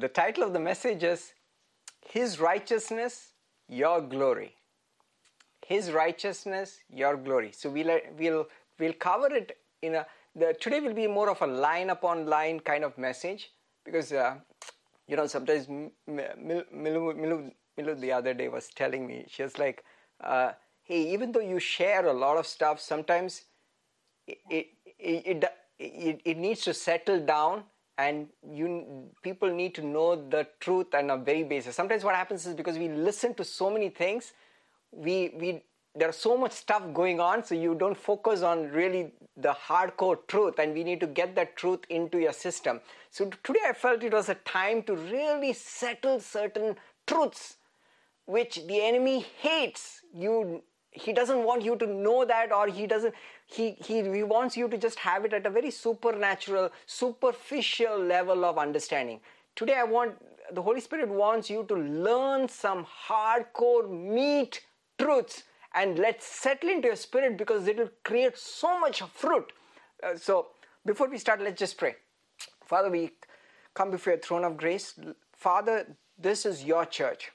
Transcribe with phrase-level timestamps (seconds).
[0.00, 1.32] The title of the message is
[2.10, 3.32] His Righteousness,
[3.68, 4.54] Your Glory.
[5.66, 7.50] His righteousness, your glory.
[7.50, 8.46] So we'll we'll
[8.78, 10.06] we'll cover it in a.
[10.36, 13.50] The, today will be more of a line upon line kind of message
[13.84, 14.36] because uh,
[15.08, 19.82] you know sometimes Milu, Milu, Milu the other day was telling me she was like,
[20.22, 20.52] uh,
[20.84, 23.42] hey, even though you share a lot of stuff, sometimes
[24.28, 24.66] it it,
[25.00, 25.44] it
[25.80, 27.64] it, it needs to settle down
[27.98, 31.74] and you people need to know the truth on a very basis.
[31.74, 34.32] Sometimes what happens is because we listen to so many things
[34.92, 35.62] we we
[35.94, 40.58] there's so much stuff going on so you don't focus on really the hardcore truth
[40.58, 42.80] and we need to get that truth into your system.
[43.10, 47.56] So today i felt it was a time to really settle certain truths
[48.26, 50.02] which the enemy hates.
[50.14, 53.14] You he doesn't want you to know that or he doesn't
[53.46, 58.44] he, he he wants you to just have it at a very supernatural superficial level
[58.44, 59.20] of understanding
[59.54, 60.14] today i want
[60.52, 64.60] the holy spirit wants you to learn some hardcore meat
[64.98, 65.44] truths
[65.76, 69.52] and let's settle into your spirit because it will create so much fruit.
[70.02, 70.48] Uh, so,
[70.84, 71.96] before we start, let's just pray.
[72.64, 73.10] Father, we
[73.74, 74.98] come before your throne of grace.
[75.34, 77.30] Father, this is your church,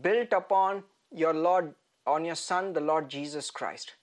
[0.00, 1.74] built upon your Lord,
[2.06, 3.94] on your Son, the Lord Jesus Christ,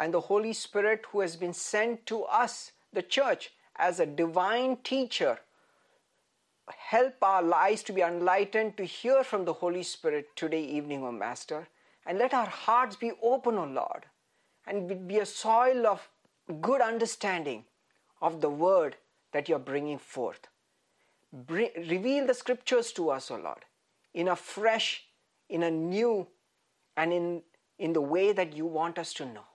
[0.00, 4.78] and the Holy Spirit who has been sent to us, the church, as a divine
[4.82, 5.38] teacher
[6.76, 11.12] help our lives to be enlightened to hear from the Holy Spirit today evening, O
[11.12, 11.68] Master.
[12.06, 14.06] And let our hearts be open, O Lord,
[14.66, 16.08] and be a soil of
[16.62, 17.64] good understanding
[18.22, 18.96] of the word
[19.32, 20.48] that you're bringing forth.
[21.48, 23.64] Reveal the scriptures to us, O Lord,
[24.14, 25.04] in a fresh,
[25.48, 26.26] in a new,
[26.96, 27.42] and in,
[27.78, 29.49] in the way that you want us to know.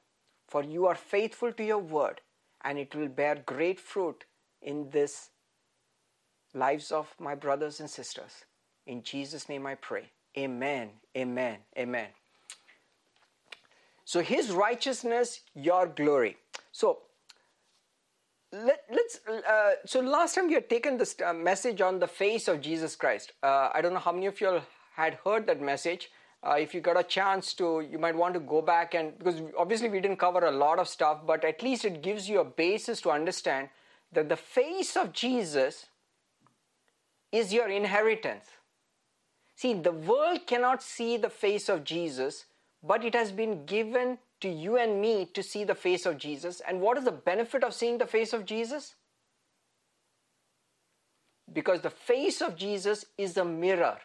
[0.47, 2.21] For you are faithful to your word,
[2.63, 4.25] and it will bear great fruit
[4.61, 5.29] in this
[6.53, 8.45] lives of my brothers and sisters.
[8.85, 10.11] In Jesus' name I pray.
[10.37, 12.07] Amen, amen, amen.
[14.03, 16.37] So, His righteousness, your glory.
[16.71, 16.99] So,
[18.63, 22.47] let, us uh, so last time we had taken this uh, message on the face
[22.47, 24.61] of jesus christ uh, i don't know how many of you all
[24.95, 26.09] had heard that message
[26.45, 29.41] uh, if you got a chance to you might want to go back and because
[29.57, 32.45] obviously we didn't cover a lot of stuff but at least it gives you a
[32.45, 33.69] basis to understand
[34.11, 35.87] that the face of jesus
[37.35, 38.45] is your inheritance.
[39.55, 42.45] See, the world cannot see the face of Jesus,
[42.83, 46.61] but it has been given to you and me to see the face of Jesus.
[46.67, 48.95] And what is the benefit of seeing the face of Jesus?
[51.51, 53.97] Because the face of Jesus is a mirror.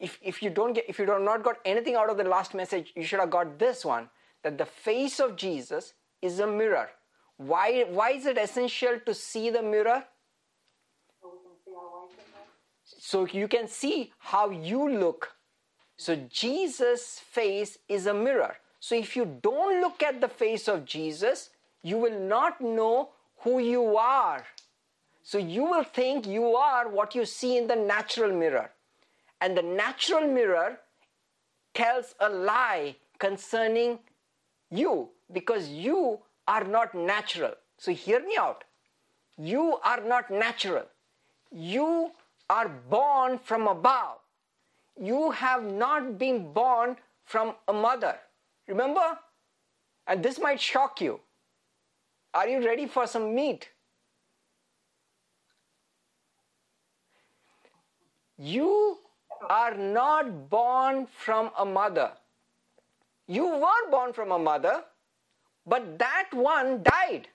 [0.00, 2.24] If, if you don't get if you do not not got anything out of the
[2.24, 4.08] last message, you should have got this one
[4.42, 6.88] that the face of Jesus is a mirror.
[7.36, 10.04] Why, why is it essential to see the mirror?
[12.98, 15.32] So you can see how you look.
[15.96, 18.56] So Jesus' face is a mirror.
[18.78, 21.50] So if you don't look at the face of Jesus,
[21.82, 24.44] you will not know who you are.
[25.22, 28.70] So you will think you are what you see in the natural mirror.
[29.40, 30.78] And the natural mirror
[31.74, 33.98] tells a lie concerning
[34.70, 37.54] you because you are not natural.
[37.78, 38.64] So hear me out.
[39.38, 40.84] You are not natural.
[41.50, 42.10] You
[42.50, 44.18] are born from above.
[45.00, 48.16] You have not been born from a mother.
[48.66, 49.18] Remember?
[50.06, 51.20] And this might shock you.
[52.34, 53.68] Are you ready for some meat?
[58.36, 58.98] You
[59.48, 62.12] are not born from a mother.
[63.26, 64.84] You were born from a mother,
[65.66, 67.28] but that one died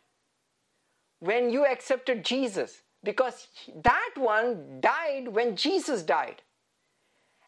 [1.19, 3.47] when you accepted Jesus because
[3.83, 6.41] that one died when Jesus died.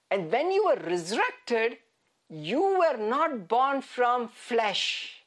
[0.09, 1.77] And when you were resurrected,
[2.29, 5.23] you were not born from flesh.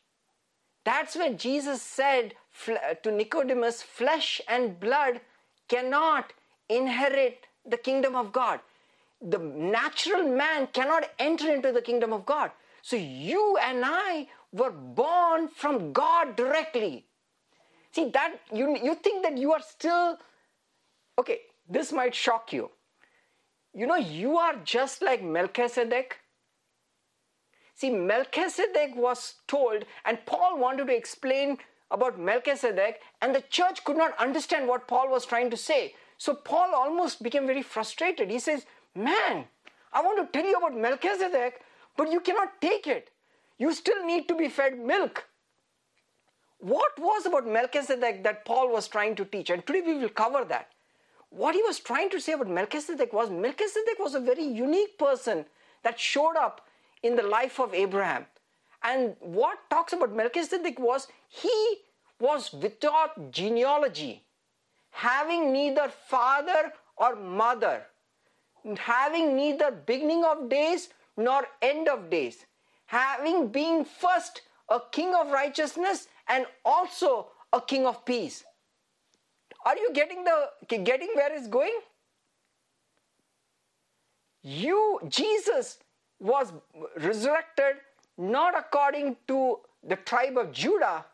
[0.84, 2.34] That's when Jesus said
[3.02, 5.20] to Nicodemus, flesh and blood
[5.68, 6.32] cannot
[6.68, 8.60] inherit the kingdom of God.
[9.20, 12.50] The natural man cannot enter into the kingdom of God.
[12.82, 17.06] So you and I were born from God directly.
[17.92, 20.18] See that you you think that you are still
[21.18, 22.70] okay, this might shock you.
[23.74, 26.18] You know, you are just like Melchizedek.
[27.74, 31.58] See, Melchizedek was told, and Paul wanted to explain
[31.90, 35.94] about Melchizedek, and the church could not understand what Paul was trying to say.
[36.18, 38.30] So Paul almost became very frustrated.
[38.30, 39.48] He says, Man,
[39.92, 41.60] I want to tell you about Melchizedek,
[41.96, 43.10] but you cannot take it.
[43.58, 45.26] You still need to be fed milk.
[46.60, 49.50] What was about Melchizedek that Paul was trying to teach?
[49.50, 50.68] And today we will cover that.
[51.30, 55.46] what he was trying to say about Melchizedek was Melchizedek was a very unique person
[55.82, 56.66] that showed up
[57.02, 58.26] in the life of Abraham.
[58.82, 61.78] And what talks about Melchizedek was he
[62.18, 64.24] was without genealogy,
[64.90, 67.86] having neither father or mother,
[68.78, 72.46] having neither beginning of days nor end of days,
[72.86, 78.44] having been first a king of righteousness and also a king of peace.
[79.64, 81.78] Are you getting the getting where it's going?
[84.42, 85.78] You Jesus
[86.18, 86.52] was
[86.96, 87.76] resurrected
[88.16, 91.04] not according to the tribe of Judah.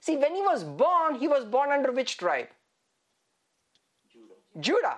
[0.00, 2.48] See, when he was born, he was born under which tribe?
[4.10, 4.60] Judah.
[4.60, 4.96] Judah.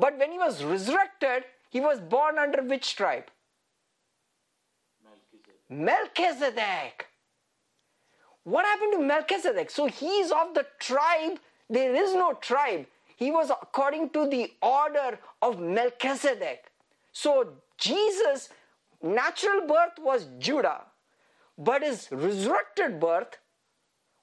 [0.00, 3.26] But when he was resurrected, he was born under which tribe?
[5.04, 5.58] Melchizedek.
[5.68, 7.06] Melchizedek.
[8.44, 9.70] What happened to Melchizedek?
[9.70, 11.38] So he's of the tribe,
[11.68, 12.86] there is no tribe.
[13.16, 16.64] He was according to the order of Melchizedek.
[17.12, 18.48] So Jesus,
[19.02, 20.80] natural birth was Judah,
[21.58, 23.36] but his resurrected birth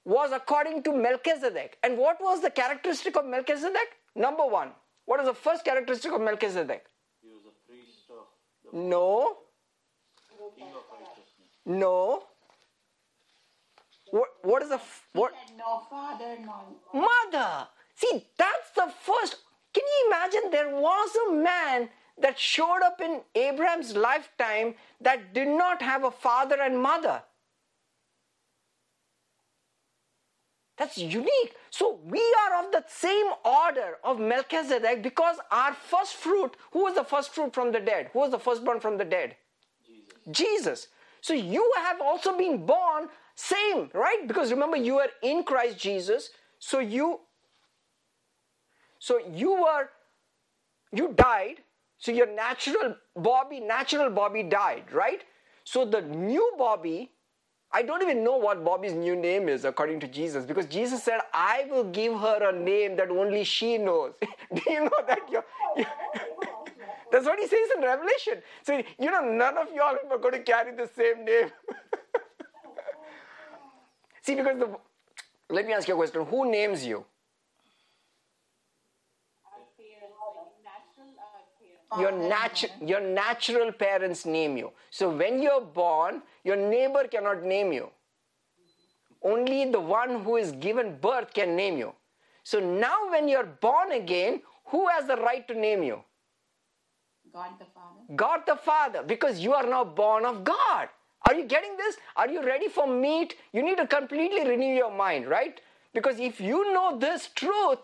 [0.04, 1.78] was according to Melchizedek.
[1.84, 3.96] And what was the characteristic of Melchizedek?
[4.16, 4.72] Number one.
[5.08, 6.84] What is the first characteristic of Melchizedek?
[7.22, 8.26] He was a priest of
[8.62, 9.38] the No.
[10.54, 11.48] King of righteousness.
[11.64, 12.24] No.
[14.10, 14.80] What, what is the
[15.14, 15.32] what?
[15.56, 17.68] no father, no mother.
[17.94, 19.36] See, that's the first.
[19.72, 20.50] Can you imagine?
[20.50, 21.88] There was a man
[22.20, 27.22] that showed up in Abraham's lifetime that did not have a father and mother.
[30.78, 31.54] That's unique.
[31.70, 36.94] So we are of the same order of Melchizedek because our first fruit, who was
[36.94, 38.10] the first fruit from the dead?
[38.12, 39.36] Who was the firstborn from the dead?
[39.84, 40.06] Jesus.
[40.30, 40.88] Jesus.
[41.20, 44.26] So you have also been born same, right?
[44.26, 46.30] Because remember you are in Christ Jesus.
[46.58, 47.20] So you
[49.00, 49.90] so you were
[50.92, 51.56] you died.
[51.98, 55.22] So your natural Bobby, natural Bobby died, right?
[55.64, 57.10] So the new Bobby
[57.70, 61.20] I don't even know what Bobby's new name is according to Jesus because Jesus said,
[61.34, 64.14] I will give her a name that only she knows.
[64.54, 65.20] Do you know that?
[65.30, 65.44] You're,
[65.76, 65.86] you're
[67.12, 68.42] that's what he says in Revelation.
[68.62, 71.50] So, you know, none of y'all are going to carry the same name.
[74.22, 74.76] See, because the,
[75.50, 77.04] let me ask you a question who names you?
[81.96, 84.72] your, natu- your natural parents name you.
[84.90, 87.90] So when you're born, your neighbor cannot name you.
[89.22, 91.92] Only the one who is given birth can name you.
[92.44, 96.02] So now when you're born again, who has the right to name you?
[97.32, 98.16] God the Father.
[98.16, 100.88] God the Father, because you are now born of God.
[101.26, 101.96] Are you getting this?
[102.16, 103.34] Are you ready for meat?
[103.52, 105.60] You need to completely renew your mind, right?
[105.92, 107.80] Because if you know this truth,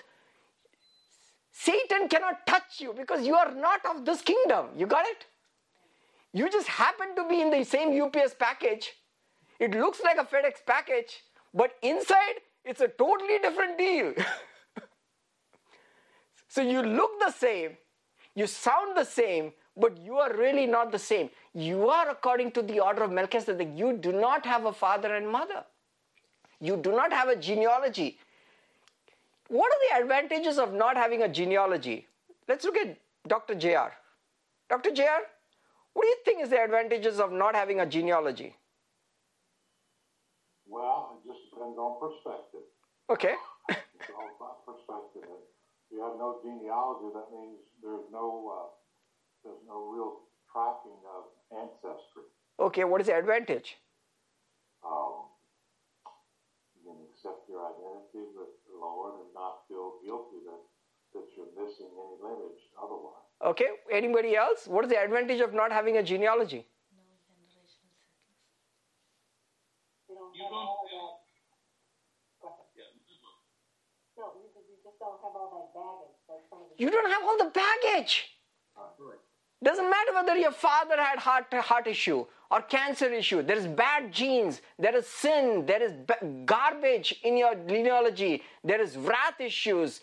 [1.52, 4.68] Satan cannot touch you because you are not of this kingdom.
[4.76, 5.26] You got it?
[6.34, 8.92] You just happen to be in the same UPS package.
[9.60, 11.22] It looks like a FedEx package,
[11.54, 14.12] but inside it's a totally different deal.
[16.48, 17.76] so you look the same,
[18.34, 21.30] you sound the same, but you are really not the same.
[21.54, 23.68] You are according to the order of Melchizedek.
[23.72, 25.64] You do not have a father and mother.
[26.60, 28.18] You do not have a genealogy.
[29.48, 32.08] What are the advantages of not having a genealogy?
[32.48, 32.98] Let's look at
[33.28, 33.54] Dr.
[33.54, 33.92] JR.
[34.68, 34.90] Dr.
[34.90, 35.22] JR,
[35.94, 38.56] what do you think is the advantages of not having a genealogy?
[40.66, 42.66] Well, it just depends on perspective.
[43.08, 43.34] Okay.
[43.70, 45.22] it's all about perspective.
[45.24, 48.68] If you have no genealogy, that means there's no uh,
[49.44, 52.26] there's no real tracking of ancestry.
[52.58, 53.76] Okay, what is the advantage?
[54.84, 55.30] Um,
[56.76, 60.62] you can accept your identity with the Lord and not feel guilty that,
[61.14, 63.23] that you're missing any lineage otherwise.
[63.44, 64.66] Okay, anybody else?
[64.66, 66.66] What is the advantage of not having a genealogy?
[70.08, 71.20] You don't have all.
[74.16, 76.16] No, you, you don't have all that baggage.
[76.28, 78.30] That's some of the You don't have all the baggage.
[79.62, 83.42] Doesn't matter whether your father had heart heart issue or cancer issue.
[83.42, 84.60] There is bad genes.
[84.78, 85.64] There is sin.
[85.66, 85.92] There is
[86.44, 88.42] garbage in your genealogy.
[88.62, 90.00] There is wrath issues,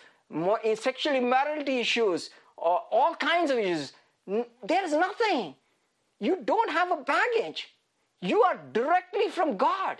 [0.75, 2.31] sexual immorality issues,
[2.61, 3.93] or all kinds of issues.
[4.27, 5.55] There is nothing.
[6.19, 7.69] You don't have a baggage.
[8.21, 9.97] You are directly from God.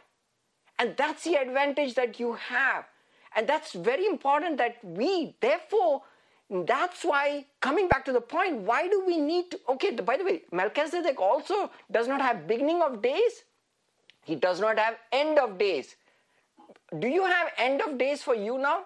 [0.77, 2.85] And that's the advantage that you have.
[3.35, 6.03] And that's very important that we, therefore,
[6.49, 9.59] that's why, coming back to the point, why do we need to?
[9.69, 13.43] Okay, by the way, Melchizedek also does not have beginning of days,
[14.23, 15.95] he does not have end of days.
[16.99, 18.85] Do you have end of days for you now?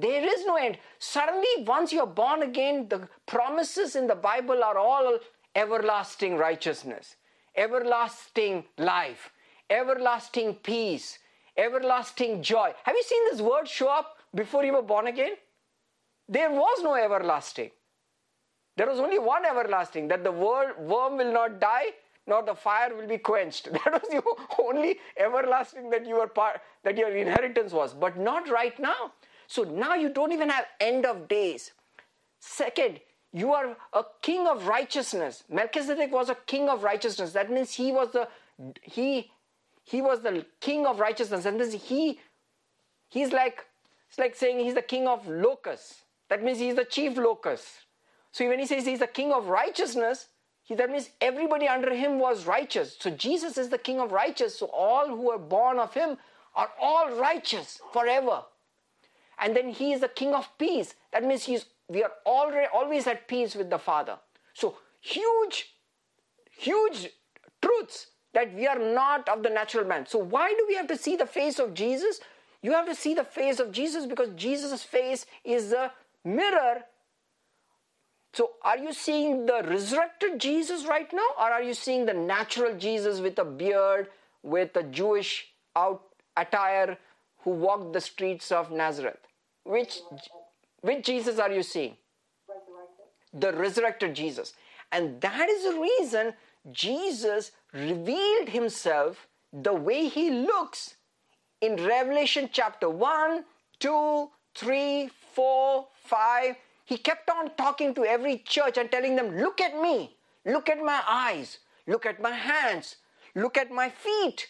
[0.00, 0.78] There is no end.
[0.98, 5.18] Suddenly, once you're born again, the promises in the Bible are all
[5.54, 7.16] everlasting righteousness,
[7.54, 9.30] everlasting life,
[9.68, 11.18] everlasting peace,
[11.56, 12.72] everlasting joy.
[12.84, 15.34] Have you seen this word show up before you were born again?
[16.28, 17.70] There was no everlasting.
[18.76, 21.88] There was only one everlasting that the worm will not die,
[22.26, 23.68] nor the fire will be quenched.
[23.72, 24.22] That was the
[24.62, 29.12] only everlasting that your part, that your inheritance was, but not right now.
[29.50, 31.72] So now you don't even have end of days.
[32.38, 33.00] Second,
[33.32, 35.42] you are a king of righteousness.
[35.48, 37.32] Melchizedek was a king of righteousness.
[37.32, 38.28] That means he was the
[38.80, 39.32] he
[39.82, 41.46] he was the king of righteousness.
[41.46, 42.20] And this he
[43.08, 43.66] he's like
[44.08, 46.04] it's like saying he's the king of locusts.
[46.28, 47.66] That means he's the chief locust.
[48.30, 50.28] So when he says he's the king of righteousness,
[50.62, 52.96] he, that means everybody under him was righteous.
[53.00, 54.56] So Jesus is the king of righteous.
[54.56, 56.18] So all who are born of him
[56.54, 58.44] are all righteous forever.
[59.40, 60.94] And then he is the king of peace.
[61.12, 64.18] That means he's we are already always at peace with the Father.
[64.54, 65.74] So huge,
[66.50, 67.08] huge
[67.60, 70.06] truths that we are not of the natural man.
[70.06, 72.20] So why do we have to see the face of Jesus?
[72.62, 75.90] You have to see the face of Jesus because Jesus' face is the
[76.24, 76.84] mirror.
[78.32, 82.76] So are you seeing the resurrected Jesus right now, or are you seeing the natural
[82.76, 84.08] Jesus with a beard,
[84.44, 86.02] with a Jewish out
[86.36, 86.98] attire
[87.38, 89.26] who walked the streets of Nazareth?
[89.64, 90.00] Which
[90.80, 91.96] which Jesus are you seeing?
[92.48, 93.40] Resurrected.
[93.40, 94.54] The resurrected Jesus.
[94.92, 96.34] And that is the reason
[96.72, 100.96] Jesus revealed himself the way he looks
[101.60, 103.44] in Revelation chapter 1,
[103.78, 106.56] 2, 3, 4, 5.
[106.84, 110.82] He kept on talking to every church and telling them, Look at me, look at
[110.82, 112.96] my eyes, look at my hands,
[113.34, 114.48] look at my feet.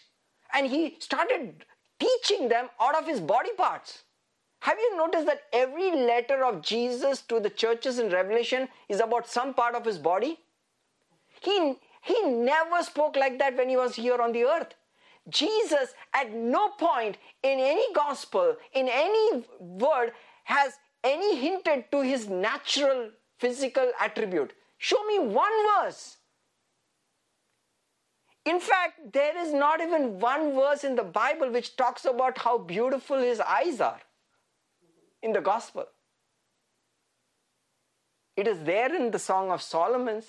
[0.53, 1.65] And he started
[1.99, 4.03] teaching them out of his body parts.
[4.61, 9.27] Have you noticed that every letter of Jesus to the churches in Revelation is about
[9.27, 10.37] some part of his body?
[11.41, 14.75] He, he never spoke like that when he was here on the earth.
[15.29, 20.11] Jesus, at no point in any gospel, in any word,
[20.43, 24.53] has any hinted to his natural physical attribute.
[24.77, 26.17] Show me one verse.
[28.45, 32.59] In fact, there is not even one verse in the Bible which talks about how
[32.59, 33.99] beautiful his eyes are
[35.21, 35.85] in the gospel.
[38.35, 40.27] It is there in the Song of Solomon's.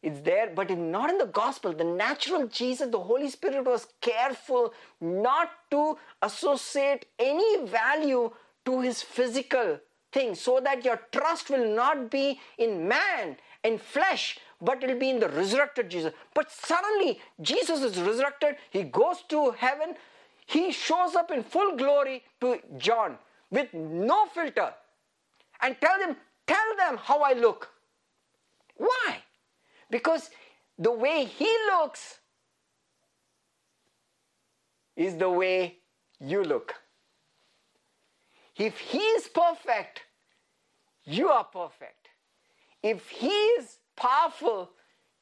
[0.00, 1.72] It's there, but it's not in the gospel.
[1.72, 8.30] The natural Jesus, the Holy Spirit was careful not to associate any value
[8.64, 9.80] to his physical
[10.12, 15.10] thing so that your trust will not be in man, in flesh, but it'll be
[15.10, 16.12] in the resurrected Jesus.
[16.32, 19.94] But suddenly, Jesus is resurrected, he goes to heaven,
[20.46, 23.18] he shows up in full glory to John
[23.50, 24.72] with no filter
[25.60, 27.68] and tell them, tell them how I look.
[28.76, 29.18] Why?
[29.90, 30.30] Because
[30.78, 32.18] the way he looks
[34.96, 35.76] is the way
[36.20, 36.74] you look.
[38.56, 40.02] If he is perfect,
[41.04, 42.08] you are perfect.
[42.82, 44.70] If he is powerful,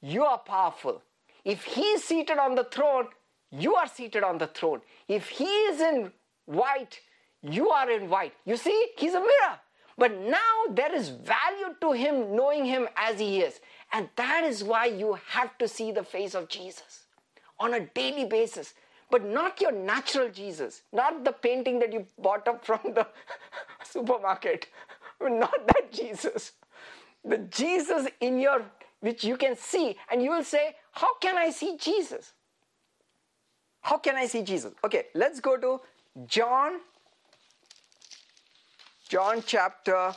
[0.00, 1.02] you are powerful.
[1.44, 3.08] If he is seated on the throne,
[3.50, 4.80] you are seated on the throne.
[5.06, 6.12] If he is in
[6.46, 6.98] white,
[7.42, 8.34] you are in white.
[8.44, 9.60] You see, he's a mirror.
[9.98, 13.60] But now there is value to him knowing him as he is.
[13.92, 17.04] And that is why you have to see the face of Jesus
[17.58, 18.74] on a daily basis.
[19.10, 23.06] But not your natural Jesus, not the painting that you bought up from the
[23.84, 24.66] supermarket,
[25.20, 26.52] not that Jesus.
[27.24, 28.62] The Jesus in your,
[29.00, 32.32] which you can see, and you will say, How can I see Jesus?
[33.80, 34.74] How can I see Jesus?
[34.84, 35.80] Okay, let's go to
[36.26, 36.80] John,
[39.08, 40.12] John chapter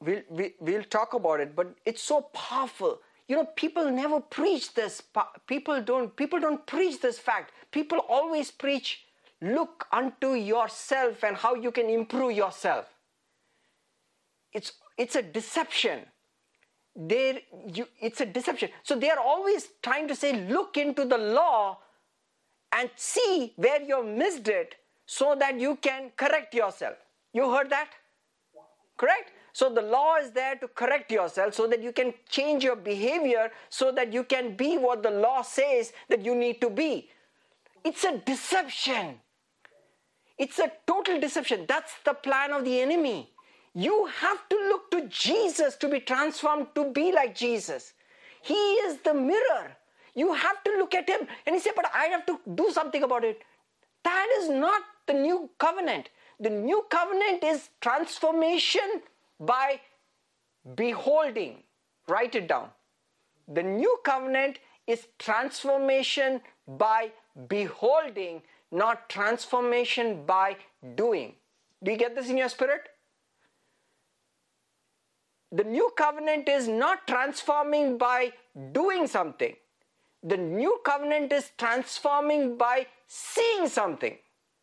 [0.00, 3.00] we'll, we, we'll talk about it but it's so powerful.
[3.28, 5.02] You know people never preach this
[5.46, 7.52] people don't people don't preach this fact.
[7.72, 9.04] People always preach
[9.42, 12.86] look unto yourself and how you can improve yourself.
[14.52, 16.00] It's it's a deception.
[16.94, 18.70] There you it's a deception.
[18.82, 21.78] So they are always trying to say look into the law
[22.72, 26.96] and see where you missed it so that you can correct yourself
[27.32, 27.90] you heard that
[28.96, 32.76] correct so the law is there to correct yourself so that you can change your
[32.76, 37.08] behavior so that you can be what the law says that you need to be.
[37.82, 39.18] It's a deception.
[40.36, 41.64] It's a total deception.
[41.66, 43.30] That's the plan of the enemy.
[43.72, 47.94] You have to look to Jesus to be transformed to be like Jesus.
[48.42, 49.74] He is the mirror.
[50.14, 53.02] You have to look at him and he said, But I have to do something
[53.02, 53.40] about it.
[54.04, 56.10] That is not the new covenant.
[56.44, 59.02] the new covenant is transformation
[59.40, 59.80] by
[60.80, 61.62] beholding.
[62.08, 62.68] Write it down.
[63.48, 67.12] The new covenant is transformation by
[67.48, 70.56] beholding, not transformation by
[70.94, 71.34] doing.
[71.82, 72.88] Do you get this in your spirit?
[75.52, 78.32] The new covenant is not transforming by
[78.72, 79.54] doing something.
[80.22, 84.18] The new covenant is transforming by seeing something.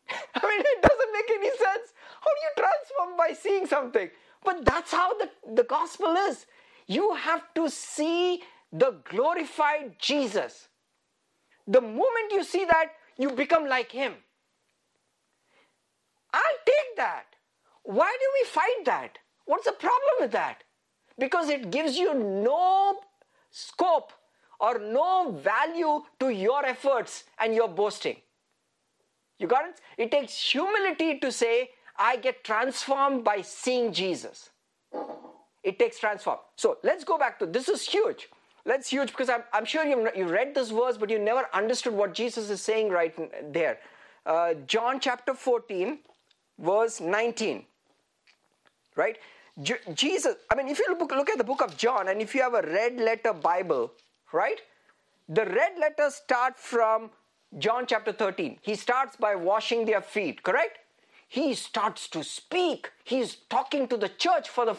[0.34, 1.92] I mean, it doesn't make any sense.
[2.20, 4.10] How do you transform by seeing something?
[4.44, 6.46] But that's how the, the gospel is.
[6.86, 8.42] You have to see
[8.72, 10.68] the glorified Jesus.
[11.66, 14.14] The moment you see that, you become like him.
[16.32, 17.24] I'll take that.
[17.84, 19.18] Why do we fight that?
[19.46, 20.64] What's the problem with that?
[21.18, 22.98] Because it gives you no
[23.50, 24.12] scope
[24.58, 28.16] or no value to your efforts and your boasting.
[29.38, 29.80] You got it?
[29.98, 34.50] It takes humility to say, I get transformed by seeing Jesus.
[35.62, 36.38] It takes transform.
[36.56, 38.28] So let's go back to this is huge.
[38.66, 41.94] Let's huge because I'm, I'm sure you you read this verse, but you never understood
[41.94, 43.14] what Jesus is saying right
[43.52, 43.78] there.
[44.24, 45.98] Uh, John chapter 14,
[46.58, 47.64] verse 19.
[48.96, 49.18] Right?
[49.94, 52.42] Jesus, I mean, if you look, look at the book of John and if you
[52.42, 53.92] have a red letter Bible,
[54.32, 54.60] right?
[55.28, 57.10] The red letters start from
[57.58, 58.58] John chapter 13.
[58.62, 60.78] He starts by washing their feet, correct?
[61.28, 62.90] He starts to speak.
[63.04, 64.76] He's talking to the church for the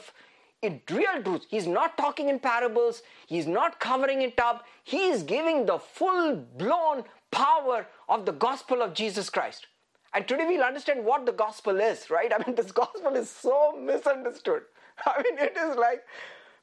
[0.62, 1.46] in real truth.
[1.50, 3.02] He's not talking in parables.
[3.28, 4.66] He's not covering it up.
[4.84, 9.68] He is giving the full blown power of the gospel of Jesus Christ.
[10.14, 12.32] And today we'll understand what the gospel is, right?
[12.38, 14.64] I mean, this gospel is so misunderstood.
[15.06, 16.04] I mean, it is like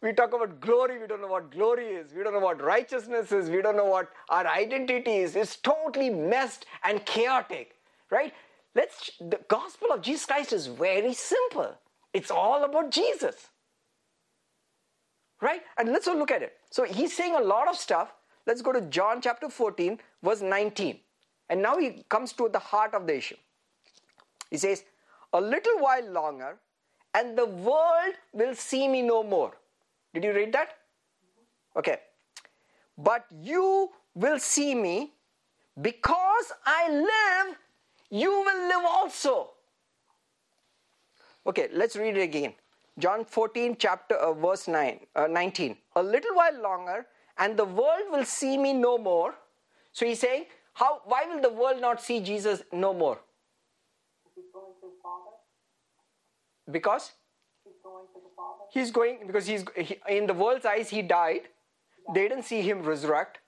[0.02, 3.30] we talk about glory, we don't know what glory is, we don't know what righteousness
[3.30, 5.36] is, we don't know what our identity is.
[5.36, 7.76] It's totally messed and chaotic,
[8.10, 8.32] right?
[8.74, 11.76] Let's the gospel of Jesus Christ is very simple.
[12.12, 13.48] It's all about Jesus.
[15.40, 15.62] Right?
[15.76, 16.54] And let's look at it.
[16.70, 18.14] So he's saying a lot of stuff.
[18.46, 20.98] Let's go to John chapter 14, verse 19.
[21.48, 23.36] And now he comes to the heart of the issue.
[24.50, 24.84] He says,
[25.32, 26.58] A little while longer,
[27.14, 29.52] and the world will see me no more.
[30.14, 30.76] Did you read that?
[31.76, 31.98] Okay.
[32.98, 35.12] But you will see me
[35.80, 37.56] because I live,
[38.10, 39.50] you will live also.
[41.46, 42.54] Okay, let's read it again.
[42.98, 45.76] John 14, chapter uh, verse 9, uh, 19.
[45.96, 47.06] A little while longer,
[47.38, 49.34] and the world will see me no more.
[49.92, 50.44] So he's saying,
[50.74, 51.00] how?
[51.04, 53.18] Why will the world not see Jesus no more?
[54.34, 55.36] He's going to Father.
[56.70, 57.12] Because
[57.92, 58.64] He's going to the Father.
[58.72, 61.42] he's going because he's he, in the world's eyes he died.
[62.14, 63.38] They didn't see him resurrect,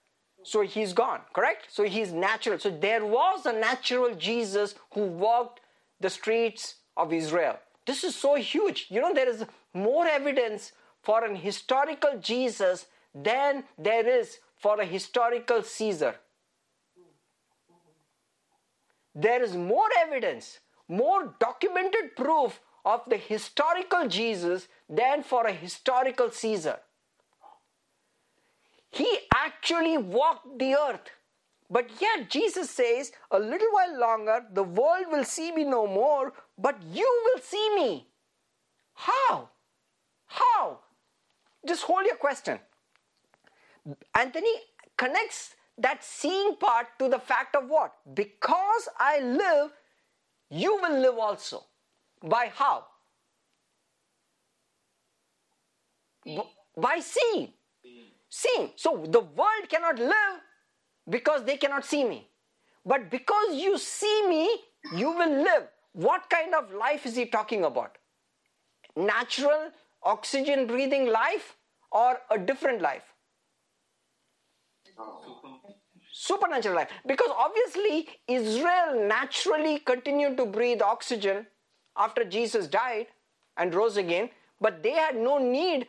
[0.43, 1.21] so he's gone.
[1.33, 1.67] Correct?
[1.69, 2.59] So he's natural.
[2.59, 5.59] So there was a natural Jesus who walked
[5.99, 7.57] the streets of Israel.
[7.85, 8.87] This is so huge.
[8.89, 10.71] You know, there is more evidence
[11.03, 16.15] for an historical Jesus than there is for a historical Caesar.
[19.13, 26.29] There is more evidence, more documented proof of the historical Jesus than for a historical
[26.29, 26.79] Caesar.
[28.91, 31.09] He actually walked the earth.
[31.69, 36.31] But yet, Jesus says, a little while longer, the world will see me no more,
[36.57, 38.07] but you will see me.
[38.93, 39.49] How?
[40.27, 40.79] How?
[41.67, 42.59] Just hold your question.
[44.13, 44.53] Anthony
[44.95, 47.93] connects that seeing part to the fact of what?
[48.13, 49.71] Because I live,
[50.49, 51.65] you will live also.
[52.23, 52.85] By how?
[56.77, 57.53] By seeing.
[58.29, 58.71] Seeing.
[58.75, 60.41] So the world cannot live
[61.09, 62.27] because they cannot see me.
[62.85, 64.49] But because you see me,
[64.95, 65.67] you will live.
[65.93, 67.97] What kind of life is he talking about?
[68.95, 69.71] Natural,
[70.03, 71.55] oxygen breathing life
[71.91, 73.03] or a different life?
[76.11, 76.89] Supernatural life.
[77.05, 81.47] Because obviously, Israel naturally continued to breathe oxygen
[81.97, 83.07] after Jesus died
[83.57, 84.29] and rose again,
[84.59, 85.87] but they had no need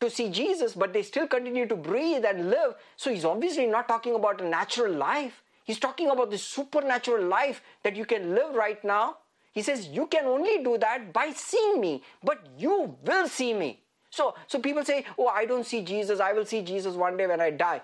[0.00, 2.74] to see Jesus, but they still continue to breathe and live.
[2.96, 5.42] So he's obviously not talking about a natural life.
[5.64, 9.18] He's talking about the supernatural life that you can live right now.
[9.52, 13.82] He says, You can only do that by seeing me, but you will see me.
[14.10, 16.20] So, so people say, Oh, I don't see Jesus.
[16.20, 17.82] I will see Jesus one day when I die.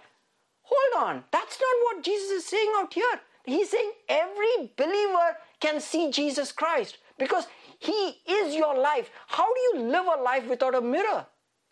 [0.63, 1.25] Hold on.
[1.31, 3.21] That's not what Jesus is saying out here.
[3.45, 7.47] He's saying every believer can see Jesus Christ because
[7.79, 9.11] he is your life.
[9.27, 11.27] How do you live a life without a mirror?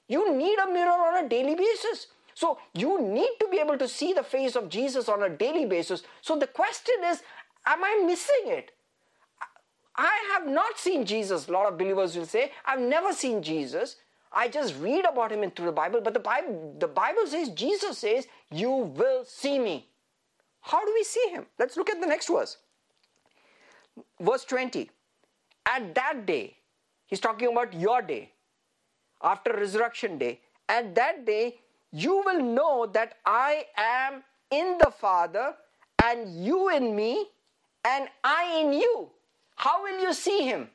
[0.08, 2.08] You need a mirror on a daily basis.
[2.34, 5.64] So you need to be able to see the face of Jesus on a daily
[5.66, 6.02] basis.
[6.20, 7.22] So the question is,
[7.66, 8.72] am I missing it?
[9.96, 11.48] I have not seen Jesus.
[11.48, 13.96] A lot of believers will say, I've never seen Jesus.
[14.32, 17.98] I just read about him through the Bible, but the Bible, the Bible says, Jesus
[17.98, 19.88] says, You will see me.
[20.62, 21.46] How do we see him?
[21.58, 22.56] Let's look at the next verse.
[24.20, 24.90] Verse 20.
[25.66, 26.56] At that day,
[27.06, 28.30] he's talking about your day,
[29.22, 30.40] after resurrection day.
[30.68, 31.56] At that day,
[31.92, 35.54] you will know that I am in the Father,
[36.02, 37.26] and you in me,
[37.84, 39.10] and I in you.
[39.56, 40.68] How will you see him?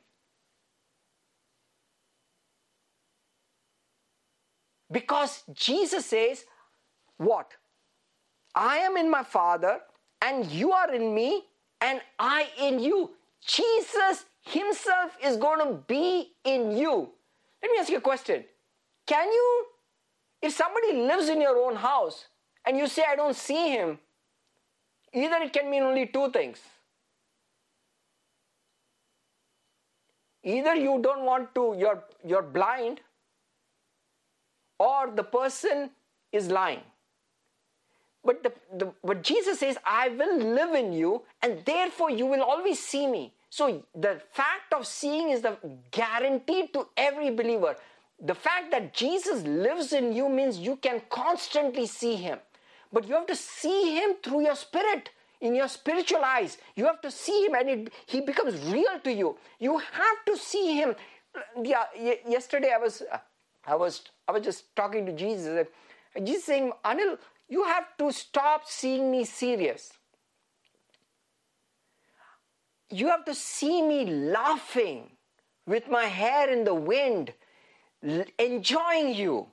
[4.90, 6.44] Because Jesus says,
[7.18, 7.52] What?
[8.54, 9.80] I am in my Father,
[10.22, 11.44] and you are in me,
[11.80, 13.10] and I in you.
[13.46, 17.10] Jesus Himself is going to be in you.
[17.62, 18.44] Let me ask you a question.
[19.06, 19.66] Can you,
[20.40, 22.28] if somebody lives in your own house
[22.64, 23.98] and you say, I don't see him,
[25.12, 26.60] either it can mean only two things.
[30.42, 33.00] Either you don't want to, you're, you're blind,
[34.78, 35.90] or the person
[36.32, 36.80] is lying.
[38.24, 42.42] But, the, the, but Jesus says, I will live in you, and therefore you will
[42.42, 43.34] always see me.
[43.50, 45.56] So the fact of seeing is the
[45.90, 47.76] guarantee to every believer.
[48.20, 52.38] The fact that Jesus lives in you means you can constantly see him.
[52.92, 56.58] But you have to see him through your spirit, in your spiritual eyes.
[56.74, 59.36] You have to see him and it, he becomes real to you.
[59.58, 60.94] You have to see him.
[61.62, 61.84] Yeah,
[62.26, 63.02] yesterday I was
[63.66, 65.66] I was I was just talking to Jesus
[66.14, 69.92] and Jesus saying, Anil, you have to stop seeing me serious.
[72.90, 75.10] You have to see me laughing
[75.66, 77.34] with my hair in the wind,
[78.38, 79.48] enjoying you.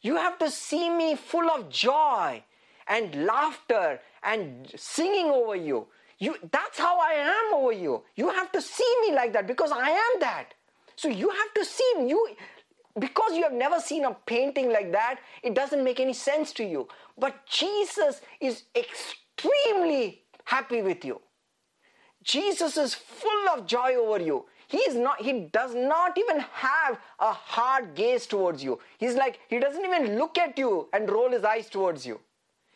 [0.00, 2.44] You have to see me full of joy
[2.86, 5.88] and laughter and singing over you.
[6.18, 8.02] You that's how I am over you.
[8.16, 10.54] You have to see me like that because I am that.
[10.96, 12.10] So you have to see me.
[12.10, 12.36] You
[12.98, 16.64] because you have never seen a painting like that, it doesn't make any sense to
[16.64, 16.88] you.
[17.16, 21.20] But Jesus is extremely happy with you.
[22.28, 24.44] Jesus is full of joy over you.
[24.66, 28.78] He is not, he does not even have a hard gaze towards you.
[28.98, 32.20] He's like, he doesn't even look at you and roll his eyes towards you.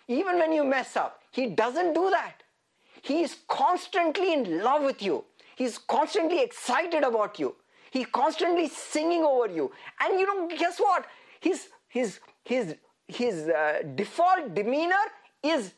[0.09, 2.43] Even when you mess up, he doesn't do that.
[3.03, 5.23] He is constantly in love with you.
[5.55, 7.55] He's constantly excited about you.
[7.91, 9.71] He's constantly singing over you.
[10.01, 11.05] And you know, guess what?
[11.41, 12.75] His, his, his,
[13.07, 15.05] his uh, default demeanor
[15.43, 15.75] is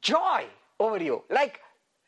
[0.00, 0.46] joy
[0.80, 1.24] over you.
[1.28, 1.60] Like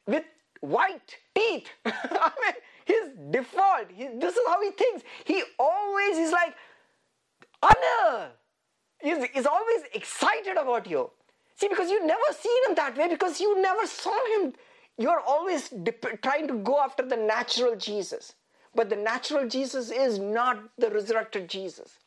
[0.07, 0.25] with
[0.61, 1.69] white teeth.
[1.85, 5.05] I mean, his default, he, this is how he thinks.
[5.25, 6.55] He always is like,
[7.63, 8.29] honor.
[9.01, 11.11] He's, he's always excited about you.
[11.57, 14.53] See, because you never seen him that way, because you never saw him.
[14.99, 18.35] You're always dip- trying to go after the natural Jesus.
[18.75, 21.99] But the natural Jesus is not the resurrected Jesus.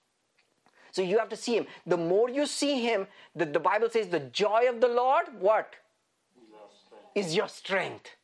[0.91, 1.67] So you have to see him.
[1.85, 5.75] The more you see him, the, the Bible says the joy of the Lord, what?
[7.15, 8.15] Is your strength.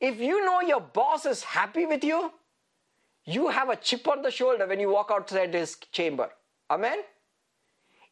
[0.00, 2.32] If you know your boss is happy with you,
[3.24, 6.30] you have a chip on the shoulder when you walk outside his chamber.
[6.70, 7.00] Amen?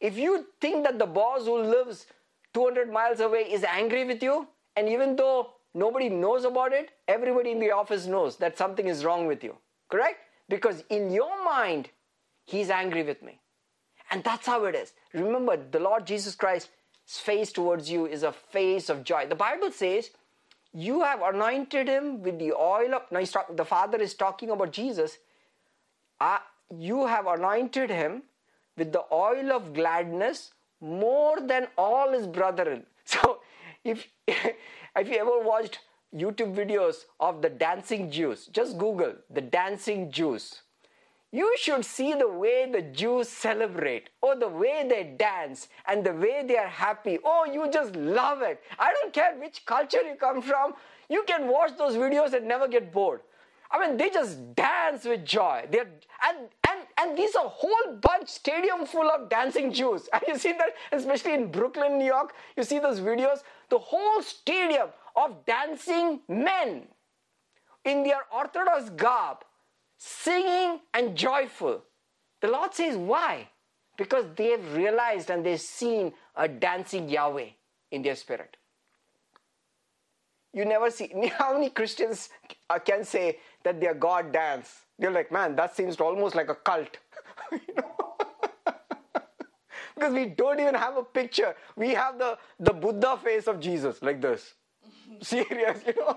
[0.00, 2.06] If you think that the boss who lives
[2.54, 4.46] 200 miles away is angry with you,
[4.76, 9.04] and even though nobody knows about it, everybody in the office knows that something is
[9.04, 9.56] wrong with you.
[9.90, 10.18] Correct?
[10.48, 11.88] Because in your mind,
[12.44, 13.40] he's angry with me.
[14.10, 14.92] And that's how it is.
[15.12, 16.70] Remember, the Lord Jesus Christ's
[17.06, 19.26] face towards you is a face of joy.
[19.26, 20.10] The Bible says
[20.86, 24.72] you have anointed him with the oil of now talk, the father is talking about
[24.72, 25.18] jesus.
[26.20, 26.38] Uh,
[26.76, 28.22] you have anointed him
[28.76, 32.86] with the oil of gladness more than all his brethren.
[33.08, 33.40] So
[33.84, 35.78] if if you ever watched
[36.22, 40.62] youtube videos of the dancing jews just google the dancing jews
[41.30, 46.12] you should see the way the Jews celebrate, or the way they dance, and the
[46.12, 47.18] way they are happy.
[47.22, 48.62] Oh, you just love it.
[48.78, 50.74] I don't care which culture you come from,
[51.08, 53.20] you can watch those videos and never get bored.
[53.70, 55.66] I mean, they just dance with joy.
[55.70, 55.90] They're,
[56.26, 60.08] and, and, and these are whole bunch, stadium full of dancing Jews.
[60.12, 64.22] And you see that, especially in Brooklyn, New York, you see those videos, the whole
[64.22, 66.88] stadium of dancing men
[67.84, 69.44] in their Orthodox garb
[69.98, 71.82] singing and joyful.
[72.40, 73.48] The Lord says, Why?
[73.96, 77.48] Because they've realized and they've seen a dancing Yahweh
[77.90, 78.56] in their spirit.
[80.52, 82.30] You never see, how many Christians
[82.84, 84.72] can say that their God dance?
[84.98, 86.96] They're like, man, that seems almost like a cult.
[87.52, 88.16] you know?
[89.94, 91.54] because we don't even have a picture.
[91.76, 94.54] We have the, the Buddha face of Jesus, like this.
[95.22, 96.16] Serious, you know?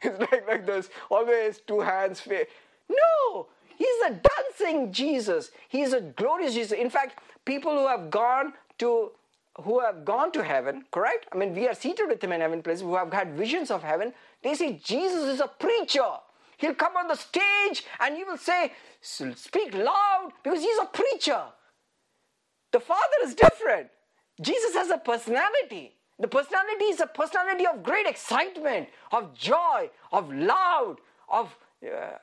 [0.02, 2.26] it's like, like this, always two hands.
[2.88, 5.50] No, he's a dancing Jesus.
[5.68, 6.72] He's a glorious Jesus.
[6.72, 9.12] In fact, people who have gone to
[9.62, 11.26] who have gone to heaven, correct?
[11.32, 13.82] I mean, we are seated with him in heaven places, who have had visions of
[13.82, 14.14] heaven.
[14.42, 16.08] They say Jesus is a preacher.
[16.56, 21.42] He'll come on the stage and he will say, speak loud because he's a preacher.
[22.72, 23.88] The Father is different.
[24.40, 25.94] Jesus has a personality.
[26.20, 30.96] The personality is a personality of great excitement, of joy, of loud,
[31.30, 32.18] of uh,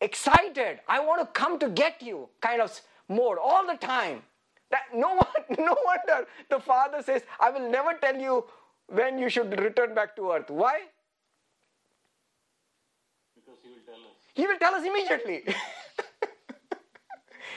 [0.00, 0.78] excited.
[0.88, 4.22] I want to come to get you kind of mode all the time.
[4.70, 5.26] That no one,
[5.58, 8.44] no wonder the Father says, "I will never tell you
[8.86, 10.82] when you should return back to earth." Why?
[13.34, 14.16] Because he will tell us.
[14.32, 15.42] He will tell us immediately.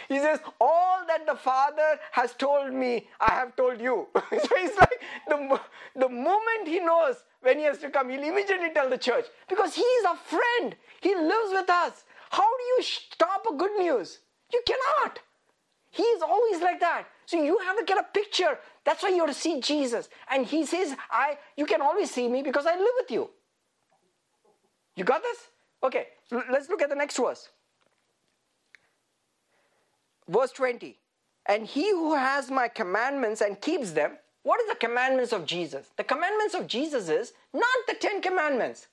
[0.07, 4.07] he says, All that the Father has told me, I have told you.
[4.15, 5.59] so it's like the,
[5.95, 9.75] the moment he knows when he has to come, he'll immediately tell the church because
[9.75, 10.75] he is a friend.
[11.01, 12.03] He lives with us.
[12.31, 14.19] How do you stop a good news?
[14.51, 15.19] You cannot.
[15.91, 17.05] He is always like that.
[17.25, 18.59] So you have to get a picture.
[18.83, 20.09] That's why you have to see Jesus.
[20.29, 23.29] And he says, I you can always see me because I live with you.
[24.95, 25.37] You got this?
[25.83, 26.07] Okay,
[26.51, 27.49] let's look at the next verse.
[30.27, 30.97] Verse 20.
[31.47, 35.87] And he who has my commandments and keeps them, what are the commandments of Jesus?
[35.97, 38.87] The commandments of Jesus is not the Ten Commandments.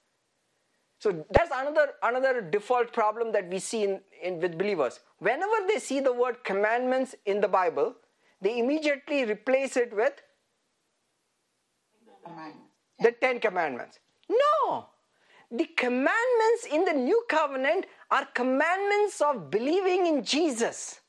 [0.98, 5.00] So that's another another default problem that we see in, in with believers.
[5.18, 7.96] Whenever they see the word commandments in the Bible,
[8.40, 10.14] they immediately replace it with
[13.00, 13.98] the Ten Commandments.
[14.30, 14.86] No!
[15.50, 21.01] The commandments in the new covenant are commandments of believing in Jesus.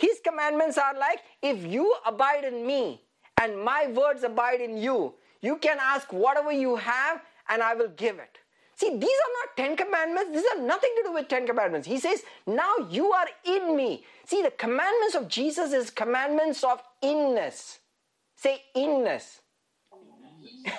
[0.00, 3.02] His commandments are like if you abide in me
[3.38, 7.88] and my words abide in you, you can ask whatever you have and I will
[7.88, 8.38] give it.
[8.76, 10.30] See, these are not Ten Commandments.
[10.32, 11.86] These have nothing to do with Ten Commandments.
[11.86, 14.04] He says, Now you are in me.
[14.24, 17.80] See, the commandments of Jesus is commandments of inness.
[18.36, 19.40] Say inness.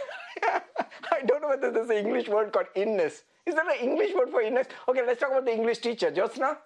[1.12, 3.22] I don't know whether there's an English word called inness.
[3.46, 4.66] Is there an English word for inness?
[4.88, 6.58] Okay, let's talk about the English teacher, Jyotsna.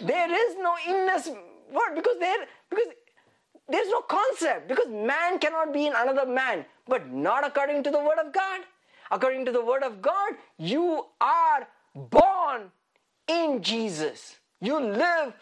[0.00, 2.86] There is no inness word because there because
[3.68, 7.98] there's no concept because man cannot be in another man, but not according to the
[7.98, 8.60] word of God.
[9.10, 12.70] According to the word of God, you are born
[13.28, 14.36] in Jesus.
[14.60, 15.34] You live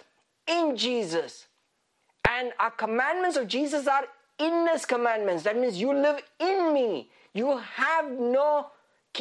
[0.47, 1.47] in Jesus.
[2.29, 4.05] And our commandments of Jesus are
[4.39, 5.45] inness commandments.
[5.45, 7.11] That means you live in me.
[7.33, 8.69] You have no,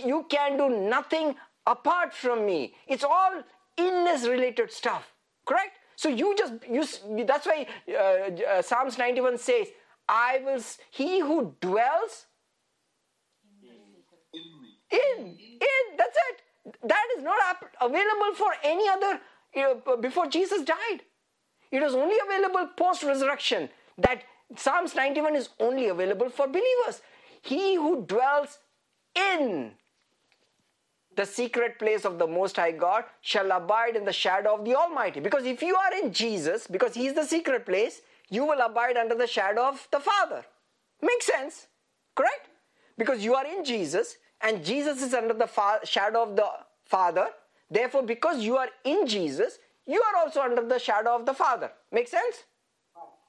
[0.03, 1.35] you can do nothing
[1.67, 2.73] apart from me.
[2.87, 3.43] It's all
[3.77, 5.13] inness related stuff.
[5.49, 5.79] Correct?
[5.95, 6.83] So you just, you,
[7.25, 9.67] that's why uh, uh, Psalms 91 says,
[10.07, 12.27] I will, he who dwells
[14.91, 15.37] In
[15.73, 16.37] in, that's it.
[16.83, 17.39] That is not
[17.81, 19.19] available for any other
[19.57, 21.01] uh, before Jesus died.
[21.71, 23.69] It was only available post resurrection.
[23.97, 24.23] That
[24.55, 27.01] Psalms 91 is only available for believers.
[27.41, 28.59] He who dwells
[29.15, 29.71] in
[31.19, 34.75] the secret place of the Most High God shall abide in the shadow of the
[34.75, 35.19] Almighty.
[35.19, 38.95] Because if you are in Jesus, because He is the secret place, you will abide
[38.95, 40.45] under the shadow of the Father.
[41.01, 41.67] Makes sense,
[42.15, 42.47] correct?
[42.97, 46.47] Because you are in Jesus and Jesus is under the fa- shadow of the
[46.85, 47.27] Father.
[47.69, 51.71] Therefore, because you are in Jesus, you are also under the shadow of the Father.
[51.91, 52.43] Make sense?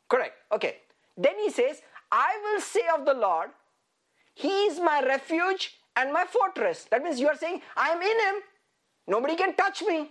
[0.08, 0.34] Correct.
[0.52, 0.76] Okay.
[1.16, 3.50] Then he says, I will say of the Lord,
[4.34, 6.86] He is my refuge and my fortress.
[6.90, 8.42] That means you are saying, I am in Him.
[9.06, 10.10] Nobody can touch me.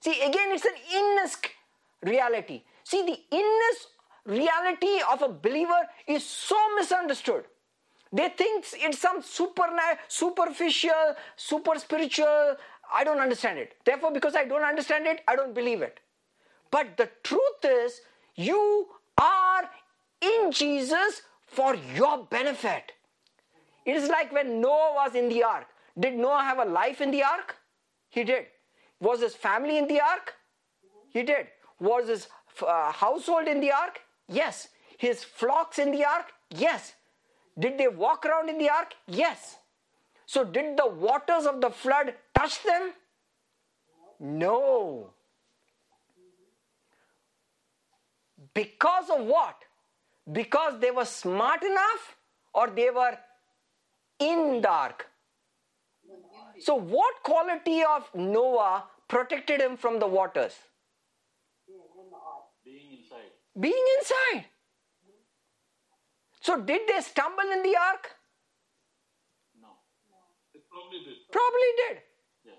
[0.00, 1.36] See, again, it's an inness
[2.02, 2.62] reality.
[2.84, 3.86] See, the inness
[4.26, 7.44] reality of a believer is so misunderstood.
[8.12, 9.68] They think it's some super,
[10.08, 12.56] superficial, super spiritual.
[12.92, 13.74] I don't understand it.
[13.84, 15.98] Therefore, because I don't understand it, I don't believe it.
[16.70, 18.00] But the truth is,
[18.36, 19.70] you are
[20.20, 22.92] in Jesus for your benefit.
[23.84, 25.66] It is like when Noah was in the ark.
[25.98, 27.56] Did Noah have a life in the ark?
[28.08, 28.46] He did.
[29.00, 30.34] Was his family in the ark?
[31.10, 31.48] He did.
[31.78, 32.28] Was his
[32.66, 34.00] uh, household in the ark?
[34.28, 34.68] Yes.
[34.98, 36.32] His flocks in the ark?
[36.50, 36.94] Yes.
[37.58, 38.94] Did they walk around in the ark?
[39.06, 39.56] Yes.
[40.26, 42.92] So, did the waters of the flood touch them?
[44.18, 45.10] No.
[48.54, 49.56] Because of what?
[50.30, 52.16] Because they were smart enough
[52.54, 53.18] or they were
[54.30, 55.06] in the ark?
[56.60, 60.54] So, what quality of Noah protected him from the waters?
[62.64, 63.32] Being inside.
[63.60, 64.44] Being inside.
[66.40, 68.10] So, did they stumble in the ark?
[69.60, 69.68] No.
[70.70, 71.16] Probably did.
[71.32, 72.02] Probably did.
[72.44, 72.52] Yeah.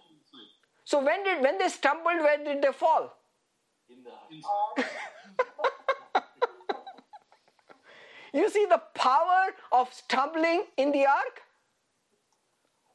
[0.84, 3.17] So when did when they stumbled, where did they fall?
[3.89, 4.12] In the
[4.43, 4.86] heart.
[8.36, 11.44] You see the power of stumbling in the ark?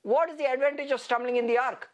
[0.02, 1.88] What is the advantage of stumbling in the ark?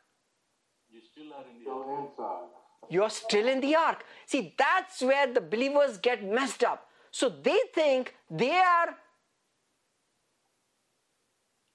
[0.90, 2.11] You still are in the Still heart.
[2.11, 2.49] inside.
[2.88, 4.05] You're still in the ark.
[4.27, 6.88] See, that's where the believers get messed up.
[7.11, 8.97] So they think they are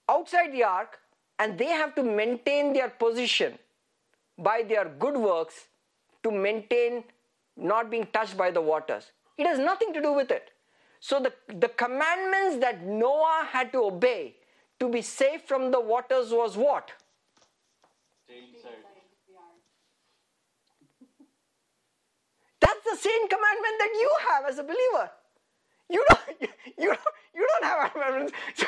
[0.07, 0.99] outside the ark
[1.39, 3.57] and they have to maintain their position
[4.37, 5.67] by their good works
[6.23, 7.03] to maintain
[7.57, 9.11] not being touched by the waters.
[9.37, 10.51] It has nothing to do with it.
[10.99, 14.35] So the, the commandments that Noah had to obey
[14.81, 16.91] to be safe from the waters was what?
[22.59, 25.11] That's the same commandment that you have as a believer.
[25.87, 26.21] You don't,
[26.79, 26.99] you don't,
[27.35, 28.33] you don't have commandments.
[28.55, 28.65] So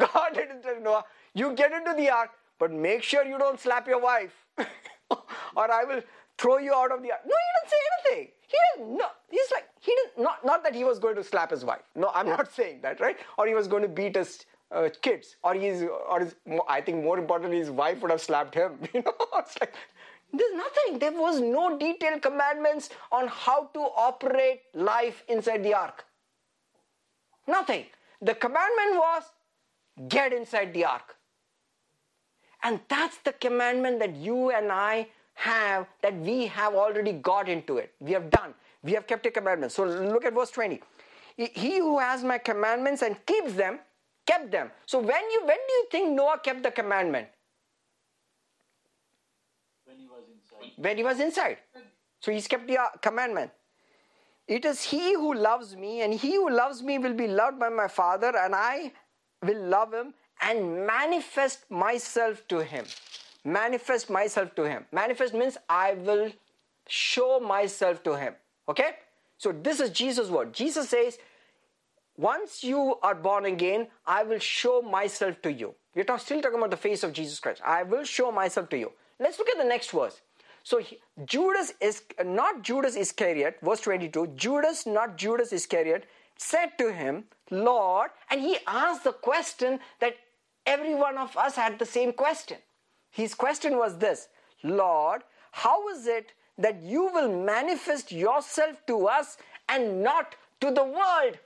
[0.12, 1.04] God didn't tell Noah,
[1.34, 5.84] you get into the ark, but make sure you don't slap your wife, or I
[5.84, 6.02] will
[6.38, 7.20] throw you out of the ark.
[7.24, 8.32] No, he didn't say anything.
[8.48, 8.96] He didn't.
[8.96, 10.24] No, he's like he didn't.
[10.24, 11.86] Not not that he was going to slap his wife.
[11.94, 13.16] No, I'm not saying that, right?
[13.38, 16.34] Or he was going to beat his uh, kids, or he's, or his,
[16.68, 18.78] I think more importantly, his wife would have slapped him.
[18.94, 19.74] You know, it's like
[20.32, 20.98] there's nothing.
[20.98, 26.04] There was no detailed commandments on how to operate life inside the ark.
[27.46, 27.86] Nothing.
[28.20, 29.22] The commandment was
[30.08, 31.16] get inside the ark.
[32.62, 37.76] And that's the commandment that you and I have, that we have already got into
[37.78, 37.92] it.
[38.00, 38.54] We have done.
[38.82, 39.74] We have kept the commandments.
[39.76, 40.82] So look at verse 20.
[41.36, 43.78] He- He who has my commandments and keeps them,
[44.26, 44.70] kept them.
[44.86, 47.28] So when you when do you think Noah kept the commandment?
[49.84, 50.72] When he was inside.
[50.76, 51.58] when he was inside.
[52.20, 53.50] So he's kept the uh, commandment.
[54.48, 57.68] It is he who loves me, and he who loves me will be loved by
[57.68, 58.92] my Father, and I
[59.42, 62.84] will love him and manifest myself to him.
[63.44, 64.86] Manifest myself to him.
[64.92, 66.32] Manifest means I will
[66.88, 68.34] show myself to him.
[68.68, 68.96] Okay?
[69.38, 70.52] So this is Jesus' word.
[70.52, 71.18] Jesus says,
[72.16, 75.74] once you are born again, I will show myself to you.
[75.94, 77.62] We're talk- still talking about the face of Jesus Christ.
[77.64, 78.92] I will show myself to you.
[79.18, 80.20] Let's look at the next verse.
[80.62, 84.26] So he- Judas is not Judas Iscariot, verse 22.
[84.28, 90.16] Judas, not Judas Iscariot, said to him, Lord, and he asked the question that
[90.66, 92.58] every one of us had the same question.
[93.10, 94.28] His question was this
[94.62, 100.84] Lord, how is it that you will manifest yourself to us and not to the
[100.84, 101.38] world?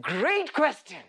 [0.00, 1.02] Great question.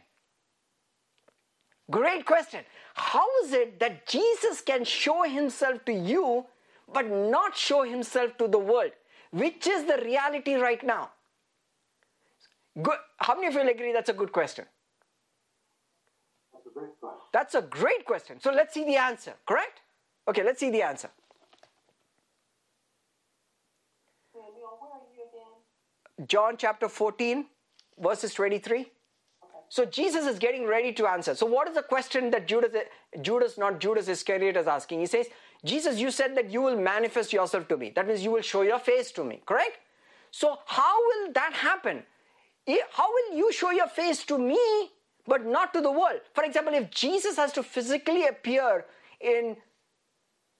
[1.90, 2.64] Great question.
[2.96, 6.46] How is it that Jesus can show himself to you
[6.92, 8.92] but not show himself to the world?
[9.32, 11.12] Which is the reality right now?
[12.82, 12.98] Good.
[13.18, 14.66] How many of you will agree that's a good question?
[16.54, 17.20] That's a great question.
[17.32, 18.40] That's a great question.
[18.42, 19.82] So let's see the answer, correct?
[20.28, 21.10] Okay, let's see the answer.
[26.28, 27.46] John chapter 14,
[28.00, 28.88] verses 23.
[29.70, 31.36] So Jesus is getting ready to answer.
[31.36, 32.72] So what is the question that Judas,
[33.22, 35.00] Judas, not Judas Iscariot, is asking?
[35.00, 35.28] He says,
[35.64, 37.92] Jesus, you said that you will manifest yourself to me.
[37.96, 39.80] That means you will show your face to me, correct?
[40.32, 42.04] So how will that happen?
[42.92, 44.92] How will you show your face to me,
[45.26, 46.22] but not to the world?
[46.34, 48.86] For example, if Jesus has to physically appear
[49.20, 49.58] in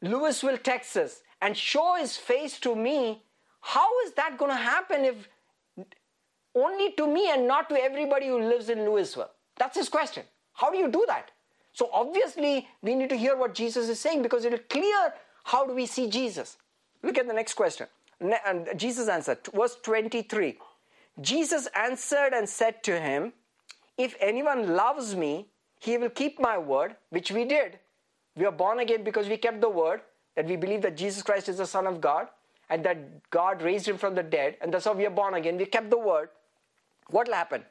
[0.04, 3.22] Lewisville, Texas, and show his face to me,
[3.62, 5.28] how is that going to happen if
[6.56, 9.30] only to me and not to everybody who lives in Lewisville?
[9.58, 10.24] That's his question.
[10.54, 11.32] How do you do that?
[11.74, 15.14] So obviously, we need to hear what Jesus is saying because it will clear
[15.44, 16.58] how do we see Jesus.
[17.04, 17.88] Look at the next question.
[18.20, 20.58] And Jesus answered, verse 23.
[21.22, 23.34] Jesus answered and said to him,
[23.98, 25.48] If anyone loves me,
[25.80, 27.80] he will keep my word, which we did.
[28.36, 30.02] We are born again because we kept the word,
[30.36, 32.28] that we believe that Jesus Christ is the Son of God,
[32.70, 35.58] and that God raised him from the dead, and that's how we are born again.
[35.58, 36.30] We kept the word.
[37.10, 37.64] What will happen?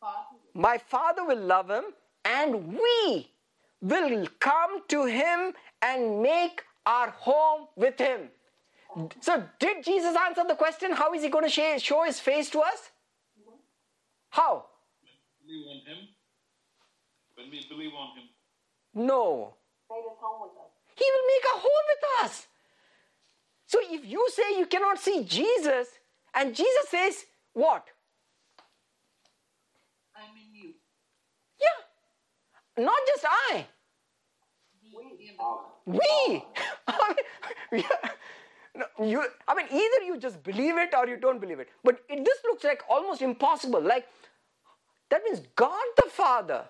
[0.00, 1.84] Father My Father will love him,
[2.24, 3.30] and we
[3.80, 8.28] will come to him and make our home with him.
[9.20, 10.92] So, did Jesus answer the question?
[10.92, 12.90] How is he going to sh- show his face to us?
[14.30, 14.66] How?
[15.44, 16.08] Believe on him.
[17.34, 18.28] When we believe on him.
[18.94, 19.54] No.
[19.90, 20.70] Made his home with us.
[20.96, 22.46] He will make a home with us.
[23.66, 25.88] So, if you say you cannot see Jesus,
[26.34, 27.24] and Jesus says,
[27.54, 27.86] What?
[30.16, 30.74] I'm in you.
[31.60, 32.84] Yeah.
[32.84, 33.66] Not just I.
[34.94, 35.02] We,
[35.86, 36.00] We.
[36.08, 36.44] Oh.
[36.88, 37.14] I
[37.72, 38.10] mean, yeah.
[38.76, 41.68] No, you, I mean, either you just believe it or you don't believe it.
[41.84, 43.80] But it, this looks like almost impossible.
[43.82, 44.06] Like,
[45.10, 46.64] that means God the Father,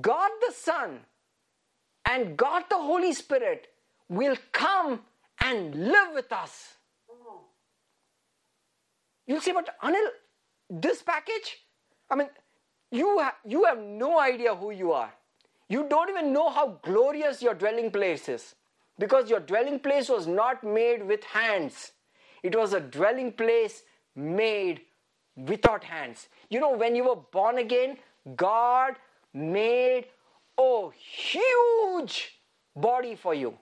[0.00, 1.00] God the Son,
[2.06, 3.68] and God the Holy Spirit
[4.08, 5.00] will come
[5.42, 6.74] and live with us.
[9.30, 10.08] You'll say, but Anil,
[10.68, 11.58] this package,
[12.10, 12.26] I mean,
[12.90, 15.12] you, ha- you have no idea who you are.
[15.68, 18.56] You don't even know how glorious your dwelling place is
[18.98, 21.92] because your dwelling place was not made with hands.
[22.42, 23.82] It was a dwelling place
[24.16, 24.80] made
[25.36, 26.26] without hands.
[26.48, 27.98] You know, when you were born again,
[28.34, 28.94] God
[29.32, 30.06] made
[30.58, 32.32] a huge
[32.74, 33.56] body for you.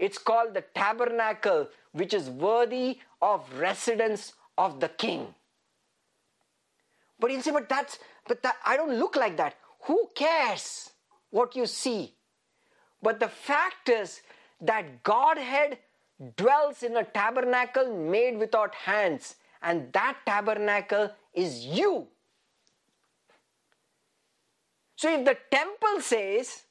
[0.00, 5.34] It's called the tabernacle, which is worthy of residence of the king.
[7.18, 9.54] But you say, but that's but that I don't look like that.
[9.84, 10.90] Who cares
[11.30, 12.14] what you see?
[13.02, 14.20] But the fact is
[14.60, 15.78] that Godhead
[16.36, 22.08] dwells in a tabernacle made without hands, and that tabernacle is you.
[24.96, 26.64] So if the temple says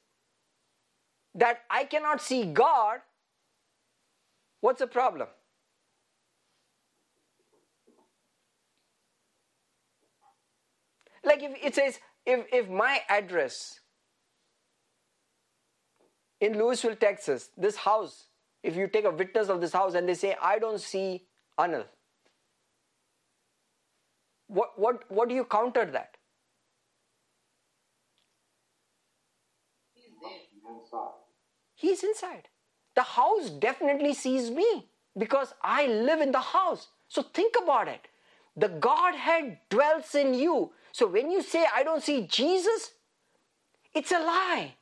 [1.34, 3.00] that I cannot see God,
[4.60, 5.28] what's the problem?
[11.28, 13.80] Like if it says, if, if my address
[16.40, 18.28] in Lewisville, Texas, this house,
[18.62, 21.26] if you take a witness of this house and they say, I don't see
[21.58, 21.84] Anil,
[24.46, 26.16] what, what, what do you counter that?
[29.92, 31.00] He's there.
[31.74, 32.48] He's inside.
[32.96, 36.88] The house definitely sees me because I live in the house.
[37.08, 38.08] So think about it.
[38.56, 40.72] The Godhead dwells in you.
[40.98, 42.90] So when you say, I don't see Jesus,
[43.94, 44.74] it's a lie.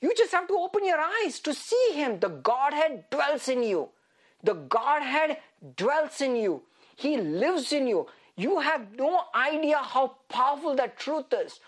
[0.00, 2.18] You just have to open your eyes to see Him.
[2.18, 3.90] The Godhead dwells in you.
[4.42, 5.36] The Godhead
[5.76, 6.62] dwells in you.
[6.96, 8.08] He lives in you.
[8.34, 11.60] You have no idea how powerful that truth is.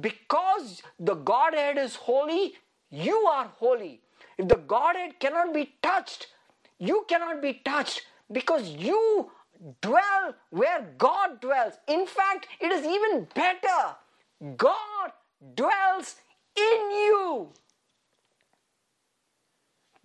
[0.00, 2.54] Because the Godhead is holy,
[2.90, 4.00] you are holy.
[4.38, 6.28] If the Godhead cannot be touched,
[6.78, 9.30] you cannot be touched because you
[9.80, 11.74] dwell where God dwells.
[11.86, 13.96] In fact, it is even better.
[14.56, 15.12] God
[15.54, 16.16] dwells
[16.56, 17.48] in you.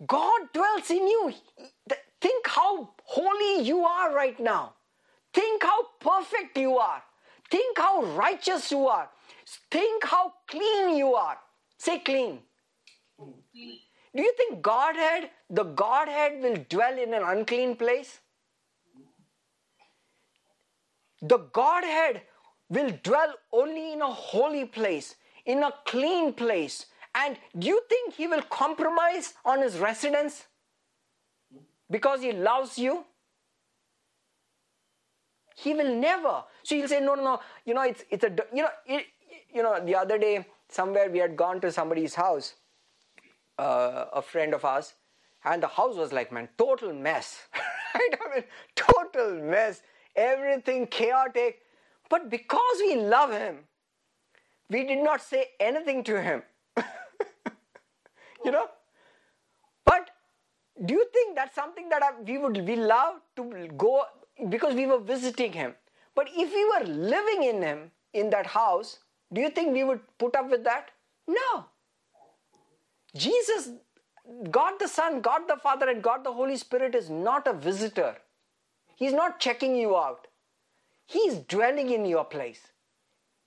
[0.06, 1.32] God dwells in you.
[2.20, 4.74] Think how holy you are right now.
[5.32, 7.02] Think how perfect you are.
[7.50, 9.10] Think how righteous you are.
[9.70, 11.38] Think how clean you are.
[11.78, 12.40] Say clean.
[13.56, 18.20] Do you think Godhead, the Godhead will dwell in an unclean place?
[21.26, 22.22] The Godhead
[22.68, 25.14] will dwell only in a holy place,
[25.46, 26.86] in a clean place.
[27.14, 30.44] And do you think he will compromise on his residence
[31.90, 33.04] because he loves you?
[35.56, 36.44] He will never.
[36.62, 37.40] So he'll say, no, no, no.
[37.64, 39.06] You know, it's it's a you know, it,
[39.52, 39.82] you know.
[39.82, 42.54] The other day, somewhere we had gone to somebody's house,
[43.58, 44.94] uh, a friend of ours,
[45.44, 47.38] and the house was like, man, total mess.
[47.94, 48.10] right?
[48.12, 48.44] I mean,
[48.74, 49.82] total mess.
[50.16, 51.60] Everything chaotic.
[52.08, 53.58] But because we love him,
[54.70, 56.42] we did not say anything to him.
[58.44, 58.68] you know?
[59.84, 60.10] But
[60.84, 64.04] do you think that's something that we would we love to go
[64.48, 65.74] because we were visiting him?
[66.14, 68.98] But if we were living in him in that house,
[69.32, 70.90] do you think we would put up with that?
[71.26, 71.66] No.
[73.16, 73.70] Jesus,
[74.50, 78.16] God the Son, God the Father, and God the Holy Spirit is not a visitor.
[78.96, 80.26] He's not checking you out.
[81.06, 82.60] He's dwelling in your place.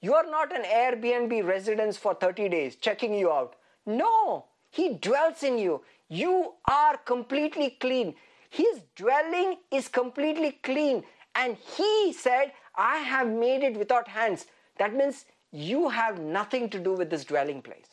[0.01, 3.55] You are not an Airbnb residence for 30 days checking you out.
[3.85, 5.81] No, He dwells in you.
[6.09, 8.15] You are completely clean.
[8.49, 11.03] His dwelling is completely clean.
[11.35, 14.45] And He said, I have made it without hands.
[14.77, 17.87] That means you have nothing to do with this dwelling place.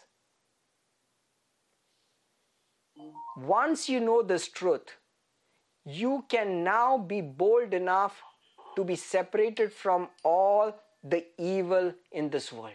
[3.37, 4.97] Once you know this truth,
[5.85, 8.23] you can now be bold enough
[8.77, 12.73] to be separated from all the evil in this world.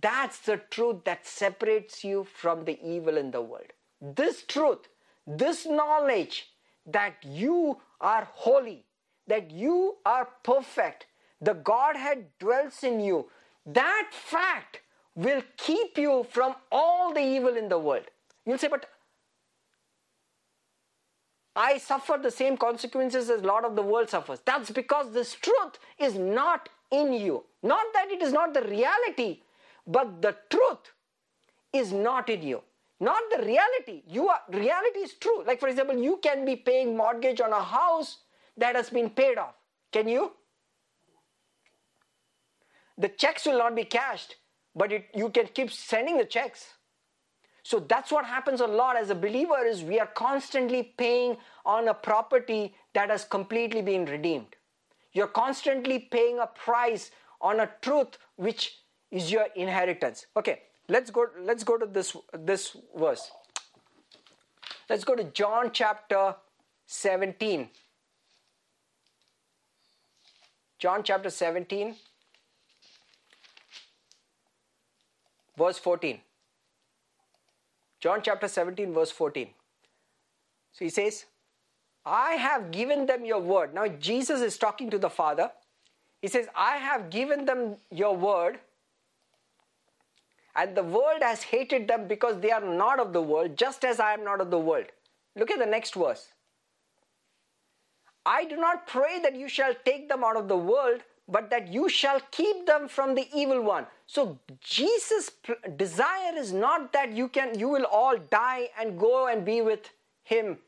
[0.00, 3.72] That's the truth that separates you from the evil in the world.
[4.00, 4.88] This truth,
[5.26, 6.48] this knowledge
[6.86, 8.84] that you are holy,
[9.26, 11.06] that you are perfect,
[11.40, 13.28] the Godhead dwells in you,
[13.66, 14.80] that fact
[15.14, 18.04] will keep you from all the evil in the world.
[18.46, 18.86] You'll say, but
[21.60, 24.40] I suffer the same consequences as a lot of the world suffers.
[24.46, 27.44] That's because this truth is not in you.
[27.62, 29.42] Not that it is not the reality,
[29.86, 30.92] but the truth
[31.74, 32.62] is not in you.
[32.98, 34.02] Not the reality.
[34.08, 35.44] You are reality is true.
[35.44, 38.18] Like for example, you can be paying mortgage on a house
[38.56, 39.54] that has been paid off.
[39.92, 40.32] Can you?
[42.96, 44.36] The checks will not be cashed,
[44.74, 46.74] but it, you can keep sending the checks.
[47.70, 51.86] So that's what happens a lot as a believer is we are constantly paying on
[51.86, 54.56] a property that has completely been redeemed.
[55.12, 58.78] You're constantly paying a price on a truth which
[59.12, 60.26] is your inheritance.
[60.36, 63.30] Okay, let's go let's go to this this verse.
[64.88, 66.34] Let's go to John chapter
[66.86, 67.68] 17.
[70.80, 71.94] John chapter 17
[75.56, 76.20] verse 14.
[78.00, 79.48] John chapter 17, verse 14.
[80.72, 81.26] So he says,
[82.04, 83.74] I have given them your word.
[83.74, 85.50] Now Jesus is talking to the Father.
[86.22, 88.58] He says, I have given them your word,
[90.54, 94.00] and the world has hated them because they are not of the world, just as
[94.00, 94.86] I am not of the world.
[95.36, 96.28] Look at the next verse.
[98.26, 101.00] I do not pray that you shall take them out of the world,
[101.30, 103.86] but that you shall keep them from the evil one.
[104.06, 105.30] So Jesus'
[105.76, 109.90] desire is not that you can you will all die and go and be with
[110.24, 110.58] him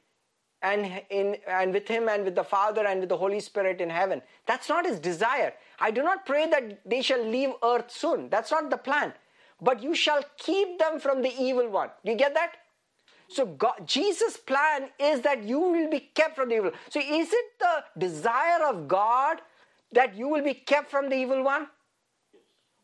[0.63, 3.91] and in and with him and with the Father and with the Holy Spirit in
[3.91, 4.23] heaven.
[4.47, 5.53] That's not his desire.
[5.81, 8.29] I do not pray that they shall leave earth soon.
[8.31, 9.13] That's not the plan.
[9.61, 11.91] But you shall keep them from the evil one.
[12.03, 12.53] You get that?
[13.29, 16.73] So God, Jesus' plan is that you will be kept from the evil.
[16.91, 19.41] So is it the desire of God
[19.93, 21.67] that you will be kept from the evil one?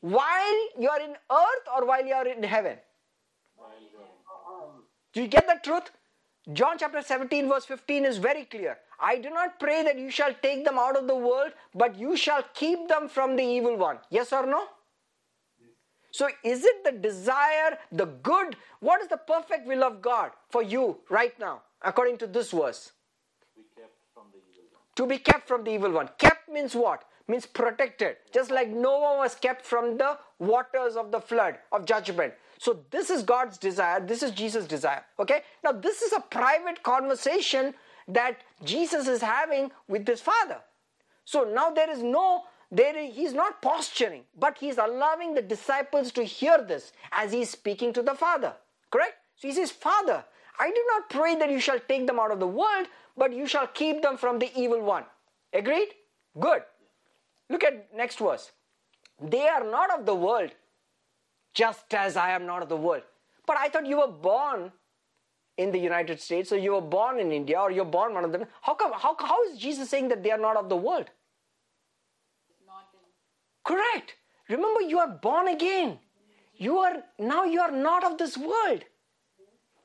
[0.01, 2.79] While you are in earth or while you are in heaven?
[5.13, 5.91] Do you get the truth?
[6.53, 8.79] John chapter 17, verse 15 is very clear.
[9.01, 12.17] I do not pray that you shall take them out of the world, but you
[12.17, 13.99] shall keep them from the evil one.
[14.11, 14.65] Yes or no?
[16.11, 18.57] So, is it the desire, the good?
[18.81, 22.93] What is the perfect will of God for you right now, according to this verse?
[23.55, 24.83] Be kept from the evil one.
[24.99, 26.11] To be kept from the evil one.
[26.19, 27.05] Kept means what?
[27.29, 28.17] Means protected.
[28.33, 32.35] Just like Noah was kept from the waters of the flood of judgment.
[32.59, 34.01] So, this is God's desire.
[34.01, 35.05] This is Jesus' desire.
[35.21, 35.43] Okay?
[35.63, 37.75] Now, this is a private conversation
[38.09, 40.59] that Jesus is having with his Father.
[41.25, 46.25] So, now there is no there he's not posturing, but he's allowing the disciples to
[46.25, 48.53] hear this as he's speaking to the Father.
[48.91, 49.15] Correct?
[49.37, 50.25] So he says, Father,
[50.59, 52.89] I do not pray that you shall take them out of the world,
[53.19, 55.05] but you shall keep them from the evil one.
[55.53, 55.89] Agreed?
[56.39, 56.63] Good.
[57.51, 58.53] Look at next verse.
[59.21, 60.51] They are not of the world,
[61.55, 63.03] just as I am not of the world.
[63.47, 64.73] But I thought you were born
[65.57, 68.33] in the United States, so you were born in India, or you're born one of
[68.33, 68.45] them.
[68.63, 68.93] How come?
[68.93, 71.11] How, how is Jesus saying that they are not of the world?
[73.65, 74.15] Correct.
[74.49, 75.99] Remember, you are born again.
[76.57, 78.85] You are now you are not of this world.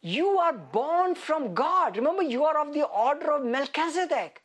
[0.06, 1.96] You are born from God.
[1.96, 4.42] Remember, you are of the order of Melchizedek.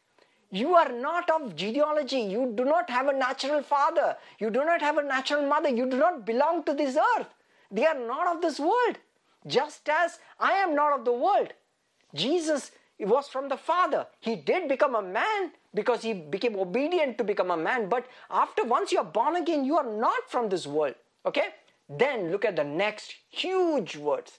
[0.53, 2.21] You are not of genealogy.
[2.21, 4.17] You do not have a natural father.
[4.39, 5.69] You do not have a natural mother.
[5.69, 7.27] You do not belong to this earth.
[7.73, 8.99] They are not of this world.
[9.49, 11.53] Just as I am not of the world.
[12.15, 14.07] Jesus was from the Father.
[14.21, 17.89] He did become a man because he became obedient to become a man.
[17.89, 20.95] But after once you are born again, you are not from this world.
[21.27, 21.49] Okay?
[21.89, 24.39] Then look at the next huge words.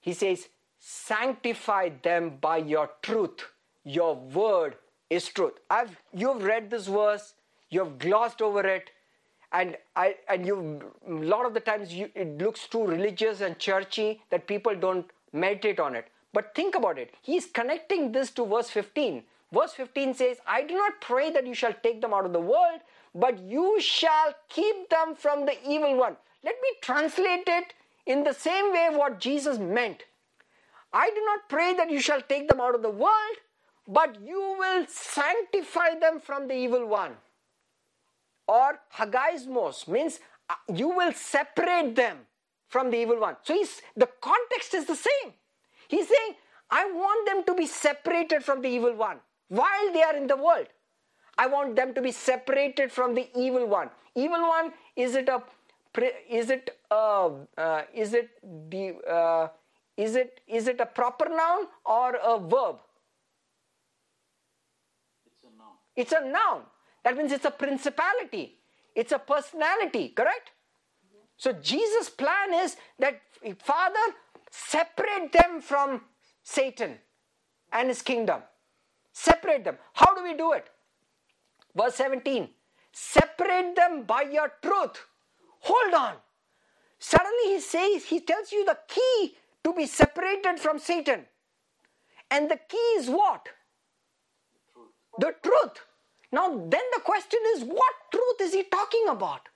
[0.00, 3.46] He says, Sanctify them by your truth.
[3.84, 4.76] Your word
[5.10, 5.54] is truth.
[5.70, 7.34] I've you've read this verse,
[7.70, 8.90] you've glossed over it,
[9.52, 13.58] and I and you a lot of the times you, it looks too religious and
[13.58, 16.08] churchy that people don't meditate on it.
[16.32, 17.14] But think about it.
[17.22, 19.24] He's connecting this to verse 15.
[19.52, 22.40] Verse 15 says, I do not pray that you shall take them out of the
[22.40, 22.80] world,
[23.14, 26.16] but you shall keep them from the evil one.
[26.44, 27.72] Let me translate it
[28.08, 30.02] in the same way what Jesus meant.
[30.92, 33.36] I do not pray that you shall take them out of the world,
[33.86, 37.12] but you will sanctify them from the evil one.
[38.46, 42.16] Or hagiasmos means uh, you will separate them
[42.68, 43.36] from the evil one.
[43.42, 45.34] So he's, the context is the same.
[45.86, 46.34] He's saying,
[46.70, 50.36] I want them to be separated from the evil one while they are in the
[50.36, 50.66] world.
[51.36, 53.90] I want them to be separated from the evil one.
[54.14, 55.42] Evil one is it a
[56.28, 58.30] is it a, uh, is it
[58.70, 59.48] the uh,
[59.96, 62.76] is it is it a proper noun or a verb?
[65.26, 65.74] It's a noun.
[65.96, 66.62] It's a noun.
[67.04, 68.58] That means it's a principality.
[68.94, 70.50] It's a personality, correct?
[71.36, 73.20] So Jesus' plan is that
[73.58, 74.14] Father
[74.50, 76.02] separate them from
[76.42, 76.98] Satan
[77.72, 78.42] and his kingdom.
[79.12, 79.78] Separate them.
[79.92, 80.66] How do we do it?
[81.76, 82.48] Verse 17.
[82.92, 85.06] Separate them by your truth.
[85.60, 86.14] Hold on.
[86.98, 91.26] Suddenly he says, he tells you the key to be separated from Satan.
[92.30, 93.48] And the key is what?
[95.18, 95.42] The truth.
[95.42, 95.80] The truth.
[96.30, 99.48] Now, then the question is, what truth is he talking about?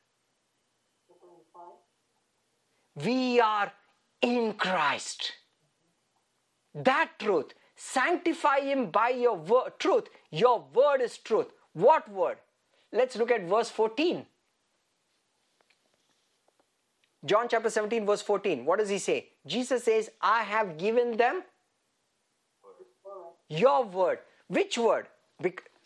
[2.94, 3.72] We are
[4.20, 5.32] in Christ.
[6.74, 7.52] That truth.
[7.76, 10.08] Sanctify him by your word, truth.
[10.30, 11.48] Your word is truth.
[11.72, 12.38] What word?
[12.92, 14.26] Let's look at verse 14.
[17.24, 18.64] John chapter 17, verse 14.
[18.64, 19.28] What does he say?
[19.46, 21.44] Jesus says, I have given them
[23.48, 24.18] your word.
[24.48, 25.06] Which word?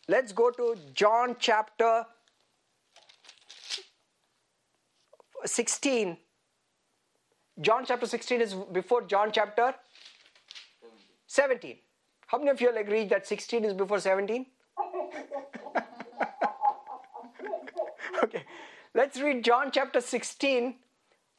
[0.09, 2.07] Let's go to John chapter
[5.45, 6.16] 16.
[7.61, 9.74] John chapter 16 is before John chapter
[11.26, 11.76] 17.
[12.26, 14.47] How many of you agree that 16 is before 17?
[18.22, 18.45] okay.
[18.95, 20.74] Let's read John chapter 16,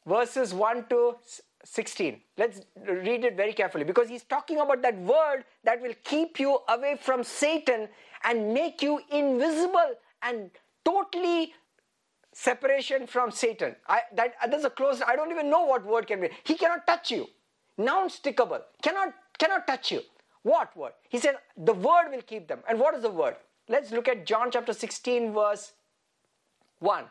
[0.08, 1.16] verses 1 to
[1.64, 2.20] 16.
[2.36, 6.58] Let's read it very carefully because he's talking about that word that will keep you
[6.68, 7.88] away from Satan
[8.24, 10.50] and make you invisible and
[10.84, 11.52] totally
[12.32, 13.74] separation from Satan.
[13.86, 16.30] I, that, uh, that's a close, I don't even know what word can be.
[16.44, 17.26] He cannot touch you.
[17.76, 18.62] Non-stickable.
[18.82, 20.02] Cannot, cannot touch you.
[20.42, 20.92] What word?
[21.08, 22.60] He said, the word will keep them.
[22.68, 23.36] And what is the word?
[23.68, 25.72] Let's look at John chapter 16, verse
[26.78, 27.04] 1.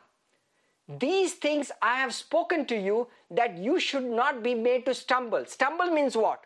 [0.88, 5.46] These things I have spoken to you that you should not be made to stumble.
[5.46, 6.46] Stumble means what?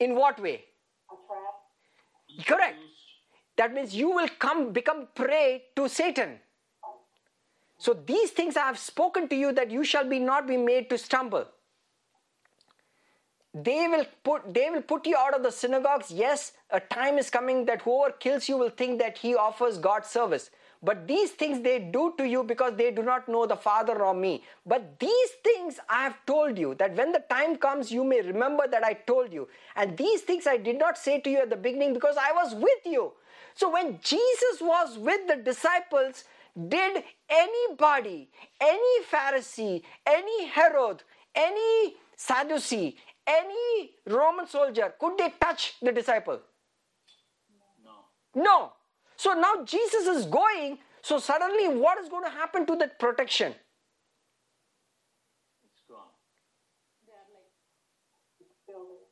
[0.00, 0.64] In what way?
[2.44, 2.76] Correct.
[3.56, 6.38] That means you will come become prey to Satan.
[7.78, 10.88] So these things I have spoken to you that you shall be not be made
[10.90, 11.46] to stumble.
[13.54, 16.10] They will put they will put you out of the synagogues.
[16.10, 20.06] Yes, a time is coming that whoever kills you will think that he offers God
[20.06, 20.50] service.
[20.82, 24.14] But these things they do to you because they do not know the Father or
[24.14, 24.42] me.
[24.66, 28.66] But these things I have told you that when the time comes, you may remember
[28.66, 29.48] that I told you.
[29.76, 32.54] And these things I did not say to you at the beginning because I was
[32.54, 33.12] with you.
[33.54, 36.24] So when Jesus was with the disciples,
[36.68, 38.28] did anybody,
[38.60, 41.02] any Pharisee, any Herod,
[41.34, 46.40] any Sadducee, any Roman soldier, could they touch the disciple?
[47.84, 48.42] No.
[48.42, 48.72] No.
[49.22, 50.78] So now Jesus is going.
[51.00, 53.54] So suddenly, what is going to happen to that protection?
[55.64, 56.10] It's gone.
[57.06, 57.46] They are like
[58.64, 59.06] Still there.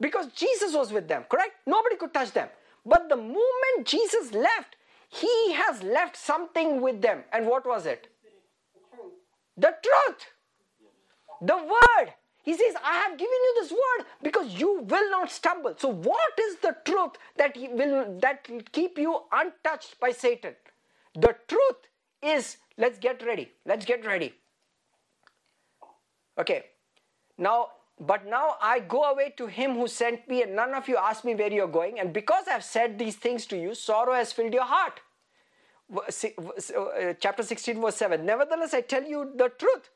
[0.00, 1.54] Because Jesus was with them, correct?
[1.66, 2.48] Nobody could touch them.
[2.86, 4.76] But the moment Jesus left,
[5.08, 7.24] he has left something with them.
[7.32, 8.06] And what was it?
[8.22, 9.12] The truth.
[9.56, 10.22] The truth.
[11.40, 12.14] The word.
[12.42, 15.74] He says, I have given you this word because you will not stumble.
[15.78, 20.54] So, what is the truth that will that will keep you untouched by Satan?
[21.14, 21.76] The truth
[22.20, 23.52] is, let's get ready.
[23.64, 24.34] Let's get ready.
[26.38, 26.64] Okay.
[27.38, 27.68] Now,
[28.00, 31.24] but now I go away to him who sent me, and none of you ask
[31.24, 32.00] me where you're going.
[32.00, 35.00] And because I've said these things to you, sorrow has filled your heart.
[35.94, 38.24] Uh, Chapter 16, verse 7.
[38.24, 39.90] Nevertheless, I tell you the truth.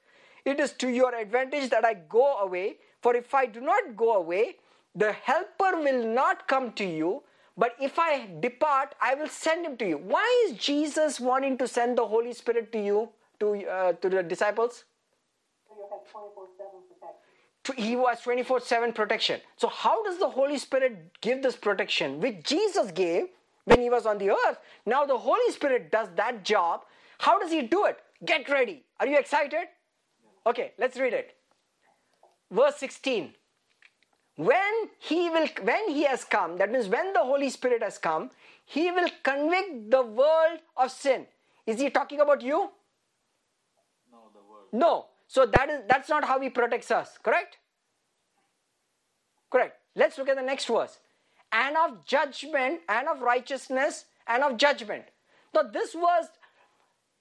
[0.46, 4.14] It is to your advantage that I go away, for if I do not go
[4.14, 4.56] away,
[4.94, 7.24] the helper will not come to you.
[7.58, 9.98] But if I depart, I will send him to you.
[9.98, 13.08] Why is Jesus wanting to send the Holy Spirit to you,
[13.40, 14.84] to, uh, to the disciples?
[15.68, 17.22] You'll have 24 7 protection.
[17.64, 19.40] to- he was 24 7 protection.
[19.56, 23.30] So, how does the Holy Spirit give this protection, which Jesus gave
[23.64, 24.58] when he was on the earth?
[24.84, 26.84] Now, the Holy Spirit does that job.
[27.18, 27.98] How does he do it?
[28.24, 28.84] Get ready.
[29.00, 29.68] Are you excited?
[30.46, 31.36] Okay, let's read it.
[32.50, 33.34] Verse 16.
[34.36, 38.30] When he will when he has come, that means when the Holy Spirit has come,
[38.64, 41.26] he will convict the world of sin.
[41.66, 42.70] Is he talking about you?
[44.12, 44.66] No, the word.
[44.72, 45.06] No.
[45.26, 47.56] So that is that's not how he protects us, correct?
[49.50, 49.78] Correct.
[49.96, 50.98] Let's look at the next verse.
[51.50, 55.04] And of judgment, and of righteousness, and of judgment.
[55.54, 56.28] Now this verse,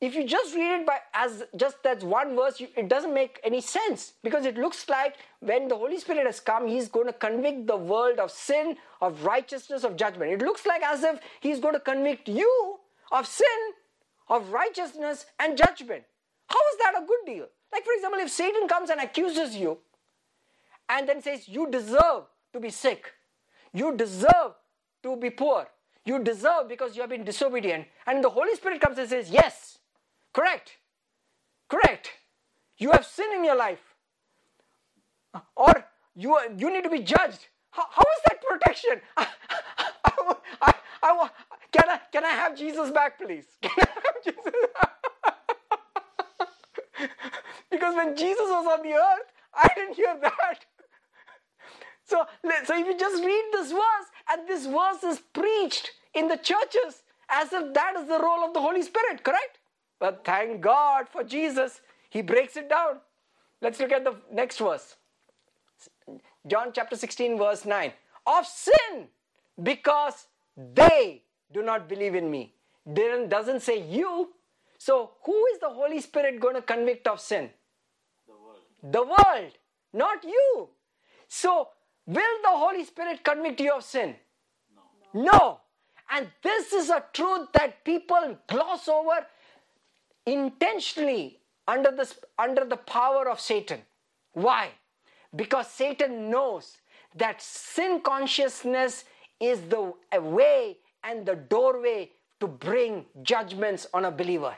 [0.05, 3.39] if you just read it by as just that one verse, you, it doesn't make
[3.43, 7.13] any sense because it looks like when the Holy Spirit has come, He's going to
[7.13, 10.31] convict the world of sin, of righteousness, of judgment.
[10.31, 12.77] It looks like as if He's going to convict you
[13.11, 13.47] of sin,
[14.29, 16.03] of righteousness, and judgment.
[16.47, 17.47] How is that a good deal?
[17.73, 19.79] Like, for example, if Satan comes and accuses you
[20.87, 23.11] and then says, You deserve to be sick,
[23.73, 24.53] you deserve
[25.01, 25.67] to be poor,
[26.05, 29.64] you deserve because you have been disobedient, and the Holy Spirit comes and says, Yes,
[30.35, 30.73] correct,
[31.69, 32.11] correct,
[32.77, 33.95] you have sin in your life,
[35.55, 35.73] or
[36.15, 37.47] you, you need to be judged.
[37.71, 39.01] How, how is that protection?
[39.17, 39.27] I,
[40.05, 40.23] I,
[40.61, 40.73] I,
[41.03, 41.29] I,
[41.71, 43.45] can, I, can I have Jesus back, please?
[43.63, 44.53] Can I have Jesus
[47.71, 50.65] because when Jesus was on the earth, I didn't hear that.
[52.05, 52.25] So,
[52.65, 57.03] so if you just read this verse, and this verse is preached in the churches
[57.29, 59.59] as if that is the role of the Holy Spirit, correct?
[59.99, 62.97] But thank God for Jesus, He breaks it down.
[63.61, 64.95] Let's look at the next verse.
[66.47, 67.91] John chapter 16, verse 9.
[68.27, 69.07] Of sin,
[69.61, 72.53] because they do not believe in me.
[72.93, 74.29] Doesn't say you.
[74.77, 77.49] So, who is the Holy Spirit going to convict of sin?
[78.27, 78.59] The world.
[78.83, 79.51] The world,
[79.93, 80.69] not you.
[81.27, 81.69] So,
[82.05, 84.15] will the Holy Spirit convict you of sin?
[85.13, 85.23] No.
[85.31, 85.59] No.
[86.11, 89.25] And this is a truth that people gloss over
[90.25, 93.81] intentionally under the, under the power of Satan.
[94.33, 94.69] Why?
[95.35, 96.77] Because Satan knows
[97.15, 99.05] that sin consciousness
[99.39, 104.55] is the way and the doorway to bring judgments on a believer.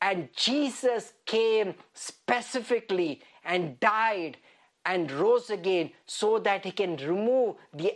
[0.00, 4.36] And Jesus came specifically and died
[4.84, 7.92] and rose again so that he can remove the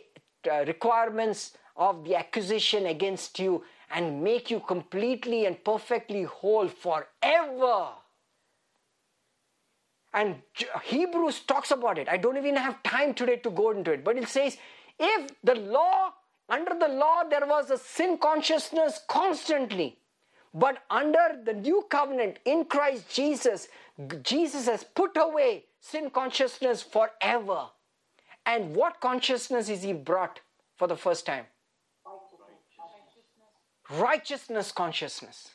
[0.51, 3.63] uh, requirements of the accusation against you
[3.93, 7.91] and make you completely and perfectly whole forever.
[10.15, 10.43] And
[10.83, 12.09] Hebrews talks about it.
[12.09, 14.57] I don't even have time today to go into it, but it says
[14.99, 16.13] if the law,
[16.49, 19.99] under the law, there was a sin consciousness constantly,
[20.53, 23.69] but under the new covenant in Christ Jesus,
[24.23, 27.67] Jesus has put away sin consciousness forever.
[28.45, 30.41] And what consciousness is he brought
[30.77, 31.47] for the first time?
[33.99, 35.51] Righteousness consciousness.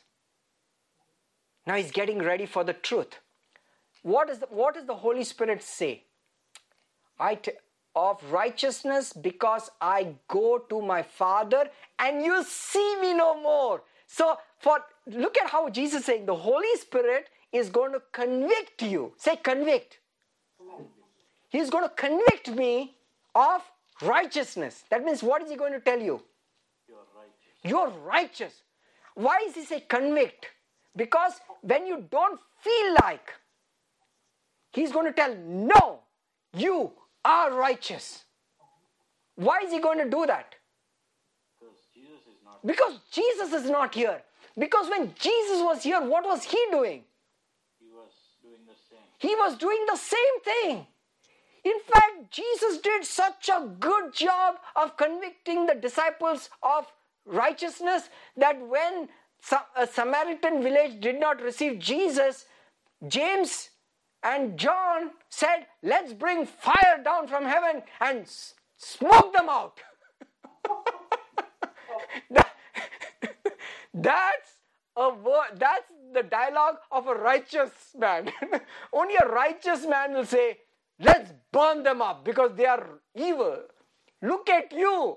[1.66, 3.18] Now he's getting ready for the truth.
[4.02, 6.04] What, is the, what does the Holy Spirit say?
[7.18, 7.52] I t-
[7.96, 11.68] of righteousness because I go to my Father
[11.98, 13.82] and you see me no more.
[14.06, 19.12] So for look at how Jesus saying the Holy Spirit is going to convict you.
[19.16, 19.98] Say convict.
[21.50, 22.94] He's going to convict me
[23.34, 23.62] of
[24.02, 24.84] righteousness.
[24.90, 26.22] That means what is he going to tell you?
[27.68, 28.62] You're righteous.
[29.14, 30.46] Why is he say convict?
[30.96, 33.32] Because when you don't feel like,
[34.72, 36.00] he's going to tell, no,
[36.56, 36.92] you
[37.24, 38.24] are righteous.
[39.34, 40.54] Why is he going to do that?
[41.60, 42.66] Because Jesus is not.
[42.66, 44.22] Because Jesus is not here.
[44.58, 47.04] Because when Jesus was here, what was he doing?
[47.78, 48.12] He was
[48.42, 48.98] doing the same.
[49.18, 50.86] He was doing the same thing.
[51.64, 56.86] In fact, Jesus did such a good job of convicting the disciples of
[57.28, 59.08] righteousness that when
[59.52, 62.46] a uh, Samaritan village did not receive Jesus,
[63.06, 63.70] James
[64.22, 68.26] and John said, Let's bring fire down from heaven and
[68.76, 69.80] smoke them out.
[72.30, 72.54] That-
[73.94, 74.50] that's
[74.96, 78.30] a word, that's the dialogue of a righteous man.
[78.92, 80.58] Only a righteous man will say,
[81.00, 83.58] Let's burn them up because they are evil.
[84.22, 85.16] Look at you.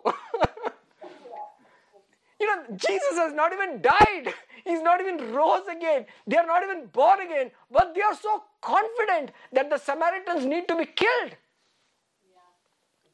[2.41, 4.33] You know, Jesus has not even died.
[4.65, 6.07] He's not even rose again.
[6.27, 7.51] They are not even born again.
[7.71, 11.37] But they are so confident that the Samaritans need to be killed.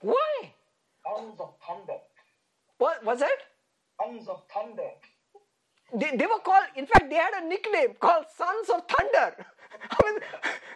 [0.01, 0.53] Why?
[1.05, 1.99] Sons of thunder.
[2.79, 3.37] What was that?
[4.01, 4.91] Sons of thunder.
[5.95, 9.35] They, they were called, in fact, they had a nickname called Sons of Thunder.
[9.91, 10.19] I mean,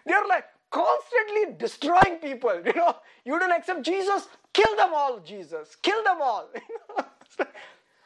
[0.06, 2.62] they're like constantly destroying people.
[2.66, 2.95] You know,
[3.26, 6.49] you don't accept Jesus, kill them all, Jesus, kill them all.
[6.56, 7.06] You know?
[7.26, 7.56] It's like-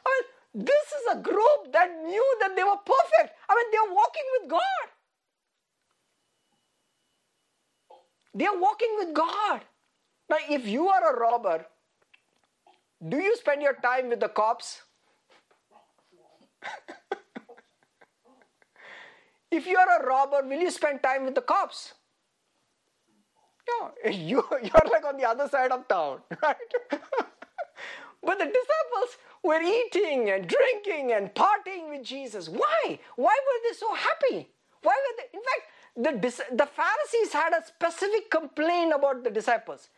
[0.06, 0.24] I mean,
[0.56, 3.36] this is a group that knew that they were perfect.
[3.48, 4.86] I mean, they're walking with God.
[8.34, 9.60] They're walking with God.
[10.30, 11.66] Now, if you are a robber,
[13.06, 14.80] do you spend your time with the cops?
[19.50, 21.92] if you are a robber, will you spend time with the cops?
[23.68, 26.56] No, you, you're like on the other side of town, right?
[28.26, 32.48] But the disciples were eating and drinking and partying with Jesus.
[32.48, 32.98] Why?
[33.16, 34.50] Why were they so happy?
[34.82, 35.38] Why were they?
[35.38, 35.64] In fact,
[35.96, 39.90] the, the Pharisees had a specific complaint about the disciples.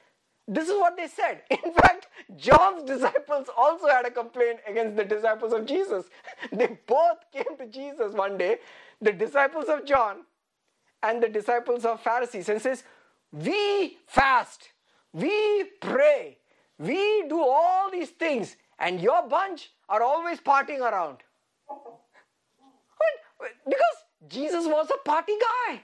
[0.49, 1.43] This is what they said.
[1.51, 6.07] In fact, John's disciples also had a complaint against the disciples of Jesus.
[6.53, 8.59] They both came to Jesus one day,
[9.01, 10.25] the disciples of John
[11.03, 12.85] and the disciples of Pharisees, and says,
[13.33, 14.71] We fast,
[15.13, 16.38] we pray,
[16.79, 21.19] we do all these things, and your bunch are always partying around.
[23.65, 23.97] Because
[24.29, 25.81] Jesus was a party guy.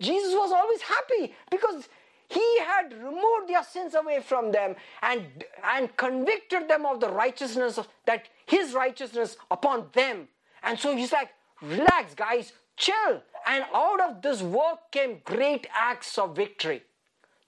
[0.00, 1.88] Jesus was always happy because
[2.28, 7.78] he had removed their sins away from them and, and convicted them of the righteousness
[7.78, 10.28] of that his righteousness upon them.
[10.62, 11.30] And so he's like,
[11.60, 13.22] relax, guys, chill.
[13.46, 16.82] And out of this work came great acts of victory.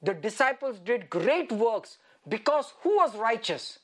[0.03, 3.79] The disciples did great works because who was righteous?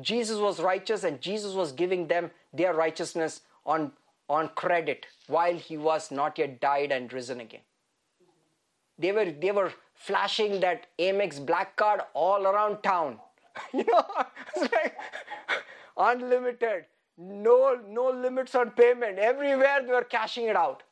[0.00, 3.92] Jesus was righteous and Jesus was giving them their righteousness on
[4.28, 7.60] on credit while he was not yet died and risen again.
[8.98, 13.18] They were, they were flashing that Amex black card all around town.
[13.72, 14.04] you know,
[14.56, 14.96] it's like
[15.96, 16.86] unlimited,
[17.18, 19.18] no, no limits on payment.
[19.18, 20.82] Everywhere they were cashing it out.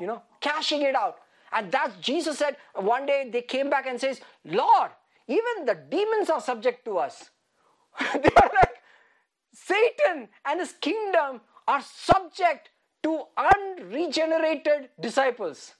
[0.00, 1.18] You know, cashing it out.
[1.54, 4.90] And that's Jesus said one day they came back and says, Lord,
[5.28, 7.30] even the demons are subject to us.
[8.12, 8.74] they are like
[9.52, 12.70] Satan and his kingdom are subject
[13.04, 15.74] to unregenerated disciples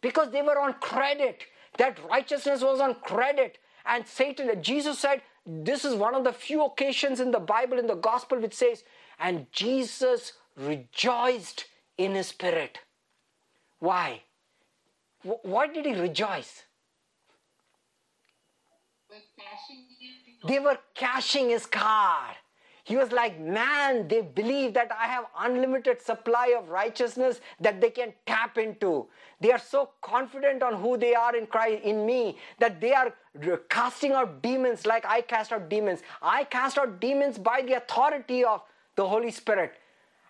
[0.00, 1.42] because they were on credit.
[1.78, 3.58] That righteousness was on credit.
[3.84, 7.86] And Satan, Jesus said, this is one of the few occasions in the Bible, in
[7.86, 8.84] the gospel, which says,
[9.18, 11.64] and Jesus rejoiced
[11.96, 12.80] in his spirit.
[13.78, 14.22] Why?
[15.22, 16.64] Why did he rejoice?
[20.46, 22.36] They were cashing his card.
[22.84, 27.90] He was like, man, they believe that I have unlimited supply of righteousness that they
[27.90, 29.08] can tap into.
[29.40, 33.12] They are so confident on who they are in Christ, in me, that they are
[33.68, 36.00] casting out demons like I cast out demons.
[36.22, 38.62] I cast out demons by the authority of
[38.96, 39.74] the Holy Spirit.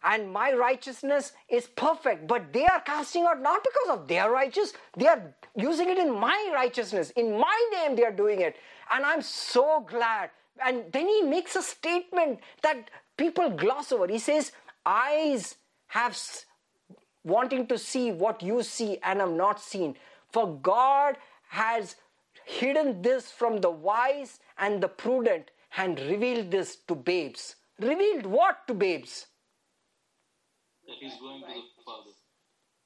[0.04, 4.72] And my righteousness is perfect, but they are casting out not because of their righteous,
[4.96, 7.10] they are using it in my righteousness.
[7.10, 8.56] In my name, they are doing it.
[8.90, 10.30] And I'm so glad
[10.64, 14.06] and then he makes a statement that people gloss over.
[14.06, 14.52] He says,
[14.84, 15.56] Eyes
[15.88, 16.18] have
[17.24, 19.96] wanting to see what you see and have not seen.
[20.30, 21.16] For God
[21.48, 21.96] has
[22.44, 27.56] hidden this from the wise and the prudent and revealed this to babes.
[27.78, 29.26] Revealed what to babes?
[30.88, 32.10] That he's going to the Father.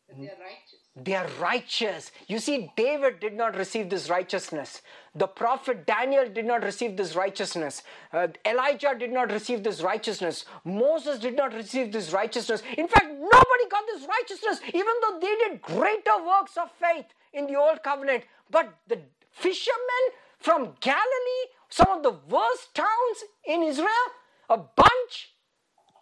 [0.08, 0.80] They are righteous.
[0.94, 2.12] They are righteous.
[2.26, 4.82] You see, David did not receive this righteousness.
[5.14, 7.82] The prophet Daniel did not receive this righteousness.
[8.12, 10.44] Uh, Elijah did not receive this righteousness.
[10.64, 12.62] Moses did not receive this righteousness.
[12.76, 17.46] In fact, nobody got this righteousness, even though they did greater works of faith in
[17.46, 18.24] the old covenant.
[18.50, 19.00] But the
[19.30, 20.04] fishermen
[20.38, 24.08] from Galilee, some of the worst towns in Israel,
[24.50, 25.31] a bunch,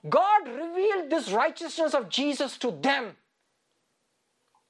[0.09, 3.16] God revealed this righteousness of Jesus to them.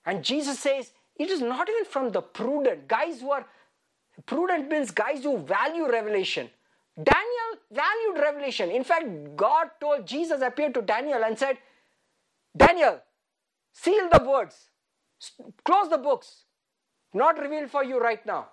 [0.04, 3.46] And Jesus says, it is not even from the prudent, guys who are
[4.26, 6.50] prudent means guys who value revelation.
[6.96, 8.70] Daniel valued revelation.
[8.70, 9.06] In fact,
[9.36, 11.58] God told Jesus appeared to Daniel and said,
[12.56, 13.00] Daniel,
[13.72, 14.70] seal the words,
[15.64, 16.44] close the books,
[17.14, 18.48] not revealed for you right now.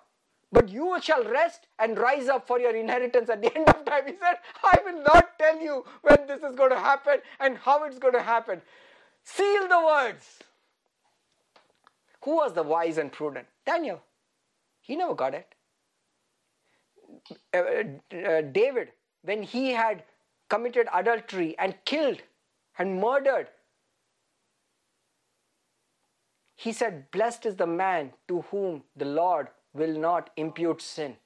[0.50, 4.06] But you shall rest and rise up for your inheritance at the end of time.
[4.06, 7.84] He said, I will not tell you when this is going to happen and how
[7.84, 8.62] it's going to happen.
[9.24, 10.38] Seal the words.
[12.24, 13.46] Who was the wise and prudent?
[13.66, 14.00] Daniel.
[14.80, 15.54] He never got it.
[17.52, 17.58] Uh,
[18.16, 18.92] uh, David,
[19.22, 20.04] when he had
[20.48, 22.22] committed adultery and killed
[22.78, 23.48] and murdered,
[26.54, 31.16] he said, Blessed is the man to whom the Lord will not impute sin.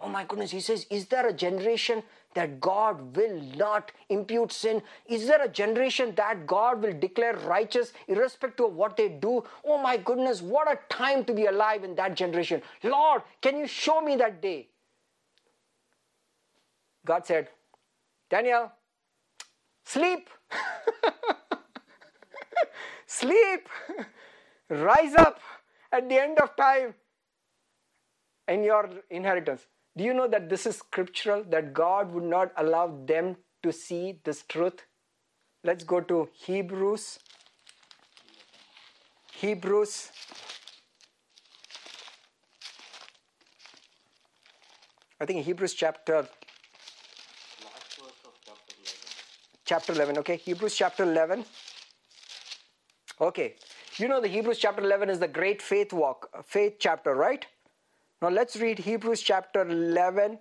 [0.00, 2.02] Oh my goodness, he says, Is there a generation
[2.34, 4.82] that God will not impute sin?
[5.06, 9.44] Is there a generation that God will declare righteous irrespective of what they do?
[9.64, 12.62] Oh my goodness, what a time to be alive in that generation.
[12.82, 14.68] Lord, can you show me that day?
[17.04, 17.48] God said,
[18.30, 18.72] Daniel,
[19.84, 20.30] sleep.
[23.06, 23.68] sleep.
[24.70, 25.40] Rise up
[25.92, 26.94] at the end of time
[28.50, 29.66] in your inheritance.
[29.96, 34.18] Do you know that this is scriptural, that God would not allow them to see
[34.24, 34.84] this truth?
[35.62, 37.18] Let's go to Hebrews.
[39.32, 40.10] Hebrews.
[45.20, 46.28] I think Hebrews chapter Last
[48.00, 48.96] verse of chapter 11.
[49.66, 51.44] chapter 11 okay hebrews chapter 11
[53.20, 53.54] okay
[53.98, 57.44] you know the hebrews chapter 11 is the great faith walk faith chapter right
[58.22, 60.38] now let's read hebrews chapter 11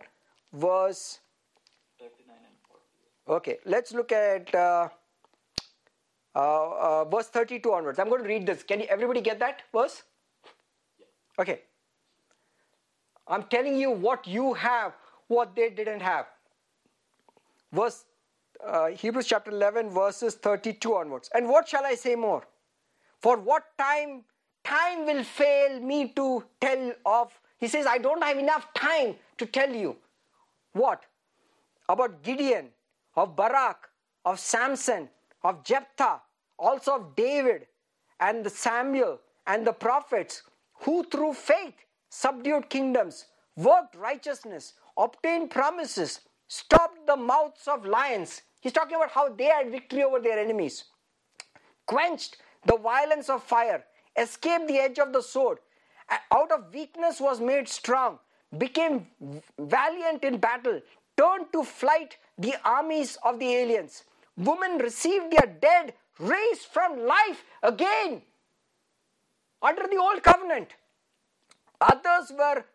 [0.54, 1.20] verse
[2.00, 3.38] 39 and 40.
[3.38, 4.88] okay let's look at uh,
[6.36, 9.64] uh, uh, verse 32 onwards i'm going to read this can you, everybody get that
[9.74, 10.04] verse
[11.40, 11.62] okay
[13.28, 14.94] i'm telling you what you have
[15.28, 16.26] what they didn't have
[17.72, 18.06] verse
[18.66, 21.30] uh, Hebrews chapter 11 verses 32 onwards.
[21.34, 22.44] And what shall I say more?
[23.22, 24.24] For what time
[24.64, 29.46] time will fail me to tell of he says I don't have enough time to
[29.46, 29.98] tell you.
[30.74, 31.04] What?
[31.90, 32.70] About Gideon
[33.16, 33.90] of Barak
[34.26, 35.10] of Samson
[35.44, 36.22] of Jephthah
[36.58, 37.68] also of David
[38.20, 40.44] and the Samuel and the prophets
[40.74, 41.76] who through faith
[42.10, 48.42] subdued kingdoms worked righteousness obtained promises stopped the mouths of lions.
[48.62, 50.86] He's talking about how they had victory over their enemies.
[51.86, 53.84] quenched the violence of fire,
[54.18, 55.60] escaped the edge of the sword,
[56.32, 58.20] out of weakness was made strong,
[58.58, 59.08] became
[59.60, 60.82] valiant in battle,
[61.18, 64.04] turned to flight the armies of the aliens.
[64.38, 68.22] Women received their dead raised from life again
[69.62, 70.70] under the old covenant.
[71.82, 72.66] Others were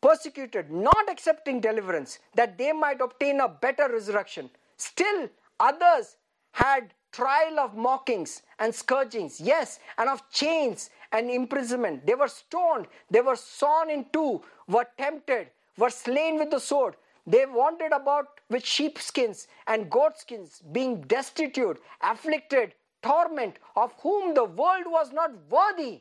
[0.00, 4.48] persecuted, not accepting deliverance, that they might obtain a better resurrection.
[4.76, 6.16] Still, others
[6.52, 12.06] had trial of mockings and scourgings, yes, and of chains and imprisonment.
[12.06, 16.96] They were stoned, they were sawn in two, were tempted, were slain with the sword.
[17.26, 24.84] They wandered about with sheepskins and goatskins, being destitute, afflicted, torment, of whom the world
[24.86, 26.00] was not worthy.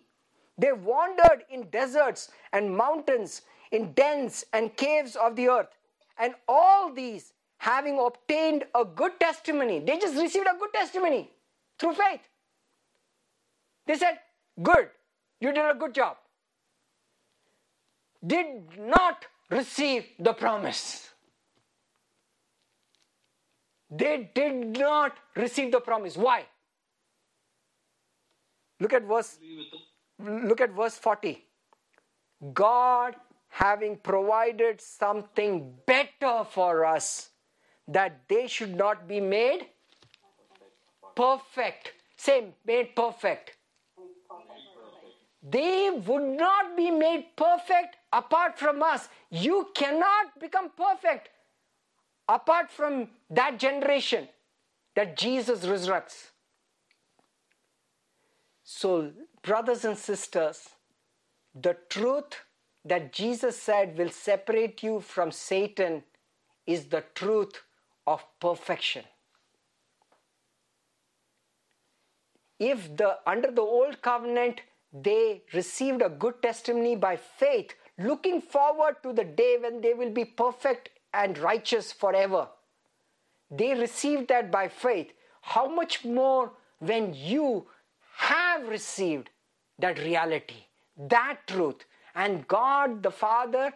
[0.58, 3.42] They wandered in deserts and mountains,
[3.72, 5.68] in dens and caves of the earth.
[6.18, 11.30] And all these, having obtained a good testimony, they just received a good testimony
[11.78, 12.22] through faith.
[13.86, 14.20] They said,
[14.64, 14.90] Good,
[15.40, 16.18] you did a good job.
[18.26, 21.10] Did not receive the promise.
[23.90, 26.18] They did not receive the promise.
[26.18, 26.46] Why?
[28.80, 29.38] Look at verse
[30.20, 31.46] look at verse 40.
[32.54, 33.16] God
[33.50, 37.30] having provided something better for us
[37.88, 39.68] that they should not be made
[41.16, 41.94] perfect.
[42.16, 43.57] Same, made perfect.
[45.50, 49.08] They would not be made perfect apart from us.
[49.30, 51.30] You cannot become perfect
[52.28, 54.28] apart from that generation
[54.96, 56.32] that Jesus resurrects.
[58.64, 60.70] So, brothers and sisters,
[61.56, 62.42] the truth
[62.84, 66.04] that Jesus said will separate you from Satan
[66.66, 67.62] is the truth
[68.06, 69.06] of perfection.
[72.60, 74.62] If the under the old covenant
[74.94, 80.12] they received a good testimony by faith, looking forward to the day when they will
[80.12, 82.48] be perfect and righteous forever.
[83.50, 85.12] They received that by faith.
[85.42, 87.68] How much more when you
[88.18, 89.30] have received
[89.80, 90.66] that reality,
[90.98, 91.86] that truth,
[92.16, 93.74] and God the Father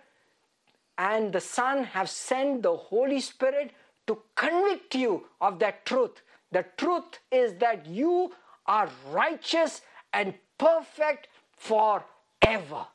[0.98, 3.72] and the Son have sent the Holy Spirit
[4.08, 6.22] to convict you of that truth.
[6.52, 8.34] The truth is that you
[8.66, 9.82] are righteous
[10.14, 12.86] and perfect forever.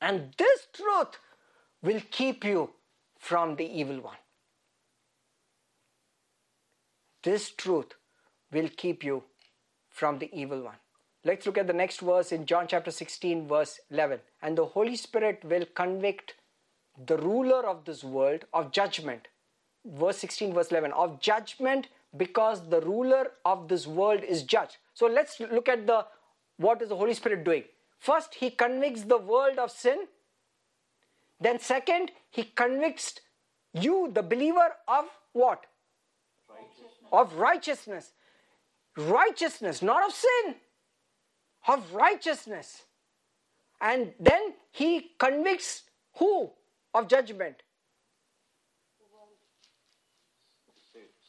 [0.00, 1.18] And this truth
[1.82, 2.70] will keep you
[3.18, 4.16] from the evil one.
[7.22, 7.94] This truth
[8.52, 9.24] will keep you
[9.88, 10.76] from the evil one.
[11.24, 14.20] Let's look at the next verse in John chapter 16, verse 11.
[14.42, 16.34] And the Holy Spirit will convict
[17.04, 19.26] the ruler of this world of judgment.
[19.84, 24.76] Verse 16, verse 11 of judgment because the ruler of this world is judged.
[24.94, 26.06] So let's look at the
[26.56, 27.64] what is the Holy Spirit doing?
[27.98, 30.06] First, he convicts the world of sin.
[31.40, 33.20] Then, second, he convicts
[33.74, 35.66] you, the believer, of what?
[36.48, 36.92] Righteousness.
[37.12, 38.12] Of righteousness.
[38.96, 40.54] Righteousness, not of sin,
[41.68, 42.82] of righteousness.
[43.78, 45.82] And then he convicts
[46.14, 46.50] who
[46.94, 47.56] of judgment?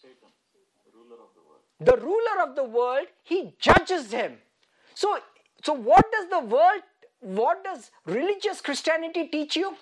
[0.02, 0.32] Satan,
[0.86, 1.36] the ruler of
[1.80, 4.38] the ruler of the world, he judges him.
[4.94, 5.20] So,
[5.64, 6.82] so what does the world,
[7.20, 9.76] what does religious Christianity teach you?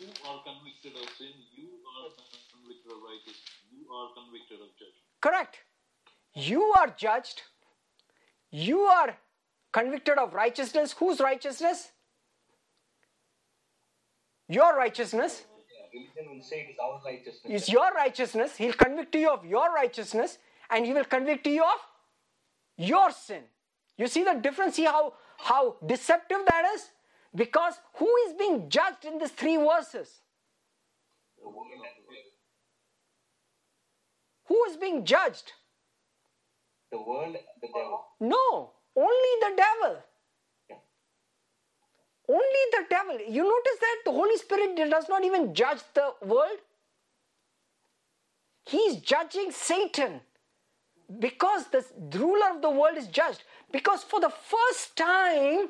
[0.00, 2.10] You are convicted of sin, you are
[2.52, 5.04] convicted of righteousness, you are convicted of judgment.
[5.20, 5.58] Correct.
[6.34, 7.42] You are judged.
[8.50, 9.16] You are
[9.72, 10.92] convicted of righteousness.
[10.98, 11.92] Whose righteousness?
[14.48, 15.44] Your righteousness.
[15.94, 17.62] Religion will say it is our righteousness.
[17.62, 18.56] Is your righteousness.
[18.56, 20.38] He'll convict you of your righteousness
[20.70, 21.78] and he will convict you of
[22.76, 23.42] your sin.
[23.96, 24.74] You see the difference?
[24.74, 26.90] See how, how deceptive that is?
[27.34, 30.20] Because who is being judged in these three verses?
[31.40, 32.24] The world of the world.
[34.46, 35.52] Who is being judged?
[36.90, 38.04] The world, the devil.
[38.20, 39.98] No, only the devil.
[42.28, 43.18] Only the devil.
[43.28, 46.58] You notice that the Holy Spirit does not even judge the world.
[48.66, 50.20] He's judging Satan
[51.18, 51.84] because the
[52.18, 53.42] ruler of the world is judged.
[53.70, 55.68] Because for the first time,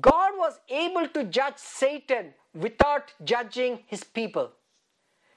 [0.00, 4.50] God was able to judge Satan without judging his people.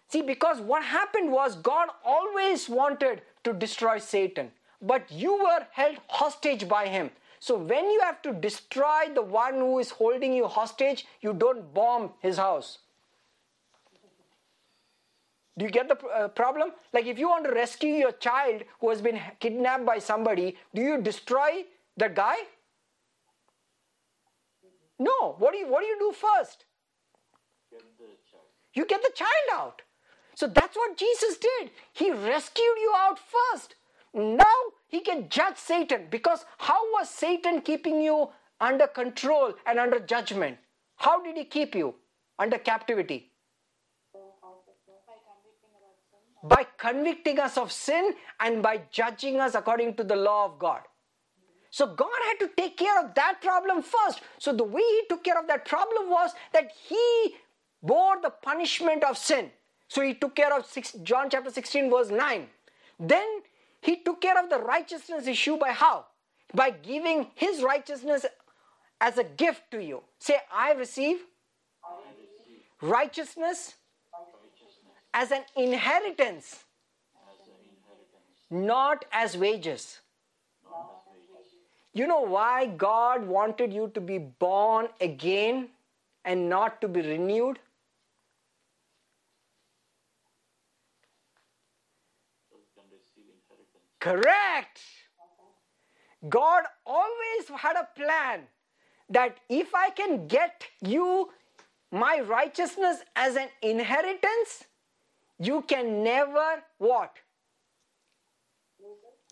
[0.08, 4.52] See, because what happened was God always wanted to destroy Satan,
[4.82, 7.12] but you were held hostage by him.
[7.40, 11.74] So when you have to destroy the one who is holding you hostage, you don't
[11.74, 12.80] bomb his house.
[15.58, 16.72] Do you get the uh, problem?
[16.94, 20.82] Like if you want to rescue your child who has been kidnapped by somebody, do
[20.82, 21.66] you destroy
[21.98, 22.38] that guy?
[24.98, 25.36] No.
[25.38, 26.66] What do you what do you do first?
[27.72, 28.44] Get the child.
[28.74, 29.82] You get the child out.
[30.36, 31.72] So that's what Jesus did.
[31.92, 33.76] He rescued you out first.
[34.14, 34.60] Now
[34.90, 38.30] he can judge Satan because how was Satan keeping you
[38.60, 40.58] under control and under judgment?
[40.98, 41.96] How did he keep you
[42.40, 43.32] under captivity?
[46.44, 50.82] By convicting us of sin and by judging us according to the law of God.
[51.70, 54.22] So God had to take care of that problem first.
[54.40, 57.36] So the way he took care of that problem was that he
[57.84, 59.52] bore the punishment of sin.
[59.88, 62.48] So he took care of six, John chapter 16 verse 9.
[63.00, 63.42] Then
[63.82, 66.06] he took care of the righteousness issue by how?
[66.54, 68.26] By giving his righteousness
[69.00, 70.04] as a gift to you.
[70.20, 71.18] Say, I receive,
[72.82, 73.76] righteousness
[75.14, 76.64] as an inheritance,
[78.50, 80.00] not as wages.
[81.94, 85.70] You know why God wanted you to be born again
[86.24, 87.60] and not to be renewed?
[92.50, 93.89] So you can receive inheritance.
[94.00, 94.80] Correct.
[96.28, 98.42] God always had a plan
[99.10, 101.30] that if I can get you
[101.92, 104.66] my righteousness as an inheritance,
[105.40, 107.16] you can never what?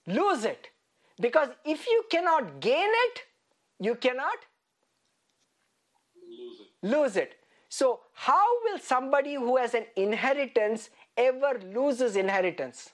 [0.07, 0.69] Lose it.
[1.19, 3.23] Because if you cannot gain it,
[3.79, 4.37] you cannot
[6.29, 6.67] Lose it.
[6.83, 7.35] lose it.
[7.69, 12.91] So, how will somebody who has an inheritance ever lose his inheritance?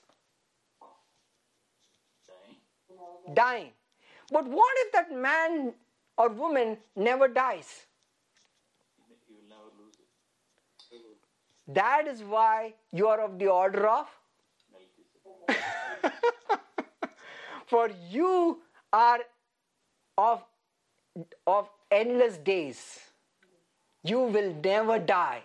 [3.32, 3.70] Dying.
[4.30, 5.74] But what if that man
[6.16, 7.86] or woman never dies?
[9.08, 9.94] You will never lose
[10.90, 11.16] it.
[11.68, 14.08] That is why you are of the order of.
[17.66, 18.60] For you
[18.92, 19.20] are
[20.18, 20.44] of,
[21.46, 23.00] of endless days.
[24.02, 25.42] You will never die.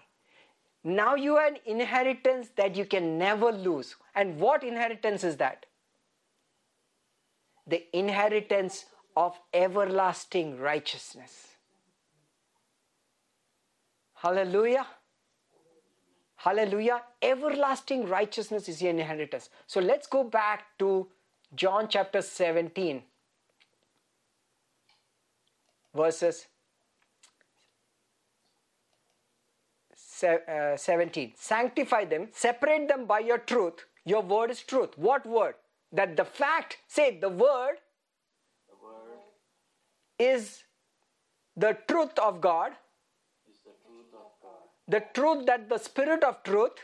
[0.84, 3.96] Now you have an inheritance that you can never lose.
[4.16, 5.66] And what inheritance is that?
[7.70, 11.48] The inheritance of everlasting righteousness.
[14.16, 14.86] Hallelujah.
[16.36, 17.02] Hallelujah.
[17.22, 19.50] Everlasting righteousness is your inheritance.
[19.68, 21.08] So let's go back to
[21.56, 23.04] John chapter 17,
[25.94, 26.48] verses
[30.24, 31.34] uh, 17.
[31.36, 33.86] Sanctify them, separate them by your truth.
[34.06, 34.98] Your word is truth.
[34.98, 35.56] What word?
[35.92, 37.78] That the fact, say the word
[38.68, 39.20] The word
[40.20, 40.64] is
[41.56, 42.74] the truth of God,
[43.48, 44.62] the truth of God.
[44.88, 46.80] the truth that the Spirit of truth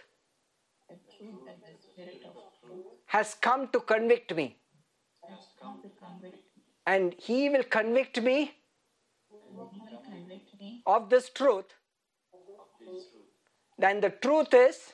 [3.05, 4.57] has come to convict me.
[5.81, 6.39] to convict.
[6.87, 8.51] And He will convict me
[9.55, 11.65] will convict me of this truth.
[13.77, 14.93] Then the truth is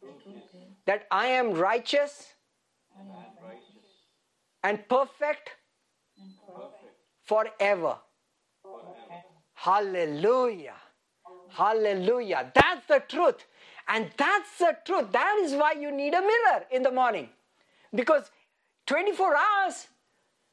[0.00, 2.33] the truth is that I am Righteous.
[4.62, 5.50] And perfect
[7.22, 7.96] forever.
[9.54, 10.74] Hallelujah.
[11.50, 12.50] Hallelujah.
[12.54, 13.44] That's the truth.
[13.88, 15.12] And that's the truth.
[15.12, 17.28] That is why you need a mirror in the morning.
[17.94, 18.30] Because
[18.86, 19.86] 24 hours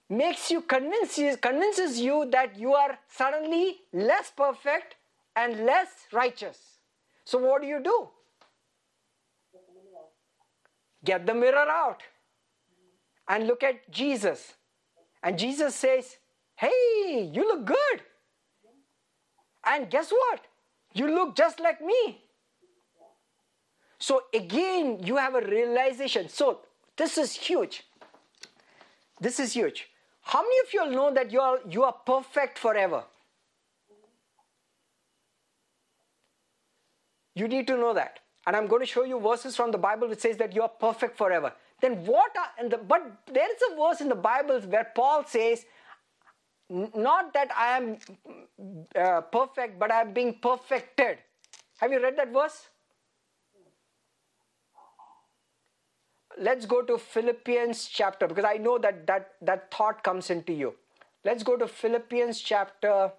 [0.10, 4.96] makes you convinces, convinces you that you are suddenly less perfect
[5.36, 6.60] and less righteous.
[7.24, 8.10] So what do you do?
[11.04, 12.04] Get the mirror out
[13.32, 14.56] and look at Jesus.
[15.24, 16.18] And Jesus says,
[16.56, 18.02] Hey, you look good.
[19.66, 20.42] And guess what?
[20.94, 22.22] You look just like me.
[24.00, 26.28] So again, you have a realization.
[26.28, 26.60] So
[26.98, 27.84] this is huge.
[29.22, 29.88] This is huge.
[30.24, 33.04] How many of you all know that you are you are perfect forever?
[37.34, 38.20] You need to know that.
[38.46, 40.70] And I'm going to show you verses from the Bible which says that you are
[40.88, 41.54] perfect forever.
[41.82, 45.66] Then what are the, but there is a verse in the Bible where Paul says,
[46.70, 47.98] not that I am
[48.96, 51.18] uh, perfect, but I am being perfected.
[51.80, 52.68] Have you read that verse?
[56.38, 60.76] Let's go to Philippians chapter because I know that that, that thought comes into you.
[61.26, 63.12] Let's go to Philippians chapter.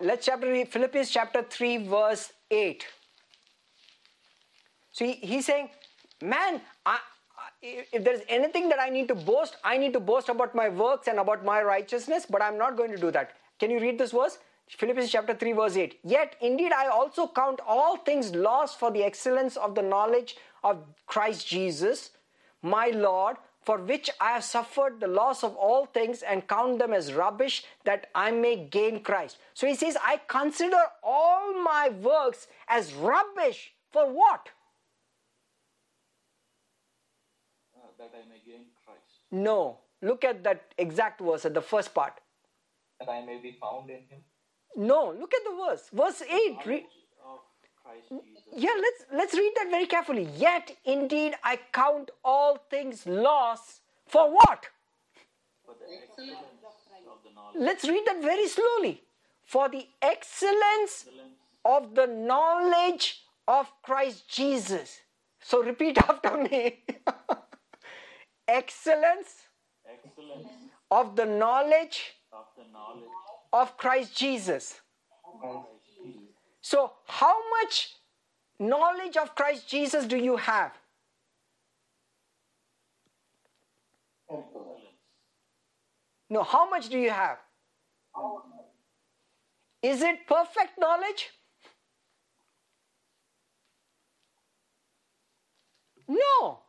[0.00, 2.86] Let's chapter Philippians chapter 3, verse 8.
[4.92, 5.70] So he, he's saying,
[6.22, 6.98] Man, I,
[7.62, 11.08] if there's anything that I need to boast, I need to boast about my works
[11.08, 13.32] and about my righteousness, but I'm not going to do that.
[13.58, 14.38] Can you read this verse?
[14.68, 16.00] Philippians chapter 3, verse 8.
[16.04, 20.84] Yet indeed I also count all things lost for the excellence of the knowledge of
[21.06, 22.10] Christ Jesus,
[22.62, 23.36] my Lord,
[23.68, 27.64] for which I have suffered the loss of all things and count them as rubbish
[27.84, 29.38] that I may gain Christ.
[29.52, 34.48] So he says, I consider all my works as rubbish for what?
[37.76, 39.20] Uh, that I may gain Christ.
[39.30, 39.78] No.
[40.00, 42.20] Look at that exact verse at the first part.
[43.00, 44.20] That I may be found in him.
[44.76, 45.88] No, look at the verse.
[45.92, 46.58] Verse 8.
[46.66, 46.86] Re-
[47.26, 47.40] Of
[47.82, 48.42] Christ Jesus.
[48.56, 50.28] yeah, let's let's read that very carefully.
[50.36, 54.66] Yet indeed I count all things loss for what?
[55.64, 56.38] For the excellence
[57.08, 57.56] of the knowledge.
[57.56, 59.02] Let's read that very slowly.
[59.44, 61.34] For the excellence Excellence
[61.64, 65.00] of the knowledge of Christ Jesus.
[65.40, 66.84] So repeat after me.
[68.48, 69.48] Excellence
[69.86, 70.48] excellence
[70.90, 73.08] of the knowledge of the knowledge
[73.52, 74.80] of Christ Jesus.
[75.40, 75.66] Christ
[75.96, 76.22] Jesus.
[76.60, 77.94] So, how much
[78.58, 80.72] knowledge of Christ Jesus do you have?
[84.30, 84.78] Excellence.
[86.30, 87.38] No, how much do you have?
[89.82, 91.30] Is it perfect knowledge?
[96.06, 96.60] No.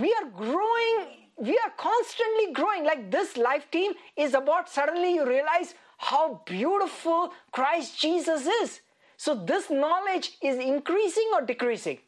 [0.00, 0.96] We are growing,
[1.36, 2.84] we are constantly growing.
[2.84, 8.80] Like this life team is about suddenly you realize how beautiful Christ Jesus is.
[9.16, 11.98] So, this knowledge is increasing or decreasing?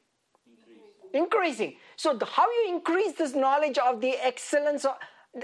[1.12, 4.96] increasing so the, how you increase this knowledge of the excellence of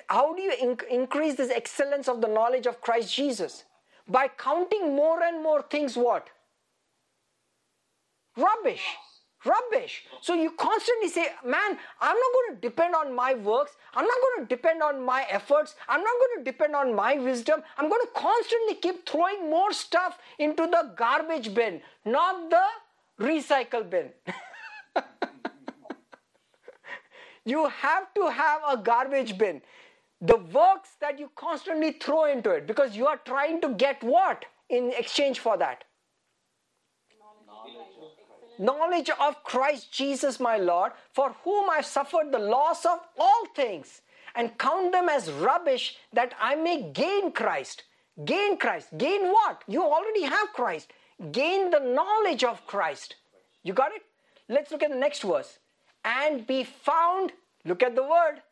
[0.09, 3.65] how do you in- increase this excellence of the knowledge of christ jesus
[4.09, 6.29] by counting more and more things what
[8.37, 8.85] rubbish
[9.47, 10.05] rubbish.
[10.21, 13.77] So you constantly say man i'm not going to depend on my works.
[13.95, 15.75] I'm not going to depend on my efforts.
[15.89, 17.63] I'm not going to depend on my wisdom.
[17.79, 22.67] I'm going to constantly keep throwing more stuff into the garbage bin not the
[23.25, 24.11] recycle bin.
[27.47, 29.63] You have to have a garbage bin.
[30.21, 34.45] The works that you constantly throw into it because you are trying to get what?
[34.69, 35.85] In exchange for that
[38.59, 44.03] knowledge of Christ Jesus my Lord, for whom I suffered the loss of all things,
[44.35, 47.85] and count them as rubbish that I may gain Christ.
[48.25, 48.89] Gain Christ.
[48.97, 49.63] Gain what?
[49.67, 50.93] You already have Christ.
[51.33, 53.17] Gain the knowledge of Christ.
[53.63, 54.03] You got it?
[54.49, 55.59] Let's look at the next verse.
[56.05, 57.33] And be found,
[57.65, 58.43] look at the word.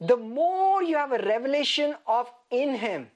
[0.00, 3.08] The more you have a revelation of in Him,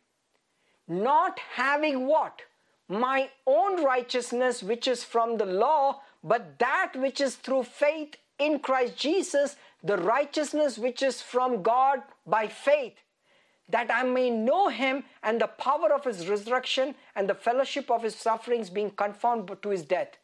[0.87, 2.43] not having what?
[2.89, 8.59] My own righteousness, which is from the law, but that which is through faith in
[8.59, 12.95] Christ Jesus, the righteousness which is from God by faith,
[13.69, 18.03] that I may know him and the power of his resurrection and the fellowship of
[18.03, 20.17] his sufferings, being conformed to his death.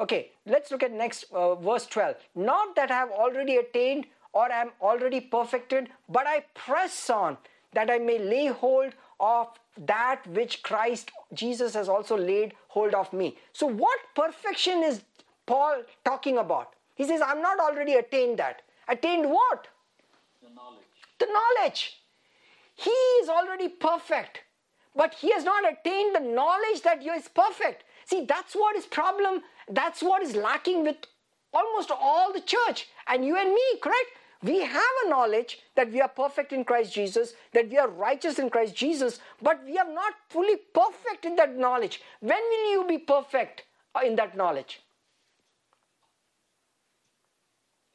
[0.00, 2.16] Okay, let's look at next uh, verse 12.
[2.36, 7.36] Not that I have already attained or am already perfected, but I press on
[7.72, 9.48] that I may lay hold of
[9.86, 13.36] that which Christ Jesus has also laid hold of me.
[13.52, 15.02] So, what perfection is
[15.46, 16.74] Paul talking about?
[16.94, 18.62] He says, I'm not already attained that.
[18.88, 19.68] Attained what?
[20.42, 20.84] The knowledge.
[21.18, 22.02] The knowledge.
[22.74, 24.40] He is already perfect,
[24.94, 27.84] but he has not attained the knowledge that he is perfect.
[28.06, 29.42] See, that's what is problem.
[29.68, 30.96] That's what is lacking with
[31.52, 34.10] almost all the church and you and me, correct?
[34.42, 38.38] We have a knowledge that we are perfect in Christ Jesus, that we are righteous
[38.38, 42.00] in Christ Jesus, but we are not fully perfect in that knowledge.
[42.20, 44.80] When will you be perfect uh, in that knowledge?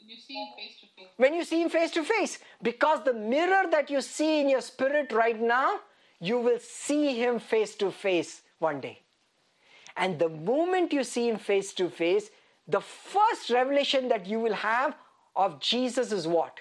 [0.05, 1.07] You see him face to face.
[1.17, 4.61] when you see him face to face because the mirror that you see in your
[4.61, 5.79] spirit right now
[6.19, 8.99] you will see him face to face one day
[9.95, 12.29] and the moment you see him face to face
[12.67, 14.93] the first revelation that you will have
[15.35, 16.59] of jesus is what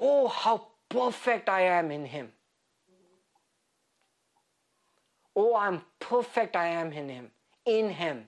[0.00, 2.28] oh how perfect i am in him
[5.34, 7.30] oh i'm perfect i am in him
[7.64, 8.26] in him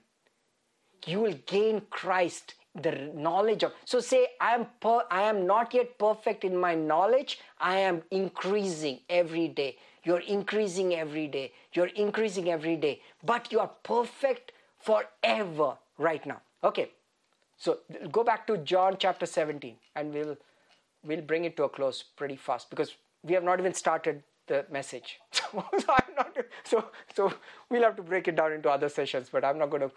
[1.06, 3.72] you will gain Christ, the knowledge of.
[3.84, 7.38] So say, I am per, I am not yet perfect in my knowledge.
[7.60, 9.76] I am increasing every day.
[10.04, 11.52] You're increasing every day.
[11.72, 13.00] You're increasing every day.
[13.24, 16.40] But you are perfect forever right now.
[16.62, 16.90] Okay.
[17.56, 17.78] So
[18.12, 20.36] go back to John chapter 17 and we'll
[21.04, 22.94] we'll bring it to a close pretty fast because
[23.24, 25.18] we have not even started the message.
[25.32, 26.84] So, so I'm not so
[27.14, 27.32] so
[27.68, 29.90] we'll have to break it down into other sessions, but I'm not going to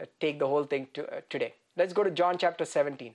[0.00, 1.54] uh, take the whole thing to, uh, today.
[1.76, 3.14] Let's go to John chapter 17.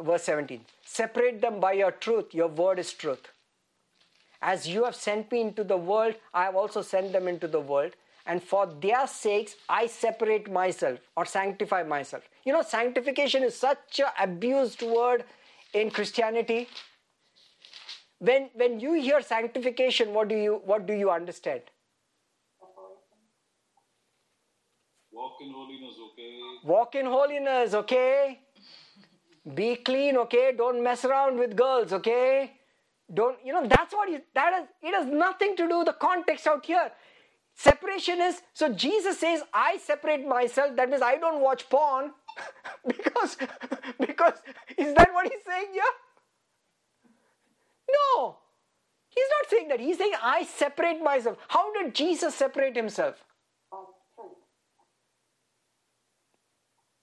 [0.00, 3.32] verse 17 separate them by your truth your word is truth
[4.40, 7.60] as you have sent me into the world i have also sent them into the
[7.60, 7.92] world.
[8.26, 12.24] And for their sakes i separate myself or sanctify myself.
[12.44, 15.24] You know sanctification is such an abused word
[15.72, 16.68] in christianity.
[18.18, 21.62] When when you hear sanctification what do you what do you understand?
[25.10, 26.38] Walk in holiness, okay?
[26.64, 28.40] walk in holiness okay?
[29.54, 30.52] Be clean okay?
[30.56, 32.57] Don't mess around with girls okay
[33.12, 36.46] don't you know that's what you, that is it has nothing to do the context
[36.46, 36.90] out here.
[37.54, 42.12] Separation is so jesus says i separate myself that means i don't watch porn
[42.86, 43.36] because
[44.00, 44.34] because
[44.76, 45.92] is that what he's saying here?
[47.90, 48.38] No!
[49.10, 49.80] He's not saying that.
[49.80, 51.38] He's saying i separate myself.
[51.48, 53.24] How did jesus separate himself?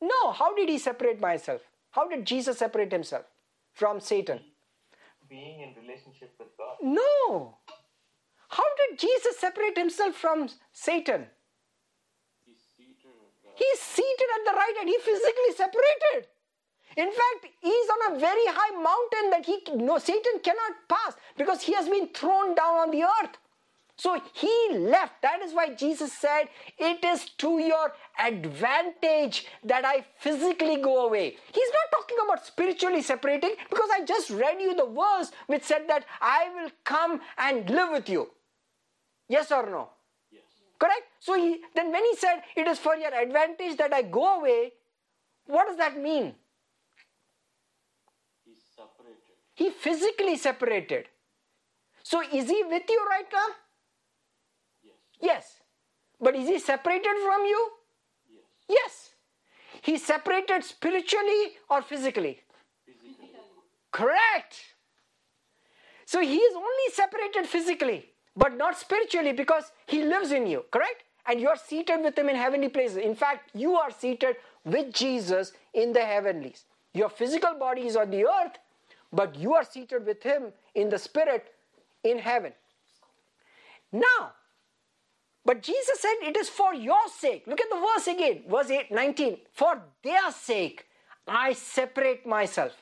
[0.01, 1.61] No how did he separate myself?
[1.91, 3.25] How did jesus separate himself
[3.73, 4.41] from satan
[5.29, 6.77] Being in relationship with God.
[6.81, 7.57] no
[8.49, 11.27] how did jesus separate himself from satan
[12.45, 14.89] He's seated at the He's seated at the right hand.
[14.89, 16.29] He physically separated.
[16.97, 21.61] In fact, he's on a very high mountain that he no Satan cannot pass because
[21.63, 23.37] he has been thrown down on the earth.
[23.97, 25.21] So he left.
[25.21, 31.37] That is why Jesus said, It is to your advantage that I physically go away.
[31.53, 35.85] He's not talking about spiritually separating because I just read you the verse which said
[35.87, 38.29] that I will come and live with you.
[39.29, 39.89] Yes or no?
[40.29, 40.43] Yes.
[40.77, 41.03] Correct?
[41.19, 44.73] So he, then when he said, It is for your advantage that I go away,
[45.47, 46.35] what does that mean?
[48.43, 49.21] He's separated.
[49.53, 51.05] He physically separated.
[52.03, 53.47] So is he with you right now?
[55.25, 55.59] Yes.
[56.21, 57.69] But is he separated from you?
[58.69, 58.75] Yes.
[58.79, 59.09] Yes.
[59.81, 62.39] He separated spiritually or physically?
[62.85, 63.29] Physically.
[63.91, 64.55] Correct.
[66.05, 68.05] So he is only separated physically,
[68.37, 71.03] but not spiritually because he lives in you, correct?
[71.25, 72.97] And you are seated with him in heavenly places.
[72.97, 76.65] In fact, you are seated with Jesus in the heavenlies.
[76.93, 78.59] Your physical body is on the earth,
[79.11, 81.53] but you are seated with him in the spirit
[82.03, 82.53] in heaven.
[83.91, 84.33] Now,
[85.45, 87.43] but Jesus said it is for your sake.
[87.47, 89.37] Look at the verse again, verse 8, 19.
[89.53, 90.87] For their sake,
[91.27, 92.73] I separate myself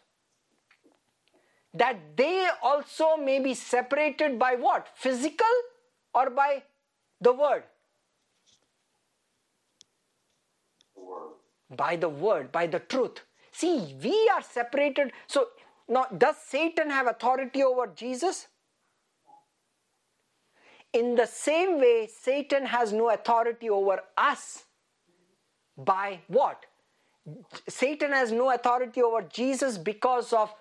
[1.73, 4.87] that they also may be separated by what?
[4.95, 5.47] Physical
[6.13, 6.63] or by
[7.19, 7.63] the word?
[10.95, 11.31] The word.
[11.75, 13.21] By the word, by the truth.
[13.51, 15.11] See, we are separated.
[15.27, 15.47] So,
[15.87, 18.47] now, does Satan have authority over Jesus?
[20.93, 24.63] In the same way, Satan has no authority over us.
[25.75, 26.65] By what?
[27.67, 30.53] Satan has no authority over Jesus because of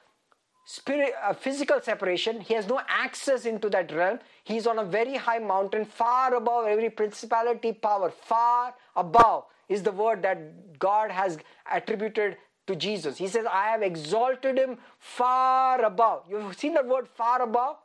[0.64, 5.16] spirit uh, physical separation he has no access into that realm he's on a very
[5.16, 11.36] high mountain far above every principality power far above is the word that god has
[11.72, 12.36] attributed
[12.66, 17.42] to jesus he says i have exalted him far above you've seen the word far
[17.42, 17.76] above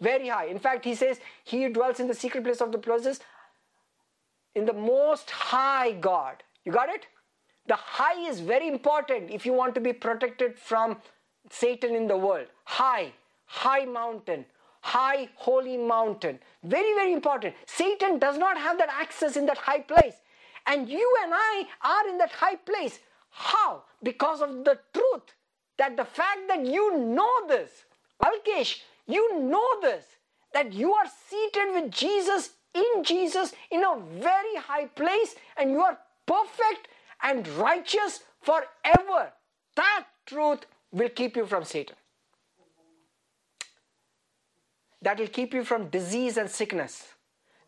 [0.00, 3.20] very high in fact he says he dwells in the secret place of the places
[4.54, 7.06] in the most high god you got it
[7.68, 10.96] the high is very important if you want to be protected from
[11.50, 12.46] Satan in the world.
[12.64, 13.12] High,
[13.44, 14.46] high mountain,
[14.80, 16.38] high holy mountain.
[16.62, 17.54] Very, very important.
[17.66, 20.14] Satan does not have that access in that high place.
[20.66, 23.00] And you and I are in that high place.
[23.30, 23.84] How?
[24.02, 25.34] Because of the truth
[25.76, 27.70] that the fact that you know this,
[28.22, 30.04] Alkesh, you know this,
[30.52, 35.80] that you are seated with Jesus in Jesus in a very high place and you
[35.80, 36.88] are perfect
[37.22, 39.32] and righteous forever.
[39.74, 41.96] That truth will keep you from Satan.
[45.00, 47.08] That will keep you from disease and sickness.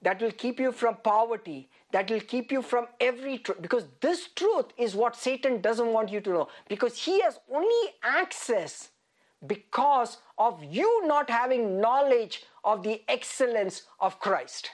[0.03, 1.71] That will keep you from poverty.
[1.93, 3.63] That will keep you from every truth.
[3.63, 6.49] Because this truth is what Satan doesn't want you to know.
[6.69, 8.91] Because he has only access
[9.47, 14.71] because of you not having knowledge of the excellence of Christ.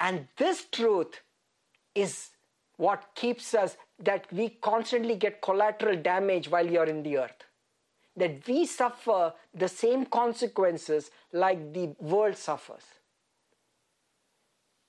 [0.00, 1.20] And this truth
[1.94, 2.30] is
[2.76, 7.44] what keeps us that we constantly get collateral damage while you're in the earth.
[8.16, 12.84] That we suffer the same consequences like the world suffers.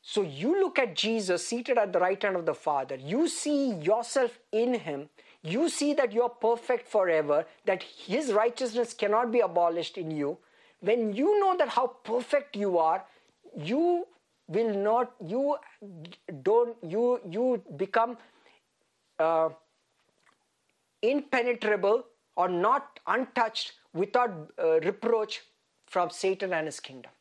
[0.01, 3.73] So you look at Jesus seated at the right hand of the Father, you see
[3.73, 5.09] yourself in Him,
[5.43, 10.37] you see that you're perfect forever, that His righteousness cannot be abolished in you.
[10.81, 13.03] When you know that how perfect you are,
[13.57, 14.07] you
[14.47, 15.57] will not, you
[16.43, 18.17] don't, you, you become
[19.19, 19.49] uh,
[21.01, 22.03] impenetrable
[22.35, 25.41] or not untouched without uh, reproach
[25.85, 27.11] from Satan and his kingdom.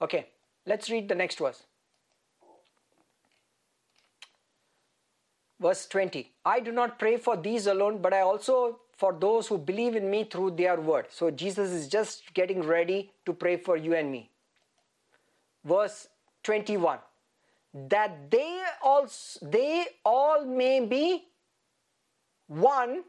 [0.00, 0.26] Okay,
[0.66, 1.62] let's read the next verse.
[5.62, 9.58] Verse 20 I do not pray for these alone, but I also for those who
[9.58, 11.06] believe in me through their word.
[11.10, 14.30] So Jesus is just getting ready to pray for you and me.
[15.64, 16.08] Verse
[16.42, 16.98] 21
[17.74, 19.06] that they all
[19.40, 21.24] they all may be
[22.46, 23.02] one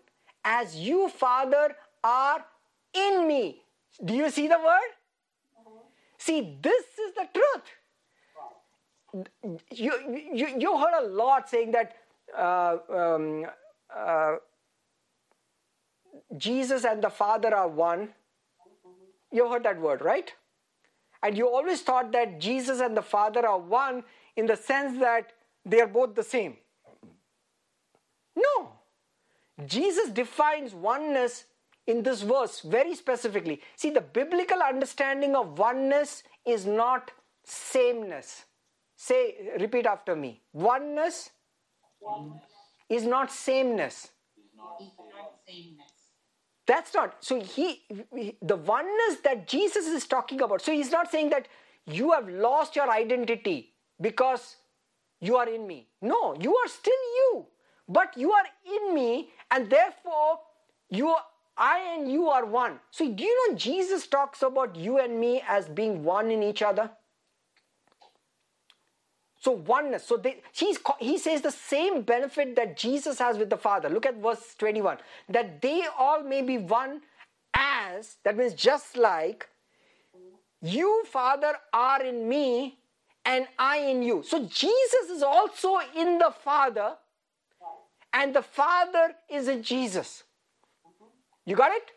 [0.46, 2.46] as you father are
[2.94, 3.64] in me.
[4.06, 4.92] Do you see the word?
[6.18, 9.28] See this is the truth.
[9.72, 9.94] You
[10.34, 11.98] you, you heard a lot saying that
[12.38, 13.46] uh, um,
[13.96, 14.36] uh,
[16.38, 18.10] jesus and the father are one
[19.32, 20.34] you heard that word right
[21.22, 24.04] and you always thought that jesus and the father are one
[24.36, 25.32] in the sense that
[25.66, 26.58] they are both the same.
[28.36, 28.74] No.
[29.66, 31.46] Jesus defines oneness
[31.86, 33.62] in this verse very specifically.
[33.76, 37.12] See, the biblical understanding of oneness is not
[37.44, 38.46] sameness.
[38.96, 40.42] Say, repeat after me.
[40.54, 41.30] Oneness, Oneness
[42.90, 44.10] is not sameness.
[46.66, 47.18] That's not.
[47.20, 47.82] So he,
[48.42, 50.62] the oneness that Jesus is talking about.
[50.62, 51.48] So he's not saying that
[51.86, 54.56] you have lost your identity because
[55.20, 55.88] you are in me.
[56.02, 57.48] No, you are still you,
[57.88, 60.40] but you are in me, and therefore
[60.90, 61.24] you are,
[61.58, 62.80] I and you are one.
[62.92, 66.62] So do you know Jesus talks about you and me as being one in each
[66.62, 66.90] other?
[69.44, 70.06] So oneness.
[70.06, 73.90] So they, he's, he says the same benefit that Jesus has with the Father.
[73.90, 75.00] Look at verse 21.
[75.28, 77.02] That they all may be one
[77.54, 79.50] as, that means just like,
[80.62, 82.78] you, Father, are in me
[83.26, 84.24] and I in you.
[84.26, 86.94] So Jesus is also in the Father,
[88.14, 90.24] and the Father is in Jesus.
[91.46, 91.92] You got it?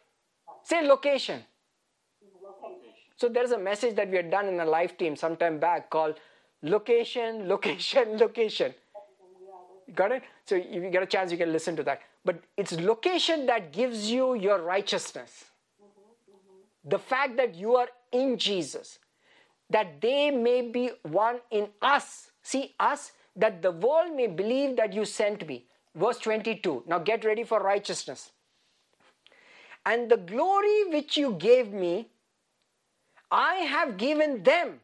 [0.64, 1.44] Say location.
[3.16, 6.16] So there's a message that we had done in a live team sometime back called
[6.68, 8.74] location, location, location.
[9.94, 10.22] Got it?
[10.44, 12.00] So if you get a chance, you can listen to that.
[12.24, 15.44] But it's location that gives you your righteousness.
[16.84, 18.98] The fact that you are in Jesus
[19.70, 22.30] that they may be one in us.
[22.42, 25.64] See, us, that the world may believe that you sent me.
[25.94, 26.84] Verse 22.
[26.86, 28.30] Now get ready for righteousness.
[29.84, 32.08] And the glory which you gave me,
[33.30, 34.80] I have given them,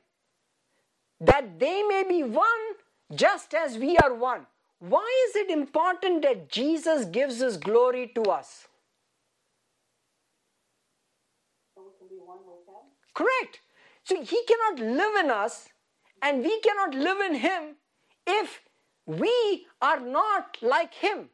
[1.23, 2.65] that they may be one
[3.15, 4.47] just as we are one.
[4.81, 8.67] Why is it important that Jesus gives his glory to us?
[11.75, 11.83] So.
[13.15, 13.61] Correct.
[14.05, 15.69] So he cannot live in us
[16.21, 17.77] and we cannot live in him
[18.27, 18.61] if
[19.07, 21.29] we are not like him.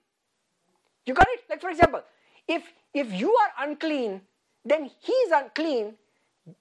[1.07, 1.45] You got it?
[1.49, 2.03] Like for example,
[2.47, 4.21] if if you are unclean,
[4.65, 5.95] then he is unclean.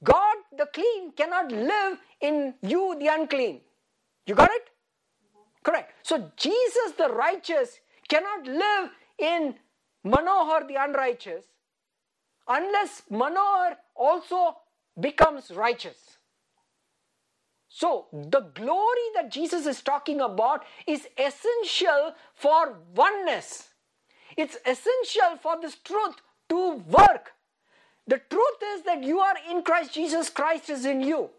[0.04, 3.62] God the clean cannot live in you the unclean.
[4.26, 4.70] You got it?
[5.64, 5.94] Correct.
[6.04, 8.90] So Jesus the righteous cannot live
[9.20, 9.56] in
[10.06, 11.46] Manohar the unrighteous
[12.48, 14.58] unless Manohar also
[15.00, 16.18] becomes righteous.
[17.70, 23.70] So, the glory that Jesus is talking about is essential for oneness.
[24.36, 26.16] It's essential for this truth
[26.50, 27.34] to work.
[28.08, 31.30] The truth is that you are in Christ Jesus, Christ is in you.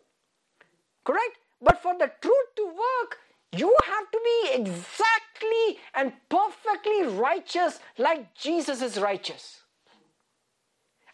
[1.05, 1.39] Correct?
[1.63, 3.19] But for the truth to work,
[3.53, 9.63] you have to be exactly and perfectly righteous like Jesus is righteous.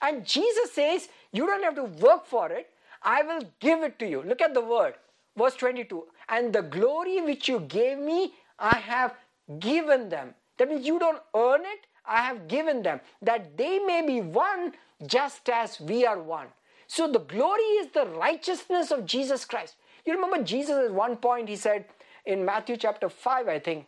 [0.03, 2.69] And Jesus says, You don't have to work for it.
[3.03, 4.23] I will give it to you.
[4.23, 4.95] Look at the word.
[5.37, 9.15] Verse 22 And the glory which you gave me, I have
[9.61, 10.35] given them.
[10.59, 13.01] That means you don't earn it, I have given them.
[13.23, 14.73] That they may be one
[15.07, 16.49] just as we are one.
[16.87, 19.77] So the glory is the righteousness of Jesus Christ.
[20.05, 21.87] You remember Jesus at one point, he said
[22.27, 23.87] in Matthew chapter 5, I think,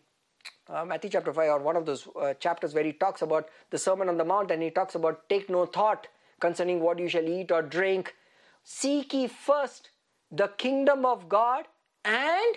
[0.68, 3.78] uh, Matthew chapter 5 or one of those uh, chapters where he talks about the
[3.78, 6.08] Sermon on the Mount and he talks about take no thought
[6.40, 8.14] concerning what you shall eat or drink.
[8.64, 9.90] Seek ye first
[10.30, 11.66] the kingdom of God
[12.04, 12.56] and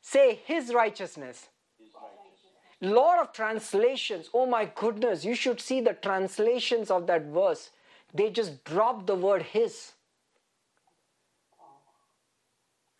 [0.00, 1.48] say his righteousness.
[2.80, 4.30] Lot of translations.
[4.32, 7.70] Oh my goodness, you should see the translations of that verse.
[8.14, 9.92] They just drop the word his.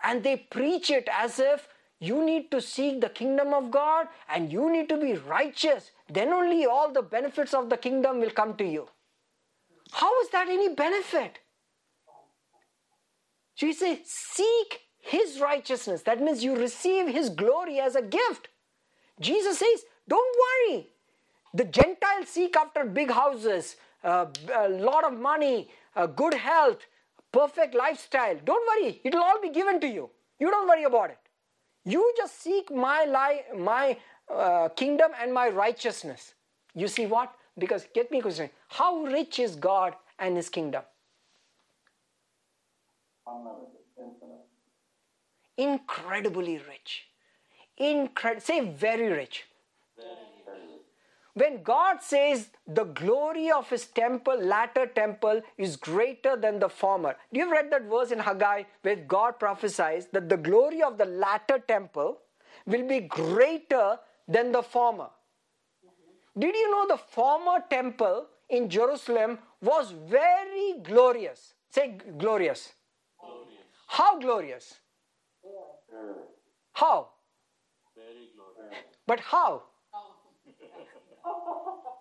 [0.03, 1.69] And they preach it as if
[2.01, 5.91] you need to seek the kingdom of God and you need to be righteous.
[6.09, 8.89] Then only all the benefits of the kingdom will come to you.
[9.93, 11.39] How is that any benefit?
[13.55, 16.03] So he says, seek his righteousness.
[16.03, 18.49] That means you receive his glory as a gift.
[19.20, 20.89] Jesus says, Don't worry.
[21.55, 26.78] The Gentiles seek after big houses, uh, a lot of money, uh, good health,
[27.32, 28.36] perfect lifestyle.
[28.45, 29.01] Don't worry.
[29.05, 30.11] It'll all be given to you.
[30.39, 31.19] You don't worry about it.
[31.85, 33.97] You just seek my li- my
[34.32, 36.35] uh, kingdom and my righteousness.
[36.74, 37.35] You see what?
[37.59, 38.51] Because get me a question.
[38.69, 40.82] How rich is God and His kingdom?
[45.59, 47.08] Incredibly rich.
[47.81, 49.47] Incred- say very rich.
[51.35, 57.15] When God says the glory of his temple, latter temple, is greater than the former.
[57.33, 60.99] Do you have read that verse in Haggai where God prophesies that the glory of
[60.99, 62.19] the latter temple
[62.67, 65.11] will be greater than the former?
[66.37, 71.55] Did you know the former temple in Jerusalem was very glorious?
[71.71, 72.73] Say glorious.
[73.87, 74.75] How glorious?
[76.73, 77.11] How?
[79.09, 79.63] But how?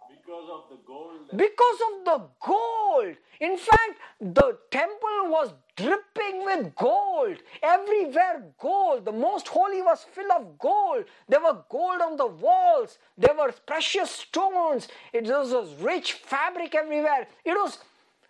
[0.10, 1.38] Because of the gold.
[1.44, 3.16] Because of the gold.
[3.40, 7.38] In fact, the temple was dripping with gold.
[7.64, 9.06] Everywhere gold.
[9.06, 11.06] The most holy was full of gold.
[11.30, 12.98] There were gold on the walls.
[13.18, 14.90] There were precious stones.
[15.14, 17.28] It was a rich fabric everywhere.
[17.46, 17.80] It was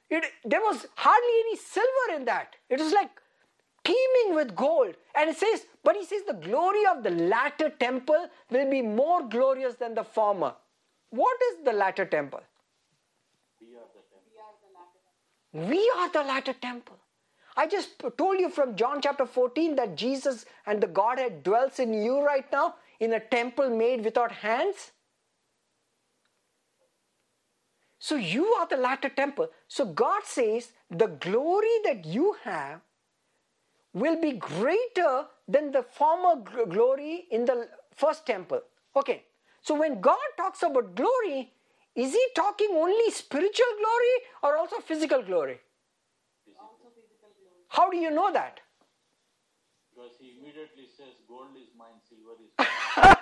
[0.09, 2.55] it, there was hardly any silver in that.
[2.69, 3.09] It was like
[3.87, 4.95] teeming with gold.
[5.15, 9.27] And it says, but he says the glory of the latter temple will be more
[9.27, 10.53] glorious than the former.
[11.09, 12.41] What is the latter temple?
[13.61, 15.69] We are the temple.
[15.69, 16.97] We are the latter temple.
[17.55, 21.93] I just told you from John chapter 14 that Jesus and the Godhead dwells in
[21.93, 24.91] you right now in a temple made without hands.
[27.99, 29.47] So you are the latter temple.
[29.67, 32.81] So God says the glory that you have
[33.93, 36.35] will be greater than the former
[36.69, 38.61] glory in the first temple.
[38.95, 39.23] Okay.
[39.61, 41.51] So when God talks about glory,
[41.95, 45.59] is he talking only spiritual glory or also physical glory?
[47.69, 48.61] How do you know that?
[49.93, 52.51] Because he immediately says, Gold is mine, silver is
[52.97, 53.15] mine.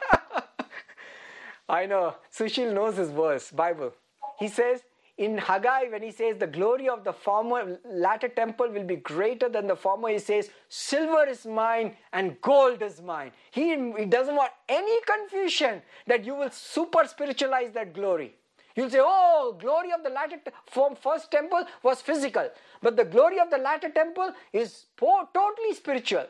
[1.67, 2.15] I know.
[2.31, 3.93] Sushil knows his verse, Bible.
[4.37, 4.81] He says
[5.17, 9.47] in Haggai, when he says the glory of the former latter temple will be greater
[9.47, 13.31] than the former, he says, Silver is mine and gold is mine.
[13.51, 18.35] He, he doesn't want any confusion that you will super spiritualize that glory.
[18.75, 20.37] You'll say, oh, glory of the latter
[20.67, 22.49] form first temple was physical,
[22.81, 26.25] but the glory of the latter temple is totally spiritual.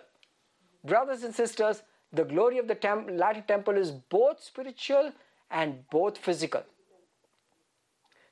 [0.83, 1.81] Brothers and sisters,
[2.13, 2.77] the glory of the
[3.09, 5.11] latter temple is both spiritual
[5.49, 6.63] and both physical.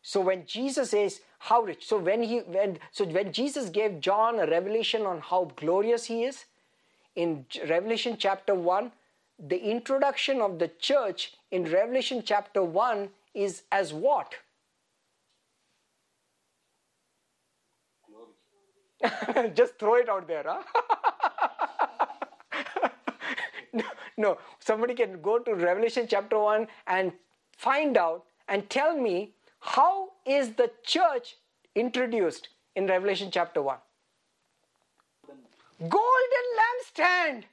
[0.03, 4.39] So when Jesus says how rich, so when he when so when Jesus gave John
[4.39, 6.45] a revelation on how glorious he is,
[7.15, 8.91] in Revelation chapter 1,
[9.39, 14.35] the introduction of the church in Revelation chapter 1 is as what?
[19.53, 20.63] Just throw it out there, huh?
[23.73, 23.83] no,
[24.17, 27.13] no, somebody can go to Revelation chapter 1 and
[27.57, 29.33] find out and tell me
[29.63, 31.37] how is the church
[31.73, 33.77] introduced in Revelation chapter 1?
[35.79, 37.43] Golden lampstand.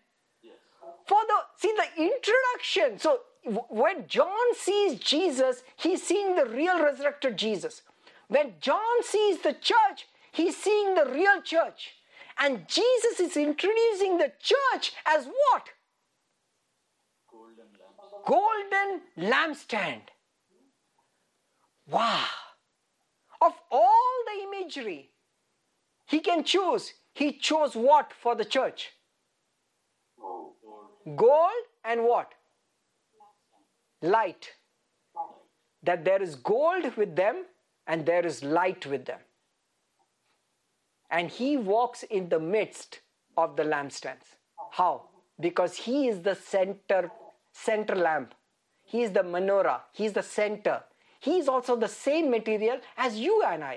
[1.07, 2.99] For the see the introduction.
[2.99, 3.20] So
[3.69, 7.82] when john sees jesus he's seeing the real resurrected jesus.
[8.28, 11.93] When john sees the church he's seeing the real church.
[12.39, 15.69] And jesus is introducing the church as what?
[17.31, 18.27] Golden lamp.
[18.27, 20.03] golden lampstand
[21.91, 22.25] wow.
[23.41, 25.11] Of all the imagery
[26.07, 28.91] he can choose he chose what for the church?
[31.17, 32.33] Gold and what?
[34.03, 34.51] Light.
[35.83, 37.45] That there is gold with them
[37.87, 39.21] and there is light with them.
[41.11, 43.01] And he walks in the midst
[43.37, 44.37] of the lampstands.
[44.71, 45.09] How?
[45.41, 47.11] Because he is the center
[47.53, 48.35] center lamp.
[48.85, 49.81] He is the menorah.
[49.93, 50.83] He is the center
[51.20, 53.76] he is also the same material as you and i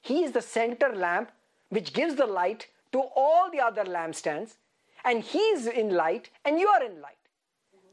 [0.00, 1.30] he is the center lamp
[1.68, 4.56] which gives the light to all the other lampstands
[5.04, 7.24] and he is in light and you are in light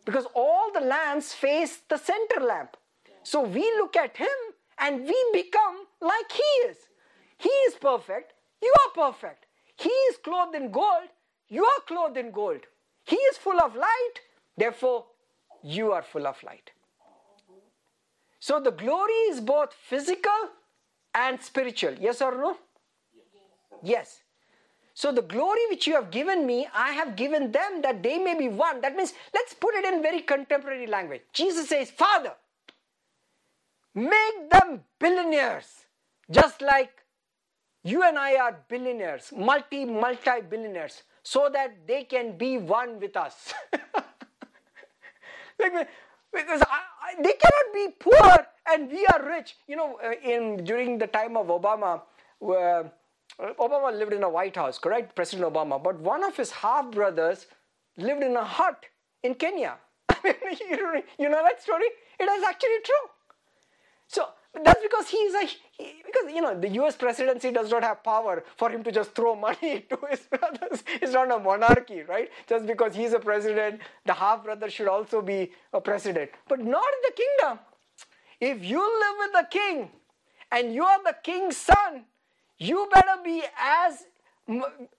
[0.05, 2.77] because all the lamps face the center lamp.
[3.23, 4.39] So we look at him
[4.77, 6.77] and we become like he is.
[7.37, 9.45] He is perfect, you are perfect.
[9.75, 11.09] He is clothed in gold,
[11.49, 12.61] you are clothed in gold.
[13.03, 14.15] He is full of light,
[14.57, 15.05] therefore
[15.63, 16.71] you are full of light.
[18.41, 20.49] So the glory is both physical
[21.13, 21.93] and spiritual.
[21.93, 22.57] Yes or no?
[23.83, 24.21] Yes.
[24.95, 28.35] So the glory which you have given me, I have given them that they may
[28.35, 28.81] be one.
[28.81, 31.21] That means, let's put it in very contemporary language.
[31.31, 32.33] Jesus says, Father,
[33.93, 35.85] make them billionaires,
[36.31, 36.91] just like
[37.83, 43.15] you and I are billionaires, multi, multi billionaires, so that they can be one with
[43.15, 43.53] us.
[46.33, 49.55] because I, I, they cannot be poor and we are rich.
[49.67, 52.01] You know, uh, in during the time of Obama,
[52.41, 52.83] uh,
[53.59, 55.15] Obama lived in a White House, correct?
[55.15, 55.81] President Obama.
[55.81, 57.47] But one of his half brothers
[57.97, 58.85] lived in a hut
[59.23, 59.75] in Kenya.
[60.23, 61.87] you know that story?
[62.19, 63.07] It is actually true.
[64.07, 66.95] So that's because he is a he, because you know the U.S.
[66.95, 70.83] presidency does not have power for him to just throw money to his brothers.
[71.01, 72.29] It's not a monarchy, right?
[72.47, 76.83] Just because he's a president, the half brother should also be a president, but not
[76.83, 77.59] in the kingdom.
[78.39, 79.91] If you live with the king
[80.51, 82.05] and you are the king's son,
[82.57, 84.03] you better be as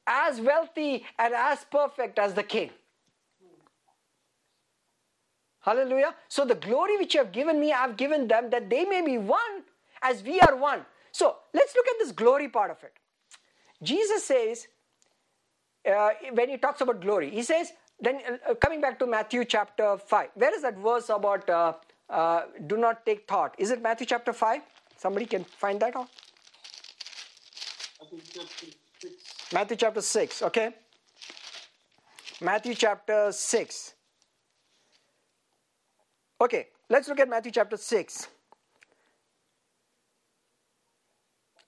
[0.06, 2.70] as wealthy and as perfect as the king.
[5.62, 6.14] Hallelujah.
[6.28, 9.00] So the glory which you have given me, I have given them that they may
[9.00, 9.62] be one
[10.02, 10.84] as we are one.
[11.12, 12.92] So let's look at this glory part of it.
[13.82, 14.66] Jesus says,
[15.88, 19.96] uh, when he talks about glory, he says, then uh, coming back to Matthew chapter
[19.98, 21.74] 5, where is that verse about uh,
[22.10, 23.54] uh do not take thought?
[23.58, 24.62] Is it Matthew chapter 5?
[24.96, 26.08] Somebody can find that out?
[29.52, 30.74] Matthew chapter 6, okay?
[32.40, 33.94] Matthew chapter 6.
[36.42, 38.26] Okay, let's look at Matthew chapter 6.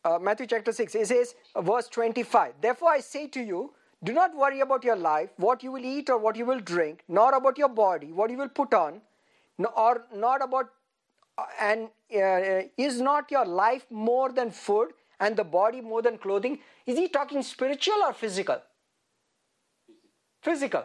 [0.05, 2.55] Uh, Matthew chapter 6, it says, verse 25.
[2.61, 3.73] Therefore I say to you,
[4.03, 7.05] do not worry about your life, what you will eat or what you will drink,
[7.07, 9.01] nor about your body, what you will put on,
[9.77, 10.71] or not about,
[11.39, 14.89] uh, and uh, is not your life more than food
[15.21, 16.59] and the body more than clothing?
[16.85, 18.61] Is he talking spiritual or physical?
[20.43, 20.85] Physical.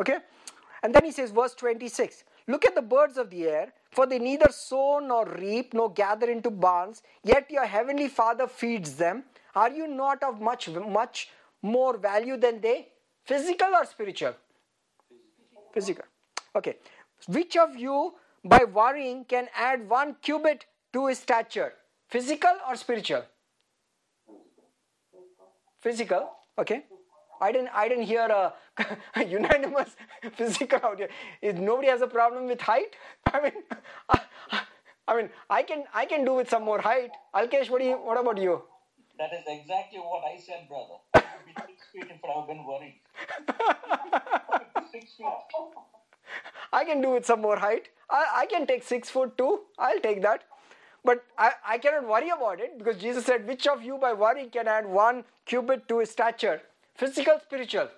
[0.00, 0.18] Okay?
[0.82, 4.18] And then he says, verse 26 Look at the birds of the air, for they
[4.18, 9.24] neither sow nor reap nor gather into barns, yet your heavenly Father feeds them.
[9.54, 12.88] Are you not of much much more value than they?
[13.24, 14.34] Physical or spiritual?
[15.72, 16.04] Physical.
[16.56, 16.76] Okay.
[17.28, 18.14] Which of you
[18.44, 21.74] by worrying can add one cubit to his stature?
[22.08, 23.24] Physical or spiritual?
[25.80, 26.30] Physical.
[26.58, 26.84] Okay.
[27.42, 28.54] I didn't I didn't hear a,
[29.16, 29.96] a unanimous
[30.40, 31.08] physical out here.
[31.40, 32.94] Is nobody has a problem with height?
[33.32, 33.52] I mean,
[34.08, 34.20] I,
[35.08, 37.10] I, mean, I can I can do with some more height.
[37.34, 37.96] Alkesh, what do you?
[38.10, 38.62] What about you?
[39.18, 40.98] That is exactly what I said, brother.
[41.14, 43.00] I six feet if I have been worried.
[44.92, 45.26] six feet.
[46.72, 47.88] I can do with some more height.
[48.08, 49.60] I, I can take six foot two.
[49.78, 50.44] I'll take that.
[51.04, 54.50] But I, I cannot worry about it because Jesus said, Which of you by worrying
[54.50, 56.60] can add one cubit to his stature?
[56.94, 57.88] Physical, spiritual?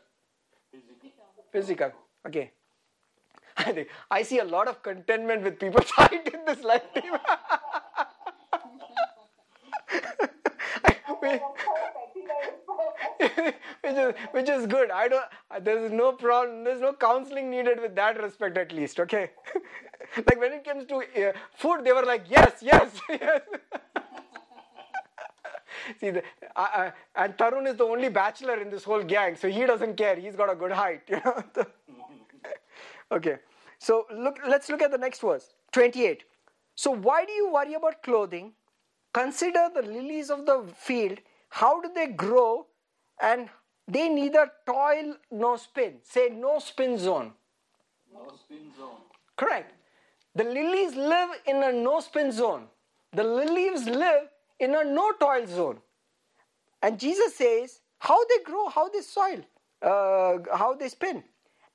[1.53, 1.93] Physical.
[2.27, 2.51] Okay.
[3.57, 6.83] I think I see a lot of contentment with people's height in this life
[13.21, 14.91] which is which is good.
[14.91, 15.25] I don't.
[15.65, 16.65] There is no problem.
[16.65, 19.01] There's no counseling needed with that respect, at least.
[19.01, 19.31] Okay.
[20.17, 23.41] like when it comes to uh, food, they were like, yes, yes, yes.
[26.01, 26.23] See, the,
[26.57, 29.97] uh, uh, and Tarun is the only bachelor in this whole gang, so he doesn't
[29.97, 30.17] care.
[30.17, 31.43] He's got a good height, you know.
[33.13, 33.37] okay,
[33.79, 34.39] so look.
[34.47, 36.25] Let's look at the next verse, 28.
[36.75, 38.53] So why do you worry about clothing?
[39.13, 41.19] Consider the lilies of the field.
[41.49, 42.67] How do they grow?
[43.21, 43.49] And
[43.87, 45.99] they neither toil nor spin.
[46.03, 47.33] Say no spin zone.
[48.13, 49.03] No spin zone.
[49.37, 49.73] Correct.
[50.35, 52.67] The lilies live in a no spin zone.
[53.13, 54.29] The lilies live
[54.59, 55.79] in a no toil zone.
[56.83, 59.41] And Jesus says how they grow, how they soil,
[59.83, 61.25] uh, how they spin.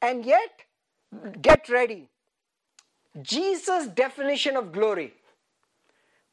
[0.02, 0.64] And yet,
[1.42, 2.08] get ready.
[3.22, 5.14] Jesus' definition of glory.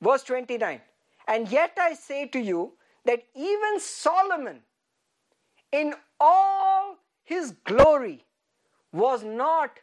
[0.01, 0.81] Verse 29.
[1.27, 2.73] And yet I say to you
[3.05, 4.61] that even Solomon,
[5.73, 8.25] in all his glory,
[8.93, 9.81] was not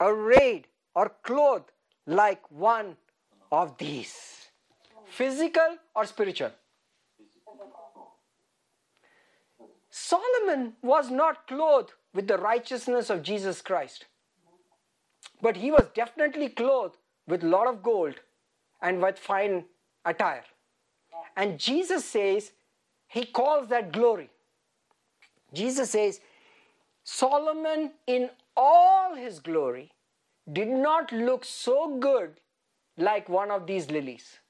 [0.00, 1.70] arrayed or clothed
[2.06, 2.96] like one
[3.50, 4.45] of these.
[5.16, 6.50] Physical or spiritual?
[9.90, 14.04] Solomon was not clothed with the righteousness of Jesus Christ.
[15.40, 18.20] But he was definitely clothed with a lot of gold
[18.82, 19.64] and with fine
[20.04, 20.44] attire.
[21.34, 22.52] And Jesus says,
[23.08, 24.28] he calls that glory.
[25.54, 26.20] Jesus says,
[27.04, 29.92] Solomon in all his glory
[30.52, 32.34] did not look so good
[32.98, 34.40] like one of these lilies.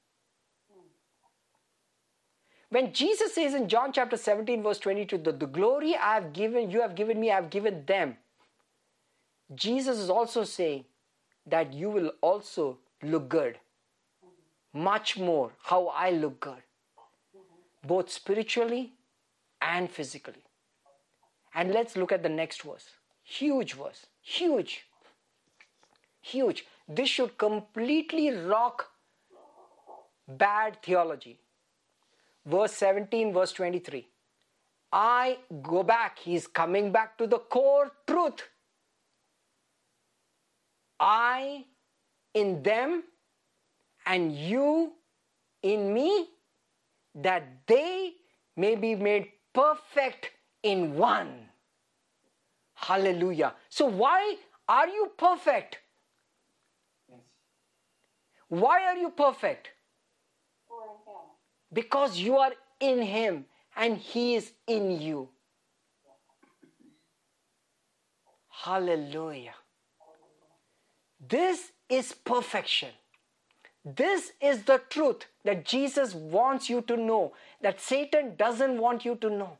[2.69, 6.69] When Jesus says in John chapter 17, verse 22, the, the glory I have given,
[6.69, 8.17] you have given me, I have given them.
[9.55, 10.83] Jesus is also saying
[11.45, 13.57] that you will also look good.
[14.73, 16.61] Much more how I look good.
[17.85, 18.93] Both spiritually
[19.61, 20.43] and physically.
[21.55, 22.89] And let's look at the next verse.
[23.23, 24.05] Huge verse.
[24.21, 24.85] Huge.
[26.21, 26.65] Huge.
[26.87, 28.89] This should completely rock
[30.27, 31.39] bad theology.
[32.47, 34.07] Verse 17, verse 23.
[34.91, 36.17] I go back.
[36.19, 38.41] He's coming back to the core truth.
[40.99, 41.65] I
[42.33, 43.03] in them
[44.05, 44.93] and you
[45.61, 46.29] in me,
[47.15, 48.13] that they
[48.55, 50.31] may be made perfect
[50.63, 51.49] in one.
[52.75, 53.53] Hallelujah.
[53.69, 54.37] So, why
[54.67, 55.79] are you perfect?
[58.49, 59.69] Why are you perfect?
[61.71, 63.45] Because you are in Him
[63.75, 65.29] and He is in you.
[68.49, 69.55] Hallelujah.
[71.19, 72.89] This is perfection.
[73.85, 79.15] This is the truth that Jesus wants you to know, that Satan doesn't want you
[79.15, 79.57] to know.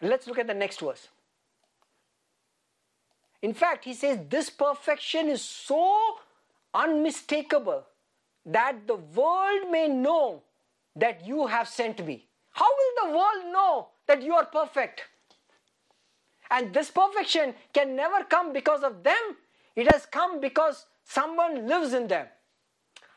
[0.00, 1.08] Let's look at the next verse.
[3.42, 6.18] In fact, he says this perfection is so
[6.72, 7.84] unmistakable
[8.46, 10.42] that the world may know
[10.96, 12.26] that you have sent me.
[12.52, 15.02] How will the world know that you are perfect?
[16.50, 19.36] And this perfection can never come because of them,
[19.76, 22.26] it has come because someone lives in them.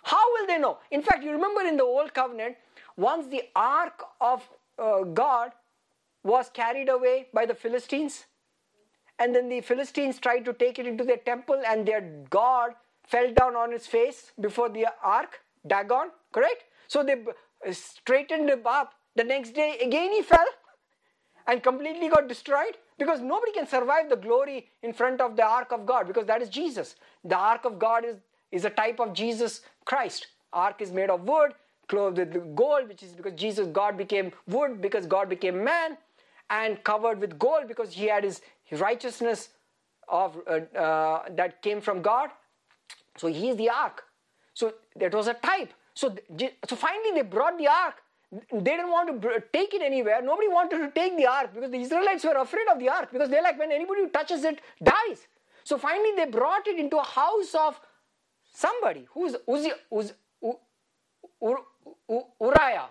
[0.04, 0.78] How will they know?
[0.92, 2.58] In fact, you remember in the Old Covenant,
[2.96, 4.48] once the ark of
[4.78, 5.52] uh, God
[6.24, 8.26] was carried away by the Philistines,
[9.18, 12.76] and then the Philistines tried to take it into their temple, and their God
[13.08, 16.64] fell down on his face before the ark, Dagon, correct?
[16.88, 17.24] So they
[17.72, 18.94] straightened him up.
[19.16, 20.46] The next day, again he fell
[21.48, 25.72] and completely got destroyed because nobody can survive the glory in front of the ark
[25.72, 26.96] of God because that is Jesus.
[27.24, 28.18] The ark of God is,
[28.52, 30.28] is a type of Jesus Christ.
[30.52, 31.54] Ark is made of wood,
[31.88, 35.98] clothed with gold, which is because Jesus, God became wood because God became man,
[36.50, 39.50] and covered with gold because he had his, his righteousness
[40.08, 42.30] of uh, uh, that came from God.
[43.18, 44.04] So he is the ark.
[44.54, 45.74] So that was a type.
[45.94, 46.16] So,
[46.68, 47.96] so finally they brought the ark.
[48.52, 50.22] They didn't want to take it anywhere.
[50.24, 53.30] Nobody wanted to take the ark because the Israelites were afraid of the ark because
[53.30, 55.28] they're like, when anybody touches it dies.
[55.64, 57.80] So finally they brought it into a house of
[58.52, 60.58] somebody who's Uzi, Uz, U,
[61.44, 61.58] Ur,
[62.10, 62.90] U, Uriah.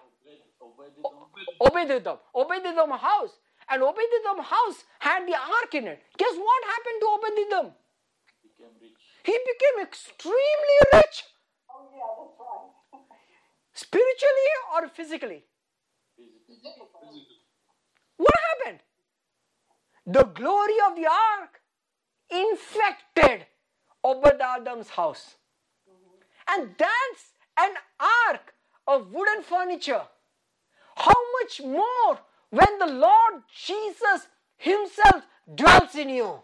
[1.61, 2.19] Obededom.
[2.35, 3.39] Obededom house.
[3.69, 6.03] And Obededom house had the ark in it.
[6.16, 7.73] Guess what happened to Obededom?
[9.24, 11.24] He became extremely rich.
[11.70, 13.03] Oh, yeah, that's right.
[13.73, 15.44] Spiritually or physically?
[16.16, 16.89] Physical.
[17.01, 17.23] Physical.
[18.16, 18.81] What happened?
[20.07, 21.61] The glory of the ark
[22.31, 23.47] infected
[24.05, 25.36] Obadiah's house.
[26.49, 27.74] And that's an
[28.28, 28.55] ark
[28.86, 30.03] of wooden furniture.
[30.97, 32.19] How much more
[32.51, 35.24] when the Lord Jesus Himself
[35.55, 36.40] dwells in you?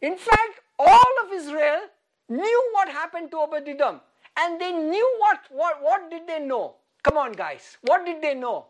[0.00, 1.82] In fact, all of Israel
[2.28, 4.00] knew what happened to Obadiah.
[4.36, 6.76] And they knew what, what, what did they know?
[7.02, 7.76] Come on, guys.
[7.82, 8.66] What did they know?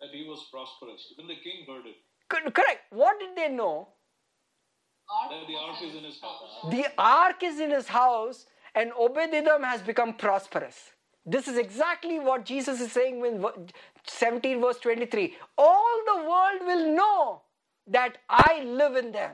[0.00, 1.12] That he was prosperous.
[1.12, 1.96] Even the king heard it.
[2.28, 2.80] Co- Correct.
[2.90, 3.88] What did they know?
[5.30, 6.70] That the ark is in his house.
[6.70, 10.92] The ark is in his house, and Obed-Edom has become prosperous.
[11.24, 13.44] This is exactly what Jesus is saying in
[14.06, 15.36] 17 verse 23.
[15.56, 17.42] All the world will know
[17.86, 19.32] that I live in them.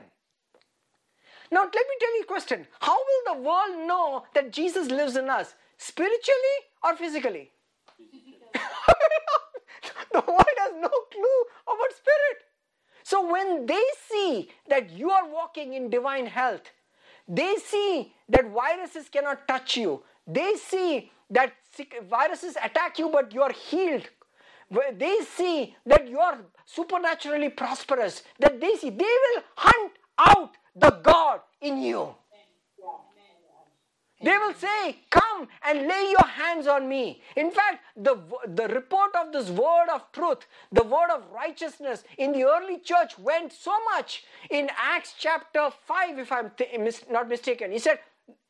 [1.51, 2.67] Now, let me tell you a question.
[2.79, 5.55] How will the world know that Jesus lives in us?
[5.77, 7.51] Spiritually or physically?
[10.13, 12.37] the world has no clue about spirit.
[13.03, 16.71] So when they see that you are walking in divine health,
[17.27, 20.03] they see that viruses cannot touch you.
[20.27, 21.53] They see that
[22.09, 24.07] viruses attack you, but you are healed.
[24.93, 28.21] They see that you are supernaturally prosperous.
[28.39, 32.15] That they see, they will hunt out the God in you.
[34.21, 37.21] They will say, Come and lay your hands on me.
[37.37, 38.17] In fact, the,
[38.47, 43.17] the report of this word of truth, the word of righteousness in the early church
[43.17, 47.71] went so much in Acts chapter 5, if I'm th- mis- not mistaken.
[47.71, 47.99] He said,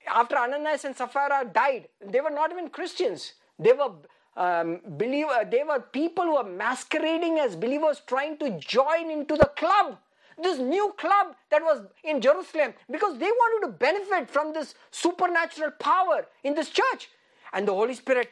[0.07, 3.33] after Ananias and Sapphira died, they were not even Christians.
[3.59, 3.91] They were
[4.37, 9.51] um, believer, they were people who were masquerading as believers trying to join into the
[9.55, 9.99] club.
[10.41, 15.71] This new club that was in Jerusalem because they wanted to benefit from this supernatural
[15.71, 17.09] power in this church.
[17.53, 18.29] And the Holy Spirit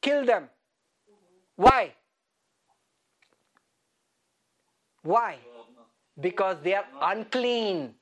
[0.00, 0.48] killed them.
[1.56, 1.94] Why?
[5.02, 5.36] Why?
[6.20, 7.94] Because they are unclean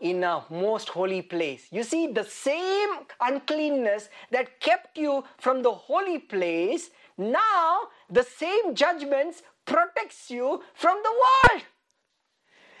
[0.00, 1.68] in a most holy place.
[1.70, 8.74] You see, the same uncleanness that kept you from the holy place, now the same
[8.74, 11.62] judgments protects you from the world.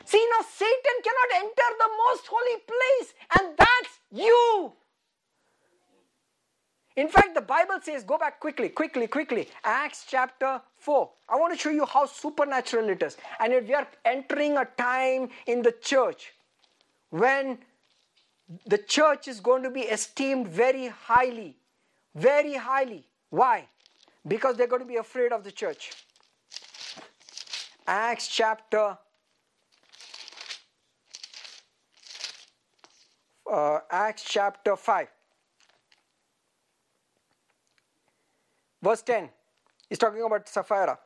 [0.04, 4.72] See, now Satan cannot enter the most holy place, and that's you.
[6.96, 9.48] In fact, the Bible says, go back quickly, quickly, quickly.
[9.64, 11.10] Acts chapter 4.
[11.28, 13.16] I want to show you how supernatural it is.
[13.40, 16.32] And we are entering a time in the church
[17.10, 17.58] when
[18.66, 21.56] the church is going to be esteemed very highly.
[22.14, 23.04] Very highly.
[23.30, 23.66] Why?
[24.28, 25.90] Because they're going to be afraid of the church.
[27.88, 28.96] Acts chapter
[33.50, 35.08] uh, Acts chapter 5.
[38.82, 39.30] Verse 10
[39.90, 40.98] is talking about Sapphira.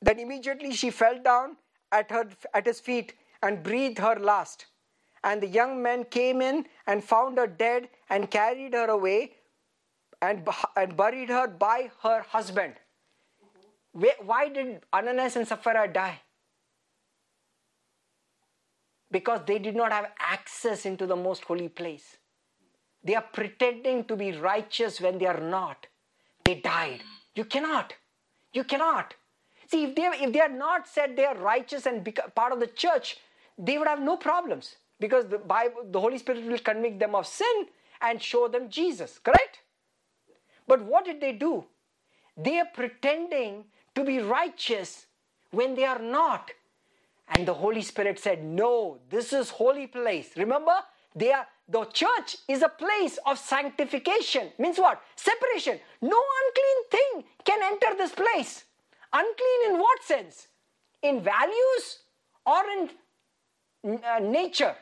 [0.00, 1.56] Then immediately she fell down
[1.92, 4.66] at, her, at his feet and breathed her last.
[5.24, 9.32] And the young men came in and found her dead and carried her away
[10.22, 12.74] and, and buried her by her husband.
[13.92, 16.20] Why did Ananias and Sapphira die?
[19.10, 22.16] Because they did not have access into the most holy place.
[23.02, 25.86] They are pretending to be righteous when they are not
[26.48, 27.02] they died.
[27.34, 27.92] You cannot.
[28.54, 29.14] You cannot.
[29.70, 32.02] See, if they, if they had not said they are righteous and
[32.34, 33.18] part of the church,
[33.58, 37.26] they would have no problems because the Bible, the Holy Spirit will convict them of
[37.26, 37.66] sin
[38.00, 39.58] and show them Jesus, correct?
[40.66, 41.66] But what did they do?
[42.34, 43.64] They are pretending
[43.94, 45.06] to be righteous
[45.50, 46.50] when they are not.
[47.30, 50.30] And the Holy Spirit said, No, this is holy place.
[50.36, 50.74] Remember,
[51.14, 54.50] they are the church is a place of sanctification.
[54.58, 55.02] Means what?
[55.16, 55.78] Separation.
[56.00, 58.64] No unclean thing can enter this place.
[59.12, 60.48] Unclean in what sense?
[61.02, 61.98] In values
[62.46, 62.90] or in
[64.02, 64.74] uh, nature?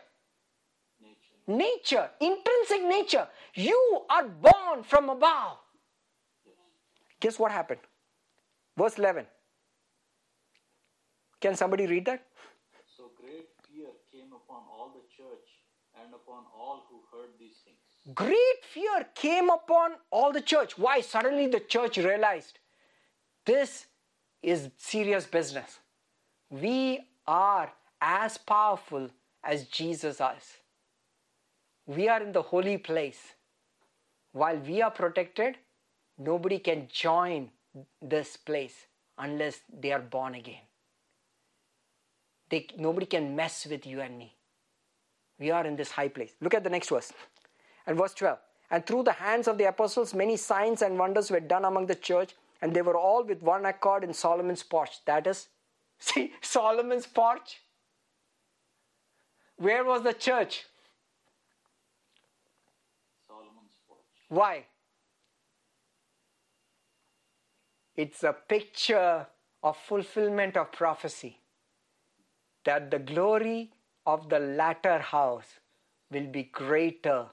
[1.00, 1.46] nature?
[1.48, 3.26] Nature, intrinsic nature.
[3.54, 5.58] You are born from above.
[7.18, 7.80] Guess what happened?
[8.76, 9.26] Verse 11.
[11.40, 12.24] Can somebody read that?
[16.26, 18.14] Upon all who heard these things.
[18.14, 20.78] Great fear came upon all the church.
[20.78, 21.00] Why?
[21.00, 22.58] Suddenly the church realized
[23.44, 23.86] this
[24.42, 25.78] is serious business.
[26.50, 29.10] We are as powerful
[29.42, 30.56] as Jesus is.
[31.86, 33.20] We are in the holy place.
[34.32, 35.56] While we are protected,
[36.18, 37.50] nobody can join
[38.02, 38.86] this place
[39.18, 40.62] unless they are born again.
[42.50, 44.35] They, nobody can mess with you and me.
[45.38, 46.32] We are in this high place.
[46.40, 47.12] Look at the next verse.
[47.86, 48.38] And verse 12.
[48.70, 51.94] And through the hands of the apostles, many signs and wonders were done among the
[51.94, 55.04] church, and they were all with one accord in Solomon's porch.
[55.04, 55.48] That is,
[55.98, 57.60] see, Solomon's porch.
[59.58, 60.64] Where was the church?
[63.28, 64.00] Solomon's porch.
[64.28, 64.64] Why?
[67.94, 69.26] It's a picture
[69.62, 71.38] of fulfillment of prophecy.
[72.64, 73.70] That the glory
[74.06, 75.58] of the latter house
[76.10, 77.26] will be greater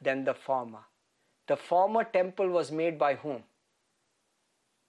[0.00, 0.84] than the former.
[1.48, 3.42] The former temple was made by whom?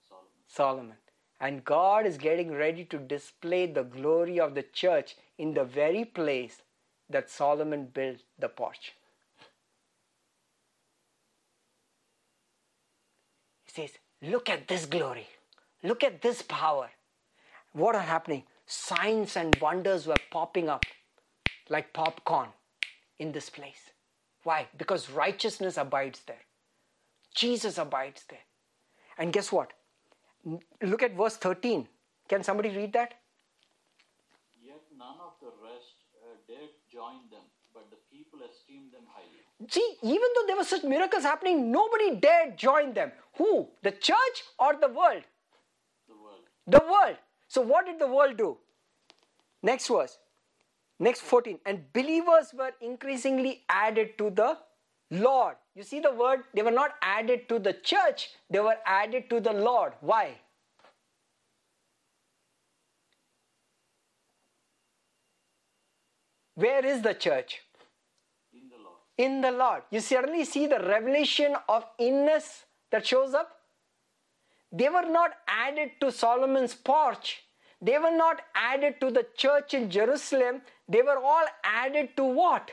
[0.08, 0.28] Solomon.
[0.46, 0.96] Solomon.
[1.40, 6.04] And God is getting ready to display the glory of the church in the very
[6.04, 6.62] place
[7.10, 8.92] that Solomon built the porch.
[13.64, 13.90] He says,
[14.22, 15.26] Look at this glory.
[15.82, 16.90] Look at this power.
[17.72, 18.44] What are happening?
[18.66, 20.84] Signs and wonders were popping up
[21.68, 22.48] like popcorn
[23.18, 23.90] in this place.
[24.44, 24.66] Why?
[24.76, 26.44] Because righteousness abides there.
[27.34, 28.46] Jesus abides there.
[29.18, 29.72] And guess what?
[30.82, 31.86] Look at verse 13.
[32.28, 33.14] Can somebody read that?
[34.60, 39.42] Yet none of the rest uh, dared join them, but the people esteemed them highly.
[39.70, 43.12] See, even though there were such miracles happening, nobody dared join them.
[43.36, 43.68] Who?
[43.82, 45.22] The church or the world?
[46.08, 46.44] The world.
[46.66, 47.16] The world.
[47.48, 48.56] So, what did the world do?
[49.62, 50.18] Next verse.
[51.02, 51.58] Next 14.
[51.66, 54.56] And believers were increasingly added to the
[55.10, 55.56] Lord.
[55.74, 56.44] You see the word?
[56.54, 59.94] They were not added to the church, they were added to the Lord.
[60.00, 60.36] Why?
[66.54, 67.62] Where is the church?
[68.52, 68.98] In the Lord.
[69.18, 69.82] In the Lord.
[69.90, 73.50] You certainly see the revelation of inness that shows up.
[74.70, 77.42] They were not added to Solomon's porch,
[77.82, 82.70] they were not added to the church in Jerusalem, they were all added to what?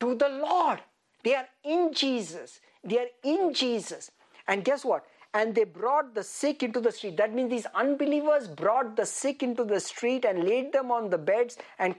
[0.00, 0.80] To the Lord.
[1.24, 2.60] They are in Jesus.
[2.84, 4.12] They are in Jesus.
[4.46, 5.04] And guess what?
[5.34, 7.16] And they brought the sick into the street.
[7.16, 11.18] That means these unbelievers brought the sick into the street and laid them on the
[11.18, 11.96] beds and,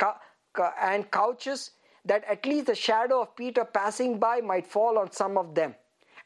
[0.81, 1.71] and couches,
[2.05, 5.75] that at least the shadow of Peter passing by might fall on some of them.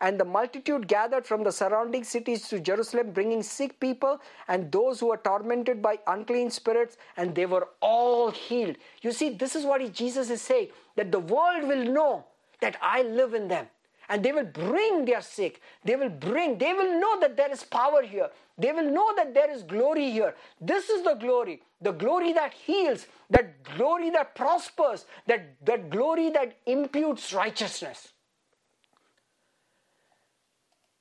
[0.02, 5.00] And the multitude gathered from the surrounding cities to Jerusalem, bringing sick people and those
[5.00, 8.78] who were tormented by unclean spirits, and they were all healed.
[9.04, 12.26] You see, this is what Jesus is saying that the world will know
[12.62, 13.68] that I live in them.
[14.10, 15.62] And they will bring their sick.
[15.86, 18.30] They will bring, they will know that there is power here.
[18.58, 20.36] They will know that there is glory here.
[20.60, 21.62] This is the glory.
[21.82, 28.10] The glory that heals, that glory that prospers, that, that glory that imputes righteousness.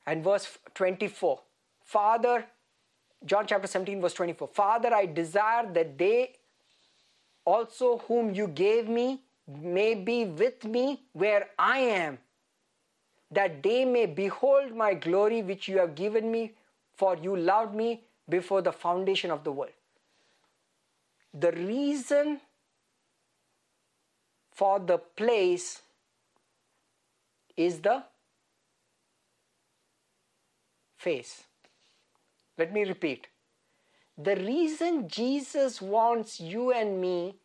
[0.06, 1.40] And verse 24
[1.85, 2.47] Father,
[3.24, 6.36] John chapter 17, verse 24 Father, I desire that they
[7.44, 12.18] also whom you gave me may be with me where I am,
[13.31, 16.52] that they may behold my glory which you have given me,
[16.94, 19.72] for you loved me before the foundation of the world.
[21.32, 22.40] The reason
[24.52, 25.82] for the place
[27.56, 28.05] is the
[31.01, 31.44] face.
[32.59, 33.27] Let me repeat.
[34.18, 37.36] The reason Jesus wants you and me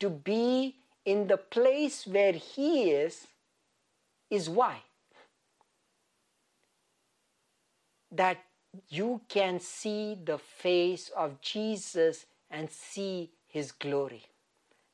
[0.00, 3.28] to be in the place where He is
[4.30, 4.82] is why?
[8.10, 8.38] That
[8.88, 14.24] you can see the face of Jesus and see His glory.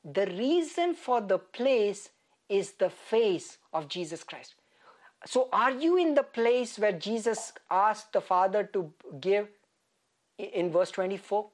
[0.03, 2.09] The reason for the place
[2.49, 4.55] is the face of Jesus Christ.
[5.25, 9.47] So, are you in the place where Jesus asked the Father to give
[10.37, 11.47] in verse 24?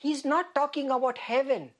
[0.00, 1.70] He's not talking about heaven.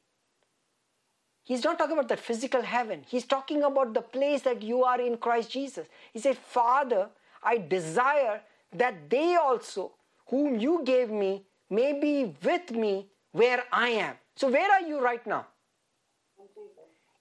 [1.42, 3.04] He's not talking about the physical heaven.
[3.08, 5.88] He's talking about the place that you are in Christ Jesus.
[6.12, 7.08] He said, Father,
[7.42, 8.40] I desire
[8.74, 9.90] that they also,
[10.28, 14.14] whom you gave me, may be with me where I am.
[14.36, 15.46] So, where are you right now?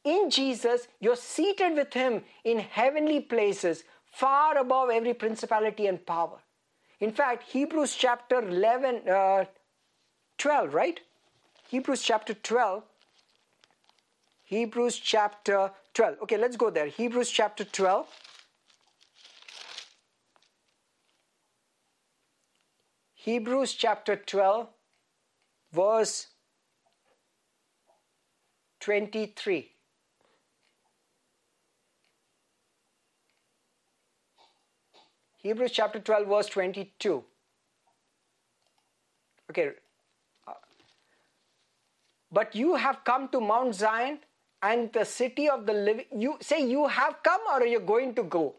[0.03, 6.40] In Jesus, you're seated with Him in heavenly places, far above every principality and power.
[6.99, 9.45] In fact, Hebrews chapter 11, uh,
[10.38, 10.99] 12, right?
[11.69, 12.84] Hebrews chapter 12.
[14.44, 16.18] Hebrews chapter 12.
[16.23, 16.88] Okay, let's go there.
[16.88, 18.07] Hebrews chapter 12.
[23.23, 24.68] Hebrews chapter 12,
[25.72, 26.28] verse
[28.80, 29.70] 23.
[35.41, 37.23] Hebrews chapter 12, verse 22.
[39.49, 39.72] Okay.
[42.31, 44.19] But you have come to Mount Zion
[44.61, 46.05] and the city of the living.
[46.15, 48.55] You say you have come or are you're going to go?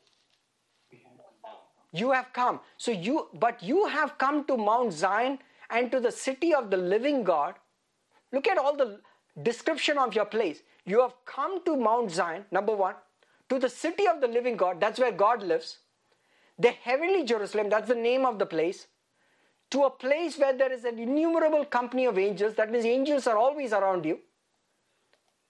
[1.92, 2.60] You have come.
[2.78, 5.38] So you, but you have come to Mount Zion
[5.70, 7.54] and to the city of the living God.
[8.32, 9.00] Look at all the
[9.42, 10.62] description of your place.
[10.84, 12.94] You have come to Mount Zion, number one,
[13.48, 14.80] to the city of the living God.
[14.80, 15.78] That's where God lives
[16.62, 18.86] the heavenly Jerusalem, that's the name of the place,
[19.70, 23.36] to a place where there is an innumerable company of angels, that means angels are
[23.36, 24.20] always around you.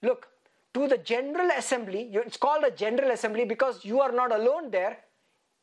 [0.01, 0.27] Look,
[0.73, 4.97] to the general assembly, it's called a general assembly because you are not alone there.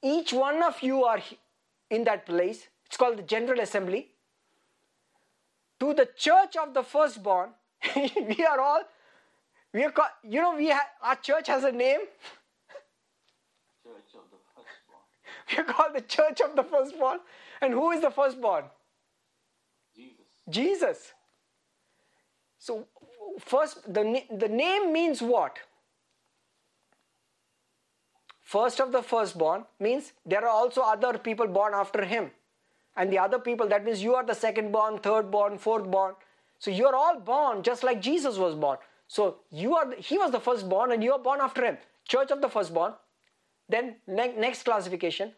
[0.02, 1.20] Each one of you are
[1.90, 2.68] in that place.
[2.86, 4.09] It's called the general assembly.
[5.81, 7.51] To the church of the firstborn,
[7.97, 8.82] we are all,
[9.72, 12.01] we are, you know, we have, our church has a name.
[13.82, 14.36] Church of the
[15.59, 17.20] are called the church of the firstborn.
[17.60, 18.64] And who is the firstborn?
[19.94, 20.16] Jesus.
[20.48, 21.12] Jesus.
[22.59, 22.86] So,
[23.39, 25.59] first, the, the name means what?
[28.43, 32.32] First of the firstborn means there are also other people born after him.
[32.97, 36.14] And the other people, that means you are the second born, third born, fourth born.
[36.59, 38.78] So you are all born just like Jesus was born.
[39.06, 41.78] So you are, he was the firstborn and you are born after him.
[42.09, 42.94] Church of the firstborn.
[43.70, 45.32] Then ne- next classification,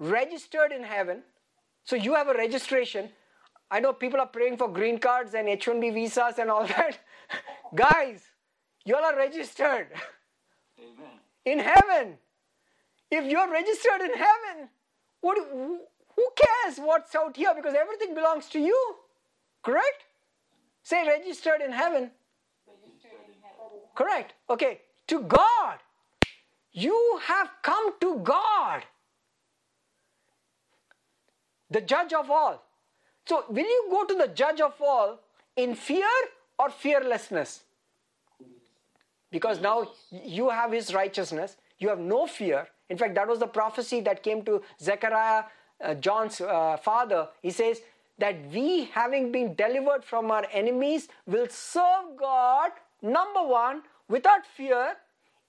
[0.00, 1.22] registered in heaven.
[1.84, 3.10] So you have a registration.
[3.70, 6.98] I know people are praying for green cards and H1B visas and all that.
[7.74, 8.22] Guys,
[8.84, 9.88] you all are registered
[10.78, 11.20] Amen.
[11.44, 12.18] in heaven.
[13.10, 14.68] If you're registered in heaven,
[15.20, 15.38] what,
[16.16, 17.54] who cares what's out here?
[17.54, 18.96] Because everything belongs to you.
[19.62, 20.04] Correct?
[20.82, 22.10] Say registered in heaven.
[23.94, 24.34] Correct.
[24.50, 24.80] Okay.
[25.08, 25.78] To God.
[26.76, 28.84] You have come to God.
[31.70, 32.62] the judge of all.
[33.26, 35.20] So, will you go to the judge of all
[35.56, 36.08] in fear
[36.58, 37.62] or fearlessness?
[39.30, 42.68] Because now you have his righteousness, you have no fear.
[42.88, 45.44] In fact, that was the prophecy that came to Zechariah,
[45.84, 47.28] uh, John's uh, father.
[47.42, 47.80] He says
[48.18, 52.72] that we, having been delivered from our enemies, will serve God,
[53.02, 54.96] number one, without fear,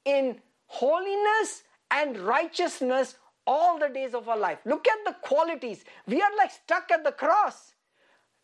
[0.06, 0.38] in
[0.68, 3.16] holiness and righteousness
[3.46, 4.60] all the days of our life.
[4.66, 5.84] Look at the qualities.
[6.06, 7.74] We are like stuck at the cross.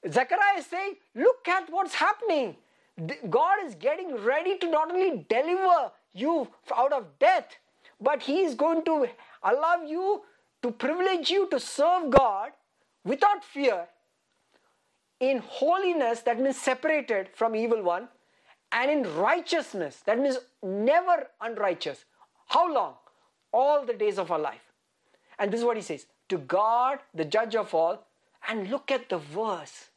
[0.09, 2.55] Zechariah is saying, Look at what's happening.
[3.29, 7.55] God is getting ready to not only deliver you out of death,
[7.99, 9.07] but He is going to
[9.43, 10.21] allow you
[10.61, 12.51] to privilege you to serve God
[13.03, 13.87] without fear
[15.19, 18.09] in holiness, that means separated from evil one,
[18.71, 22.05] and in righteousness, that means never unrighteous.
[22.47, 22.95] How long?
[23.51, 24.71] All the days of our life.
[25.39, 28.05] And this is what he says to God, the judge of all,
[28.47, 29.89] and look at the verse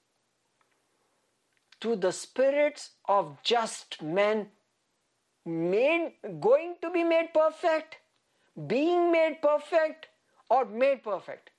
[1.80, 4.48] to the spirits of just men
[5.44, 7.98] made going to be made perfect
[8.66, 10.08] being made perfect
[10.48, 11.50] or made perfect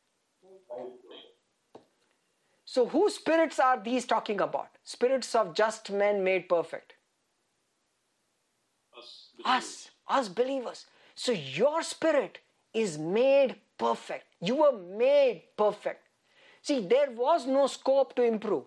[2.66, 6.94] so whose spirits are these talking about spirits of just men made perfect
[8.98, 9.30] Us.
[9.46, 10.86] us us believers.
[11.16, 12.40] So your spirit
[12.74, 14.26] is made perfect.
[14.42, 16.02] You were made perfect.
[16.62, 18.66] See there was no scope to improve.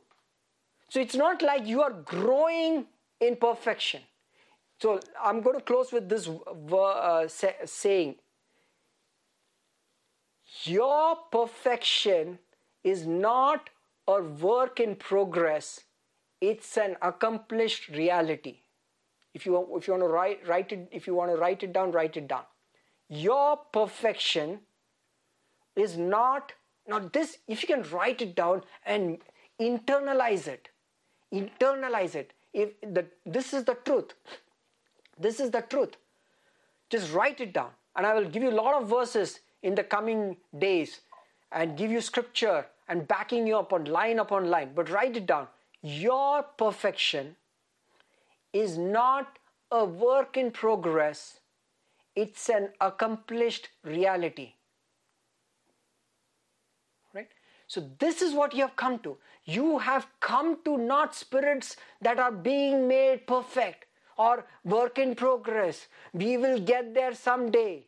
[0.89, 2.87] So it's not like you are growing
[3.21, 4.01] in perfection.
[4.81, 8.17] So I'm going to close with this uh, saying.
[10.65, 12.39] Your perfection
[12.83, 13.71] is not
[14.09, 15.81] a work in progress,
[16.41, 18.57] it's an accomplished reality.
[19.35, 21.73] If you, if you want to write, write it, if you want to write it
[21.73, 22.43] down, write it down.
[23.09, 24.61] Your perfection
[25.77, 26.53] is not
[26.87, 27.39] not this.
[27.47, 29.19] If you can write it down and
[29.61, 30.69] internalize it,
[31.33, 32.33] internalize it.
[32.53, 34.13] If the, this is the truth.
[35.19, 35.97] This is the truth.
[36.89, 37.71] Just write it down.
[37.95, 41.01] And i will give you a lot of verses in the coming days
[41.53, 44.71] and give you scripture and backing you up on line upon line.
[44.75, 45.47] But write it down.
[45.83, 47.37] Your perfection
[48.53, 49.39] is not
[49.71, 51.41] a work in progress
[52.17, 54.53] it's an accomplished reality
[57.15, 57.29] right
[57.67, 62.19] so this is what you have come to you have come to not spirits that
[62.19, 63.87] are being made perfect
[64.21, 65.87] or work in progress.
[66.13, 67.87] We will get there someday.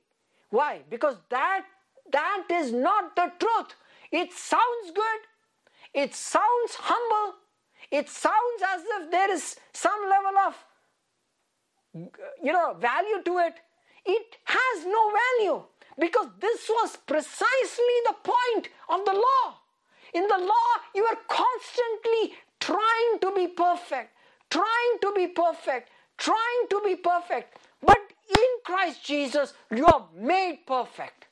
[0.48, 0.80] Why?
[0.88, 1.66] Because that
[2.10, 3.74] that is not the truth.
[4.10, 5.20] It sounds good.
[5.94, 7.34] It sounds humble.
[7.92, 10.56] It sounds as if there is some level of
[12.42, 13.54] you know value to it.
[14.06, 15.62] It has no value
[15.98, 19.58] because this was precisely the point of the law.
[20.14, 24.10] In the law, you are constantly trying to be perfect,
[24.50, 27.58] trying to be perfect, trying to be perfect.
[27.82, 27.98] But
[28.28, 31.26] in Christ Jesus, you are made perfect.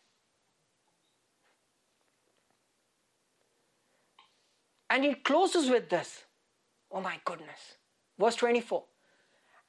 [4.90, 6.24] And it closes with this.
[6.90, 7.76] Oh my goodness.
[8.18, 8.84] Verse 24.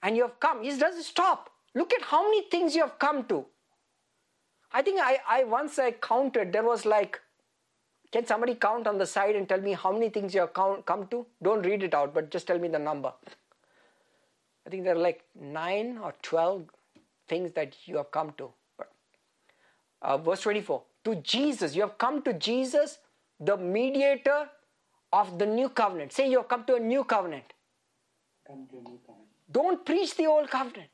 [0.04, 0.64] And you have come.
[0.64, 1.50] He doesn't stop.
[1.76, 3.46] Look at how many things you have come to.
[4.74, 7.20] I think I, I once I counted, there was like
[8.12, 10.86] can somebody count on the side and tell me how many things you have count,
[10.86, 11.26] come to?
[11.42, 13.14] Don't read it out, but just tell me the number.
[14.66, 16.66] I think there are like nine or twelve
[17.30, 18.52] things that you have come to.
[20.02, 22.98] Uh, verse 24 To Jesus, you have come to Jesus,
[23.40, 24.50] the mediator
[25.14, 26.14] of the new covenant.
[26.14, 27.54] Say you have come to a new covenant.
[28.48, 29.28] Come to a new covenant.
[29.52, 30.90] Don't preach the old covenant.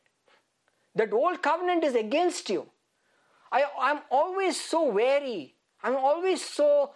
[0.96, 2.68] That old covenant is against you.
[3.52, 5.56] I, I'm always so wary.
[5.84, 6.92] I'm always so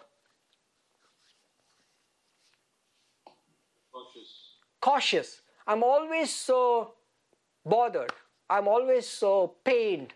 [4.80, 5.40] cautious.
[5.66, 6.94] I'm always so
[7.64, 8.12] bothered.
[8.50, 10.12] I'm always so pained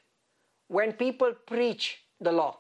[0.69, 2.59] when people preach the law.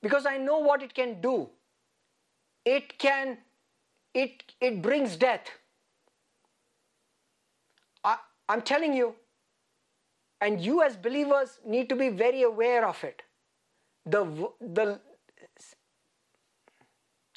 [0.00, 1.50] Because I know what it can do.
[2.64, 3.38] It can,
[4.14, 5.50] it, it brings death.
[8.02, 8.16] I,
[8.48, 9.14] I'm telling you,
[10.40, 13.22] and you as believers need to be very aware of it.
[14.06, 14.24] The,
[14.60, 15.00] the,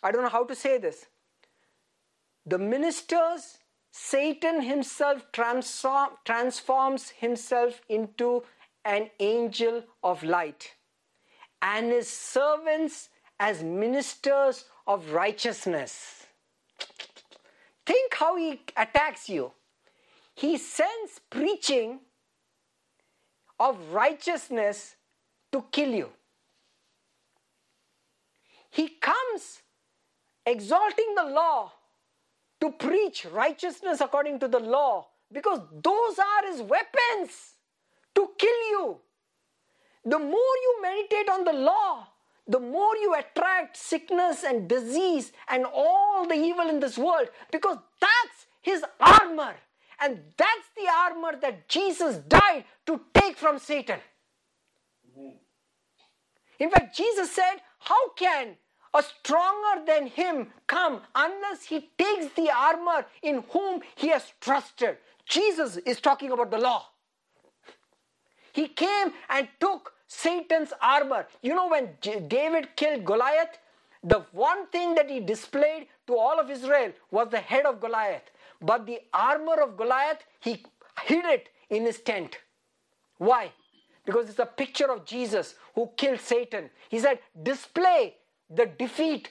[0.04, 1.06] I don't know how to say this
[2.46, 3.58] the ministers,
[3.92, 8.44] Satan himself transform, transforms himself into
[8.86, 10.76] an angel of light,
[11.62, 13.10] and his servants
[13.40, 16.26] as ministers of righteousness.
[17.86, 19.52] Think how he attacks you.
[20.36, 22.00] He sends preaching
[23.60, 24.96] of righteousness
[25.52, 26.10] to kill you.
[28.78, 29.64] he comes
[30.46, 31.74] exalting the law
[32.62, 37.56] to preach righteousness according to the law because those are his weapons
[38.14, 38.98] to kill you.
[40.06, 42.08] The more you meditate on the law,
[42.48, 47.78] the more you attract sickness and disease and all the evil in this world because
[48.00, 49.56] that's his armor.
[50.00, 54.00] And that's the armor that Jesus died to take from Satan.
[56.60, 58.58] In fact, Jesus said, How can
[58.94, 64.98] a stronger than him come unless he takes the armor in whom he has trusted?
[65.26, 66.86] Jesus is talking about the law.
[68.54, 71.28] He came and took Satan's armor.
[71.42, 73.58] You know, when J- David killed Goliath,
[74.04, 78.24] the one thing that he displayed to all of Israel was the head of Goliath.
[78.62, 80.64] But the armor of Goliath, he
[81.04, 82.38] hid it in his tent.
[83.18, 83.52] Why?
[84.06, 86.70] Because it's a picture of Jesus who killed Satan.
[86.90, 88.16] He said, display
[88.50, 89.30] the defeat,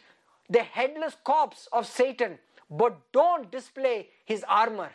[0.51, 2.39] the headless corpse of Satan,
[2.71, 4.91] but don't display his armor.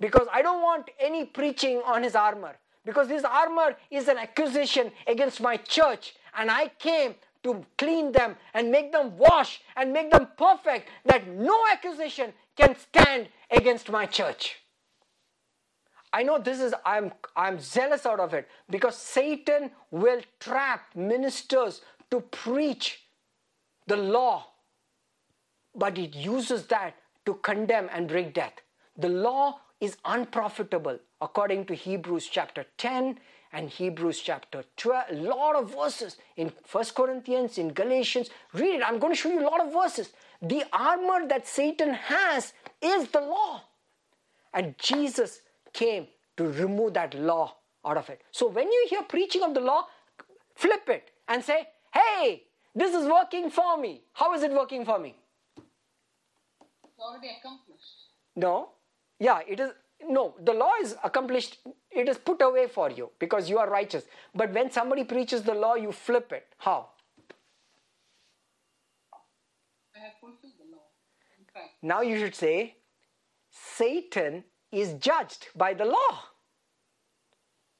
[0.00, 2.56] Because I don't want any preaching on his armor.
[2.90, 7.14] Because this armor is an accusation against my church, and I came
[7.44, 12.74] to clean them and make them wash and make them perfect, that no accusation can
[12.76, 14.56] stand against my church.
[16.12, 21.82] I know this is I'm I'm zealous out of it because Satan will trap ministers
[22.10, 23.02] to preach
[23.86, 24.48] the law,
[25.76, 26.96] but it uses that
[27.26, 28.54] to condemn and bring death.
[28.96, 33.18] The law is unprofitable according to Hebrews chapter 10
[33.52, 35.04] and Hebrews chapter 12.
[35.10, 38.30] A lot of verses in First Corinthians, in Galatians.
[38.52, 38.82] Read it.
[38.84, 40.10] I'm going to show you a lot of verses.
[40.40, 43.62] The armor that Satan has is the law.
[44.54, 45.42] And Jesus
[45.72, 46.06] came
[46.36, 48.22] to remove that law out of it.
[48.30, 49.86] So when you hear preaching of the law,
[50.54, 52.44] flip it and say, hey,
[52.74, 54.02] this is working for me.
[54.12, 55.16] How is it working for me?
[55.56, 58.10] It's already accomplished.
[58.36, 58.70] No.
[59.18, 59.70] Yeah, it is.
[60.08, 61.58] No, the law is accomplished.
[61.90, 64.04] It is put away for you because you are righteous.
[64.34, 66.46] But when somebody preaches the law, you flip it.
[66.58, 66.88] How?
[69.94, 70.82] I have fulfilled the law.
[71.52, 72.76] Fact, Now you should say,
[73.50, 76.24] Satan is judged by the law.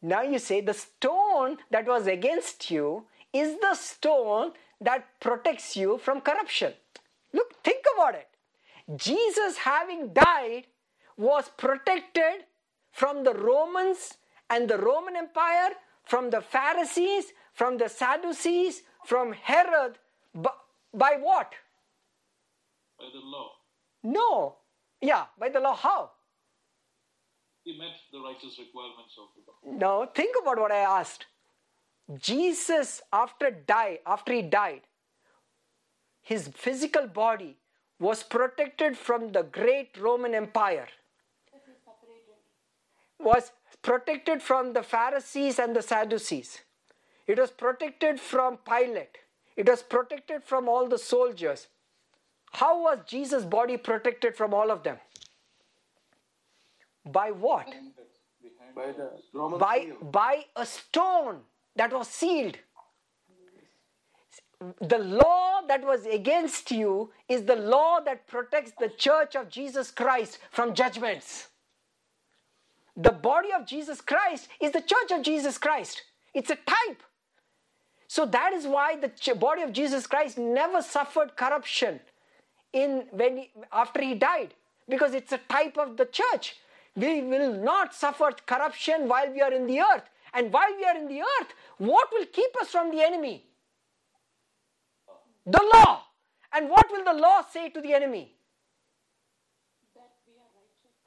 [0.03, 5.99] Now you say, the stone that was against you is the stone that protects you
[5.99, 6.73] from corruption.
[7.33, 8.29] Look, think about it.
[8.97, 10.65] Jesus, having died,
[11.21, 12.47] was protected
[12.93, 14.15] from the Romans
[14.49, 15.73] and the Roman Empire,
[16.05, 19.99] from the Pharisees, from the Sadducees, from Herod.
[20.35, 20.51] By,
[20.95, 21.53] by what?
[22.99, 23.51] By the law.
[24.03, 24.57] No.
[25.01, 25.77] Yeah, by the law.
[25.77, 26.11] How?
[27.65, 29.79] He met the righteous requirements of the law.
[29.79, 31.27] No, think about what I asked.
[32.19, 34.81] Jesus, after die, after he died,
[36.23, 37.57] his physical body
[37.99, 40.89] was protected from the great Roman Empire.
[43.23, 43.53] Was
[43.83, 46.61] protected from the Pharisees and the Sadducees.
[47.27, 49.19] It was protected from Pilate.
[49.57, 51.69] It was protected from all the soldiers.
[52.53, 54.99] How was Jesus' body protected from all of them?
[57.05, 57.69] By what?
[58.75, 61.41] by the Roman by by a stone
[61.77, 62.59] that was sealed
[64.81, 69.91] the law that was against you is the law that protects the church of Jesus
[69.91, 71.49] Christ from judgments
[73.03, 76.03] the body of Jesus Christ is the church of Jesus Christ.
[76.35, 77.03] It's a type.
[78.09, 82.01] So that is why the body of Jesus Christ never suffered corruption
[82.73, 84.55] in when he, after he died
[84.89, 86.57] because it's a type of the church.
[86.97, 90.09] We will not suffer corruption while we are in the earth.
[90.35, 93.43] And while we are in the earth what will keep us from the enemy?
[95.47, 96.03] The law.
[96.53, 98.35] And what will the law say to the enemy?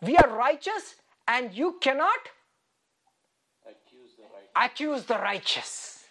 [0.02, 0.96] We are righteous
[1.28, 2.30] and you cannot
[3.66, 4.68] Accuse the right.
[4.72, 6.06] accuse the righteous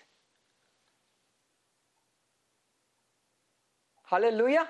[4.04, 4.68] hallelujah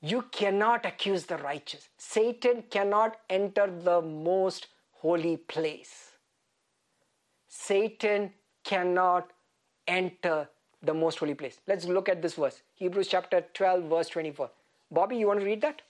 [0.00, 1.88] you cannot accuse the righteous.
[1.96, 6.12] Satan cannot enter the most holy place.
[7.48, 8.32] Satan
[8.64, 9.32] cannot
[9.86, 10.48] enter
[10.82, 11.58] the most holy place.
[11.66, 14.50] Let's look at this verse Hebrews chapter 12, verse 24.
[14.90, 15.82] Bobby, you want to read that?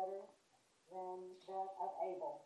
[0.00, 0.24] Better
[0.92, 2.40] than that of Abel.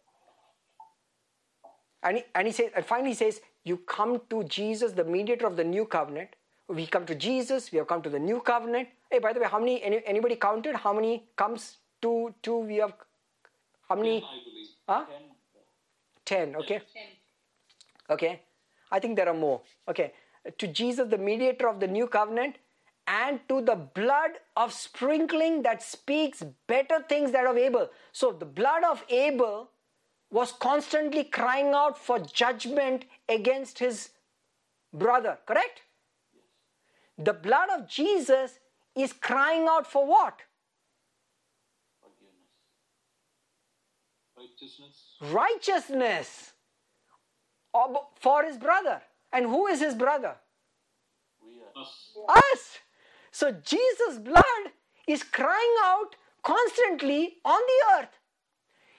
[2.03, 5.47] And he, and he says, and finally he says, you come to Jesus, the mediator
[5.47, 6.31] of the new covenant.
[6.69, 8.89] We come to Jesus, we have come to the new covenant.
[9.11, 10.77] Hey, by the way, how many, any, anybody counted?
[10.77, 12.95] How many comes to, to, we have,
[13.89, 14.19] how many?
[14.19, 14.69] I believe.
[14.89, 15.05] Huh?
[16.25, 16.53] Ten.
[16.53, 16.81] 10, okay.
[16.93, 17.03] Ten.
[18.11, 18.41] Okay.
[18.91, 19.63] I think there are more.
[19.89, 20.13] Okay.
[20.59, 22.57] To Jesus, the mediator of the new covenant,
[23.07, 27.91] and to the blood of sprinkling that speaks better things than of Abel.
[28.13, 29.71] So the blood of Abel
[30.31, 34.11] was constantly crying out for judgment against his
[34.93, 35.83] brother, correct?
[37.19, 38.59] The blood of Jesus
[38.97, 40.41] is crying out for what?
[44.37, 45.17] Righteousness.
[45.21, 46.53] Righteousness
[48.21, 49.03] for his brother.
[49.33, 50.37] And who is his brother?
[51.43, 52.17] We are Us.
[52.29, 52.79] Us.
[53.35, 54.65] So Jesus' blood
[55.09, 58.17] is crying out constantly on the earth.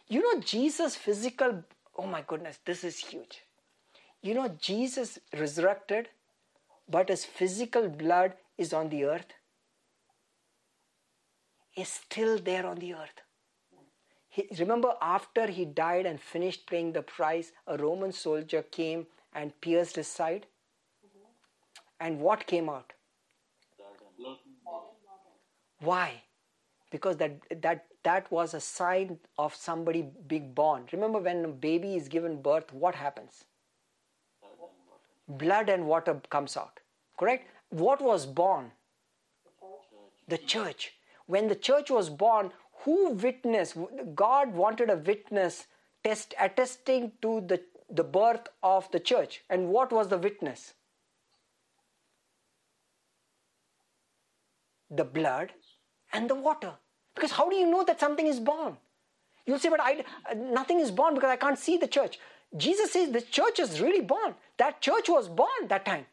[0.10, 1.64] You know, Jesus' physical,
[1.98, 3.44] oh my goodness, this is huge.
[4.22, 6.10] You know, Jesus resurrected,
[6.90, 9.32] but his physical blood is on the earth,
[11.78, 13.22] is still there on the earth.
[14.28, 19.62] He, remember, after he died and finished paying the price, a Roman soldier came and
[19.62, 20.46] pierced his side.
[22.02, 22.92] And what came out?
[25.80, 26.22] Why?
[26.92, 30.88] Because that that that was a sign of somebody being born.
[30.92, 33.46] Remember when a baby is given birth, what happens?
[35.28, 36.80] Blood and water comes out.
[37.18, 37.50] Correct?
[37.70, 38.72] What was born?
[40.28, 40.94] The church.
[41.26, 42.52] When the church was born,
[42.84, 43.76] who witnessed?
[44.14, 45.66] God wanted a witness
[46.04, 49.44] test attesting to the, the birth of the church.
[49.50, 50.74] And what was the witness?
[54.90, 55.52] The blood
[56.14, 56.74] and the water.
[57.14, 58.78] Because how do you know that something is born?
[59.46, 60.04] You'll say, but I,
[60.36, 62.20] nothing is born because I can't see the church.
[62.58, 64.36] Jesus says the church is really born.
[64.58, 66.06] That church was born that time.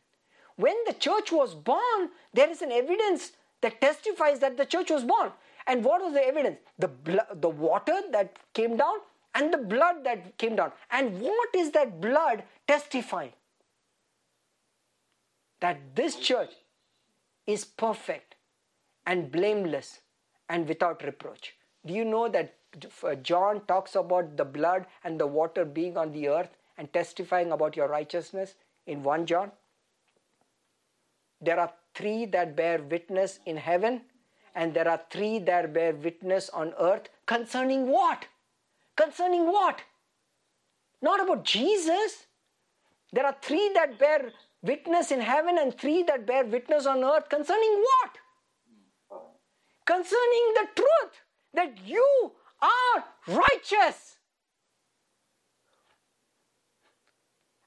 [0.57, 3.33] When the church was born, there is an evidence
[3.63, 5.33] that testifies that the church was born.
[5.67, 6.59] And what was the evidence?
[6.79, 8.97] The, blo- the water that came down
[9.35, 10.73] and the blood that came down.
[10.91, 13.33] And what is that blood testifying?
[15.61, 16.51] That this church
[17.47, 18.35] is perfect
[19.07, 20.01] and blameless
[20.49, 21.55] and without reproach.
[21.87, 22.55] Do you know that
[23.03, 27.53] uh, John talks about the blood and the water being on the earth and testifying
[27.53, 28.55] about your righteousness
[28.87, 29.51] in 1 John?
[31.41, 34.03] There are three that bear witness in heaven,
[34.55, 38.27] and there are three that bear witness on earth concerning what?
[38.97, 39.81] Concerning what?
[41.01, 42.27] Not about Jesus.
[43.13, 44.31] There are three that bear
[44.63, 48.19] witness in heaven and three that bear witness on earth concerning what?
[49.85, 51.13] Concerning the truth
[51.55, 54.17] that you are righteous.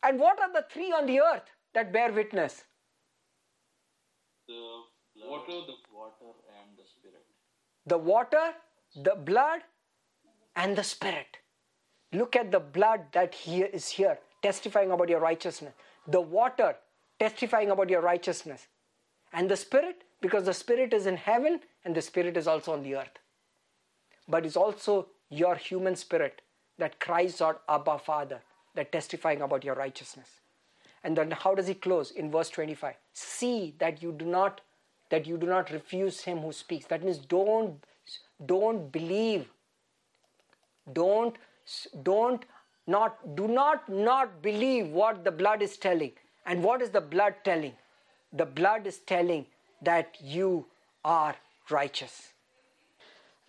[0.03, 2.63] And what are the three on the earth that bear witness?
[4.47, 4.53] The
[5.27, 7.25] water, the water and the spirit.
[7.87, 8.53] The water,
[8.95, 9.61] the blood,
[10.55, 11.37] and the spirit.
[12.13, 15.73] Look at the blood that here is here, testifying about your righteousness.
[16.07, 16.75] The water,
[17.19, 18.67] testifying about your righteousness.
[19.33, 22.81] And the spirit, because the spirit is in heaven and the spirit is also on
[22.81, 23.19] the earth.
[24.27, 26.41] But it's also your human spirit
[26.79, 28.41] that cries out, Abba, Father,
[28.73, 30.39] that testifying about your righteousness.
[31.03, 32.95] And then how does he close in verse 25?
[33.13, 34.61] See that you do not
[35.11, 36.87] that you do not refuse him who speaks.
[36.87, 37.83] That means don't
[38.43, 39.47] don't believe.
[40.91, 41.35] Don't
[42.01, 42.43] don't
[42.87, 46.13] not do not not believe what the blood is telling.
[46.47, 47.73] And what is the blood telling?
[48.33, 49.45] The blood is telling
[49.85, 50.65] that you
[51.03, 51.35] are
[51.69, 52.33] righteous.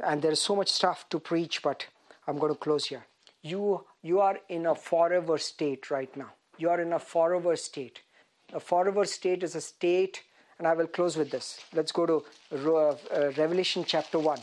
[0.02, 1.86] And there is so much stuff to preach, but
[2.26, 3.06] I'm going to close here.
[3.42, 6.32] You you are in a forever state right now.
[6.58, 8.00] You are in a forever state.
[8.52, 10.22] A forever state is a state,
[10.58, 11.60] and I will close with this.
[11.74, 12.94] Let's go to uh,
[13.36, 14.38] Revelation chapter 1.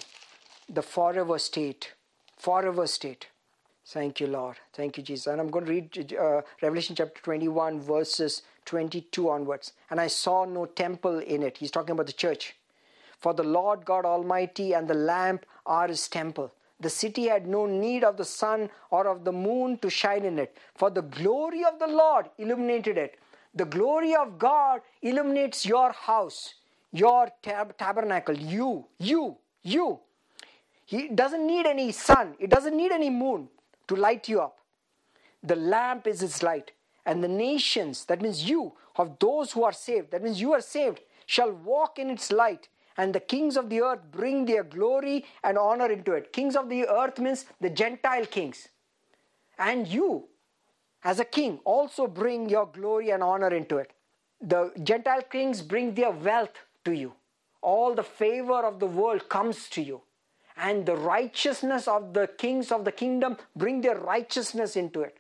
[0.70, 1.94] The forever state.
[2.38, 3.28] Forever state.
[3.86, 4.58] Thank you, Lord.
[4.74, 5.28] Thank you, Jesus.
[5.28, 9.74] And I'm going to read uh, Revelation chapter 21, verses 22 onwards.
[9.90, 11.58] And I saw no temple in it.
[11.58, 12.56] He's talking about the church.
[13.20, 16.52] For the Lord God Almighty and the Lamb are his temple.
[16.80, 20.38] The city had no need of the sun or of the moon to shine in
[20.38, 23.18] it, for the glory of the Lord illuminated it.
[23.56, 26.56] The glory of God illuminates your house,
[26.92, 30.00] your tab- tabernacle, you, you, you.
[30.86, 33.48] He doesn't need any sun, it doesn't need any moon
[33.88, 34.58] to light you up.
[35.44, 36.72] The Lamb is its light,
[37.06, 40.62] and the nations, that means you, of those who are saved, that means you are
[40.62, 45.26] saved, shall walk in its light and the kings of the earth bring their glory
[45.44, 46.32] and honor into it.
[46.32, 48.68] Kings of the earth means the Gentile kings.
[49.58, 50.26] And you,
[51.04, 53.94] as a king, also bring your glory and honor into it.
[54.42, 56.54] The Gentile kings bring their wealth
[56.86, 57.14] to you.
[57.62, 60.02] All the favor of the world comes to you.
[60.56, 65.18] And the righteousness of the kings of the kingdom bring their righteousness into it.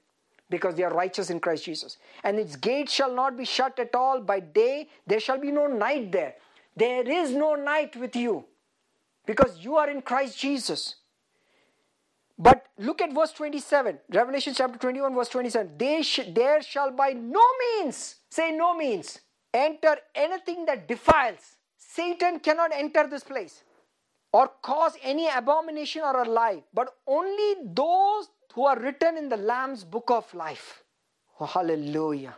[0.53, 1.97] Because they are righteous in Christ Jesus.
[2.23, 5.65] And its gates shall not be shut at all by day, there shall be no
[5.67, 6.35] night there.
[6.77, 8.45] There is no night with you
[9.25, 10.95] because you are in Christ Jesus.
[12.37, 15.71] But look at verse 27, Revelation chapter 21, verse 27.
[15.77, 19.19] They sh- there shall by no means, say no means,
[19.53, 21.57] enter anything that defiles.
[21.77, 23.63] Satan cannot enter this place
[24.31, 29.37] or cause any abomination or a lie, but only those who are written in the
[29.37, 30.83] Lamb's book of life.
[31.39, 32.35] Oh, hallelujah.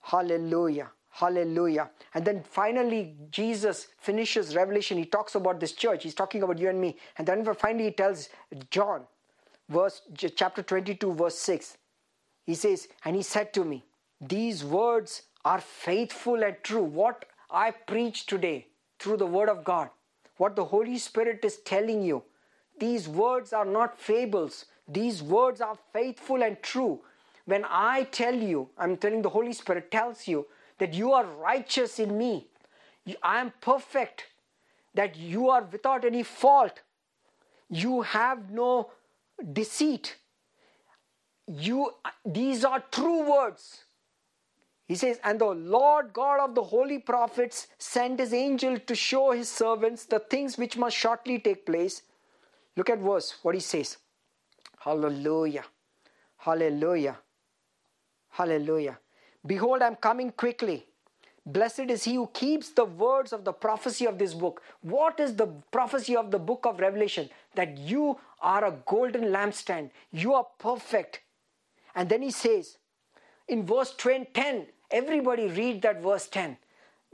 [0.00, 0.90] Hallelujah.
[1.10, 1.90] Hallelujah.
[2.14, 4.98] And then finally, Jesus finishes Revelation.
[4.98, 6.02] He talks about this church.
[6.02, 6.96] He's talking about you and me.
[7.16, 8.28] And then finally, he tells
[8.70, 9.06] John,
[9.68, 10.02] verse
[10.36, 11.78] chapter 22, verse 6.
[12.44, 13.84] He says, And he said to me,
[14.20, 16.82] These words are faithful and true.
[16.82, 18.66] What I preach today
[18.98, 19.90] through the word of God,
[20.36, 22.22] what the Holy Spirit is telling you,
[22.78, 24.66] these words are not fables.
[24.88, 27.00] These words are faithful and true.
[27.44, 30.46] When I tell you, I'm telling the Holy Spirit tells you
[30.78, 32.48] that you are righteous in me.
[33.22, 34.26] I am perfect,
[34.94, 36.80] that you are without any fault.
[37.70, 38.90] You have no
[39.52, 40.16] deceit.
[41.46, 41.92] You
[42.24, 43.84] these are true words.
[44.88, 49.32] He says, And the Lord God of the holy prophets sent his angel to show
[49.32, 52.02] his servants the things which must shortly take place.
[52.76, 53.96] Look at verse, what he says.
[54.78, 55.64] Hallelujah.
[56.36, 57.18] Hallelujah.
[58.30, 58.98] Hallelujah.
[59.46, 60.86] Behold, I'm coming quickly.
[61.46, 64.62] Blessed is he who keeps the words of the prophecy of this book.
[64.82, 67.30] What is the prophecy of the book of Revelation?
[67.54, 69.90] That you are a golden lampstand.
[70.10, 71.20] You are perfect.
[71.94, 72.78] And then he says
[73.48, 74.26] in verse 10,
[74.90, 76.58] everybody read that verse 10.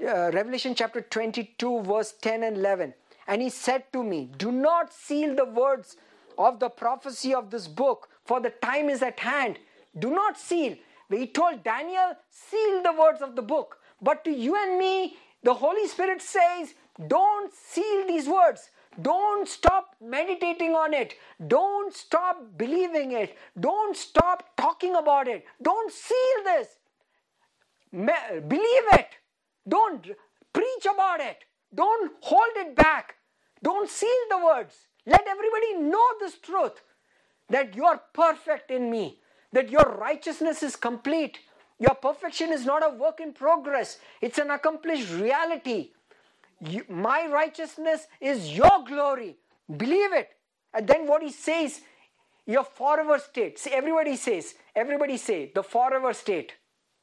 [0.02, 2.94] Uh, Revelation chapter 22, verse 10 and 11.
[3.26, 5.96] And he said to me, Do not seal the words
[6.38, 9.58] of the prophecy of this book, for the time is at hand.
[9.98, 10.76] Do not seal.
[11.10, 13.78] He told Daniel, seal the words of the book.
[14.00, 16.74] But to you and me, the Holy Spirit says,
[17.08, 18.70] don't seal these words.
[19.00, 21.14] Don't stop meditating on it.
[21.46, 23.36] Don't stop believing it.
[23.58, 25.44] Don't stop talking about it.
[25.62, 26.68] Don't seal this.
[27.90, 29.08] Me- believe it.
[29.66, 30.06] Don't
[30.52, 31.38] preach about it.
[31.74, 33.16] Don't hold it back.
[33.62, 34.74] Don't seal the words.
[35.06, 36.80] Let everybody know this truth
[37.48, 39.18] that you are perfect in me,
[39.52, 41.38] that your righteousness is complete.
[41.78, 45.90] Your perfection is not a work in progress, it's an accomplished reality.
[46.60, 49.36] You, my righteousness is your glory.
[49.76, 50.30] Believe it.
[50.72, 51.80] And then what he says,
[52.46, 53.58] your forever state.
[53.58, 56.54] See, everybody says, everybody say, the forever state.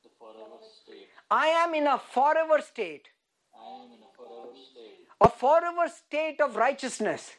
[0.03, 1.09] The forever state.
[1.29, 3.09] I am in a forever state,
[3.53, 5.08] I am in a forever state.
[5.21, 7.31] A forever state of righteousness.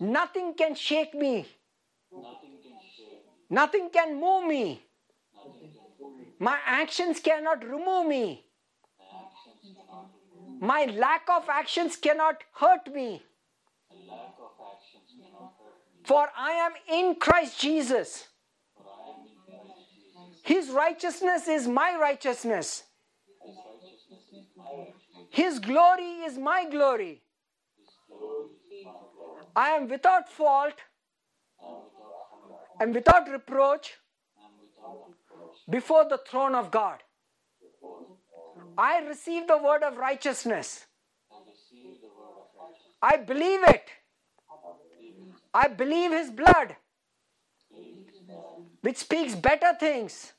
[0.00, 1.46] Nothing can shake me,
[3.50, 4.82] Nothing can move me.
[6.38, 8.44] My actions cannot remove me.
[10.60, 13.22] My lack of actions cannot hurt me.
[14.06, 14.30] For I.
[16.04, 18.28] For I am in Christ Jesus.
[20.42, 22.82] His righteousness is my righteousness.
[23.44, 25.23] His righteousness is my righteousness.
[25.34, 27.20] His glory is my glory.
[29.56, 30.74] I am without fault
[32.78, 33.94] and without reproach
[35.68, 37.02] before the throne of God.
[38.78, 40.86] I receive the word of righteousness.
[43.02, 43.90] I believe it.
[45.52, 46.76] I believe His blood,
[48.82, 50.32] which speaks better things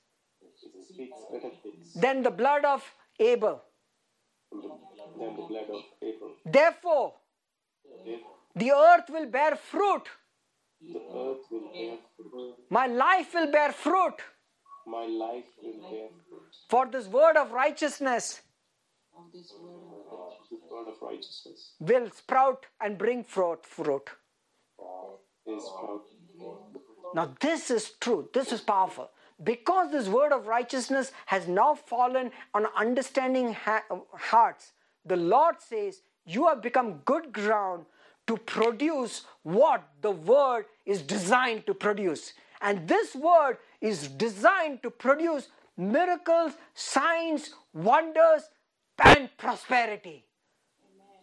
[1.95, 3.61] than the blood of Abel.
[4.61, 6.31] Than the, blood of Abel.
[6.45, 7.13] Therefore,
[8.55, 10.03] the earth will bear fruit.
[10.81, 12.55] the earth will bear fruit.
[12.69, 14.17] My life will bear fruit
[14.85, 16.51] My life will bear fruit.
[16.69, 18.41] for this word of righteousness
[19.33, 24.09] this word of The word of righteousness will sprout and bring forth fruit.
[27.13, 28.29] Now, this is true.
[28.33, 29.09] This is powerful.
[29.43, 33.83] Because this word of righteousness has now fallen on understanding ha-
[34.13, 34.71] hearts,
[35.05, 37.85] the Lord says, You have become good ground
[38.27, 42.33] to produce what the word is designed to produce.
[42.61, 48.49] And this word is designed to produce miracles, signs, wonders,
[49.03, 50.25] and prosperity.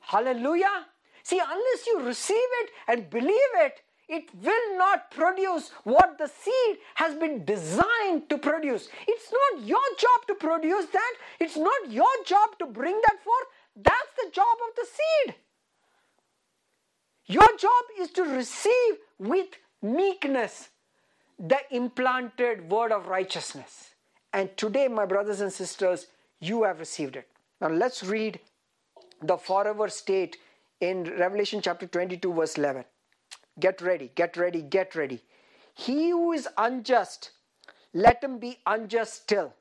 [0.01, 0.87] Hallelujah.
[1.23, 6.79] See, unless you receive it and believe it, it will not produce what the seed
[6.97, 8.89] has been designed to produce.
[9.07, 11.15] It's not your job to produce that.
[11.41, 13.47] It's not your job to bring that forth.
[13.77, 15.35] That's the job of the seed.
[17.27, 19.49] Your job is to receive with
[19.81, 20.69] meekness
[21.39, 23.91] the implanted word of righteousness.
[24.33, 26.07] And today, my brothers and sisters,
[26.41, 27.29] you have received it.
[27.61, 28.41] Now let's read
[29.23, 30.37] the forever state
[30.81, 32.85] in Revelation chapter 22, verse 11.
[33.59, 35.23] Get ready, get ready, get ready.
[35.75, 37.31] He who is unjust,
[37.93, 39.55] let him be unjust still.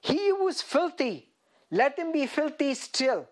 [0.00, 1.30] He who is filthy,
[1.70, 3.28] let him be filthy still.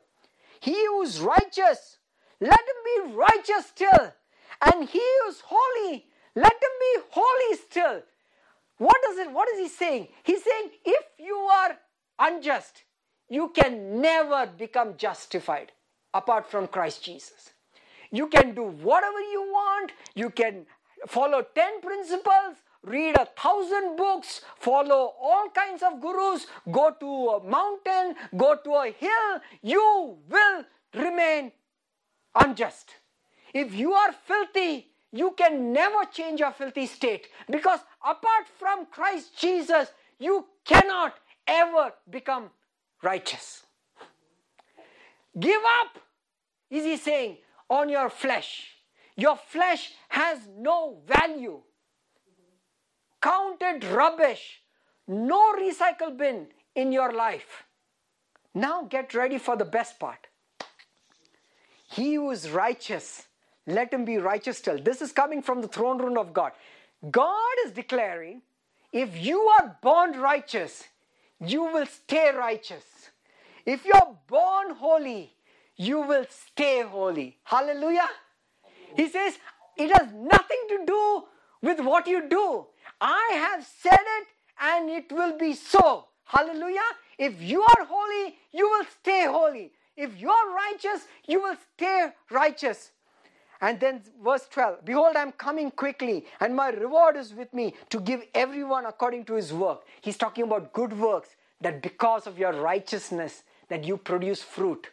[0.61, 1.99] He who is righteous,
[2.41, 4.13] let him be righteous still.
[4.65, 8.03] And he who is holy, let him be holy still.
[8.79, 10.09] What does it what is he saying?
[10.23, 11.79] He's saying if you are
[12.19, 12.85] unjust,
[13.29, 15.73] you can never become justified
[16.13, 17.54] apart from Christ Jesus.
[18.15, 20.67] You can do whatever you want, you can
[21.09, 22.55] follow 10 principles,
[22.85, 28.71] read a thousand books, follow all kinds of gurus, go to a mountain, go to
[28.75, 30.65] a hill, you will
[30.95, 31.51] remain
[32.37, 32.91] unjust.
[33.53, 39.37] If you are filthy, you can never change your filthy state because apart from Christ
[39.37, 39.89] Jesus,
[40.21, 41.15] you cannot
[41.49, 42.51] ever become
[43.03, 43.65] righteous.
[45.37, 45.99] Give up,
[46.71, 47.39] is he saying,
[47.69, 48.71] on your flesh.
[49.17, 51.61] Your flesh has no value.
[53.21, 54.61] Counted rubbish.
[55.07, 57.65] No recycle bin in your life.
[58.55, 60.27] Now get ready for the best part.
[61.91, 63.27] He who is righteous,
[63.67, 64.79] let him be righteous still.
[64.79, 66.53] This is coming from the throne room of God.
[67.11, 68.43] God is declaring
[68.93, 70.85] if you are born righteous,
[71.41, 72.85] you will stay righteous.
[73.67, 75.35] If you're born holy,
[75.77, 77.39] you will stay holy.
[77.45, 78.09] Hallelujah.
[78.97, 79.39] He says,
[79.77, 81.25] it has nothing to do
[81.63, 82.67] with what you do.
[83.01, 84.27] I have said it
[84.61, 86.07] and it will be so.
[86.25, 86.81] Hallelujah.
[87.19, 89.73] If you are holy, you will stay holy.
[89.97, 92.93] If you are righteous, you will stay righteous.
[93.61, 97.75] And then verse 12 Behold, I am coming quickly, and my reward is with me
[97.91, 99.85] to give everyone according to his work.
[100.01, 101.31] He's talking about good works
[101.61, 104.89] that because of your righteousness that you produce fruit.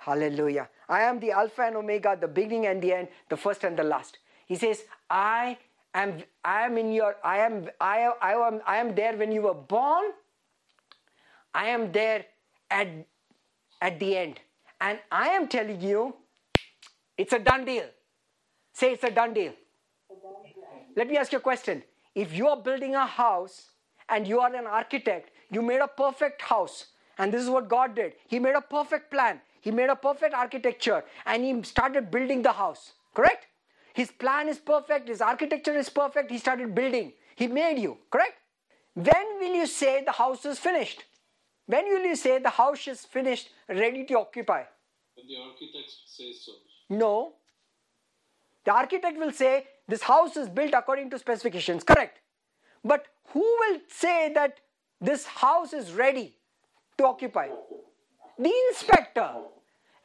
[0.00, 0.70] Hallelujah.
[0.88, 3.84] I am the Alpha and Omega, the beginning and the end, the first and the
[3.84, 4.16] last.
[4.46, 5.58] He says, I
[5.92, 9.42] am I am in your I am I, I am I am there when you
[9.42, 10.06] were born.
[11.54, 12.24] I am there
[12.70, 12.88] at
[13.82, 14.40] at the end.
[14.80, 16.16] And I am telling you,
[17.18, 17.84] it's a done deal.
[18.72, 19.52] Say it's a done deal.
[20.96, 21.82] Let me ask you a question.
[22.14, 23.68] If you are building a house
[24.08, 26.86] and you are an architect, you made a perfect house.
[27.18, 28.14] And this is what God did.
[28.26, 29.42] He made a perfect plan.
[29.60, 32.92] He made a perfect architecture and he started building the house.
[33.14, 33.46] Correct?
[33.94, 37.12] His plan is perfect, his architecture is perfect, he started building.
[37.36, 37.98] He made you.
[38.10, 38.34] Correct?
[38.94, 41.04] When will you say the house is finished?
[41.66, 44.64] When will you say the house is finished, ready to occupy?
[45.14, 46.52] When the architect says so.
[46.88, 47.34] No.
[48.64, 52.18] The architect will say this house is built according to specifications, correct?
[52.84, 54.58] But who will say that
[55.00, 56.34] this house is ready
[56.98, 57.48] to occupy?
[58.40, 59.30] The inspector.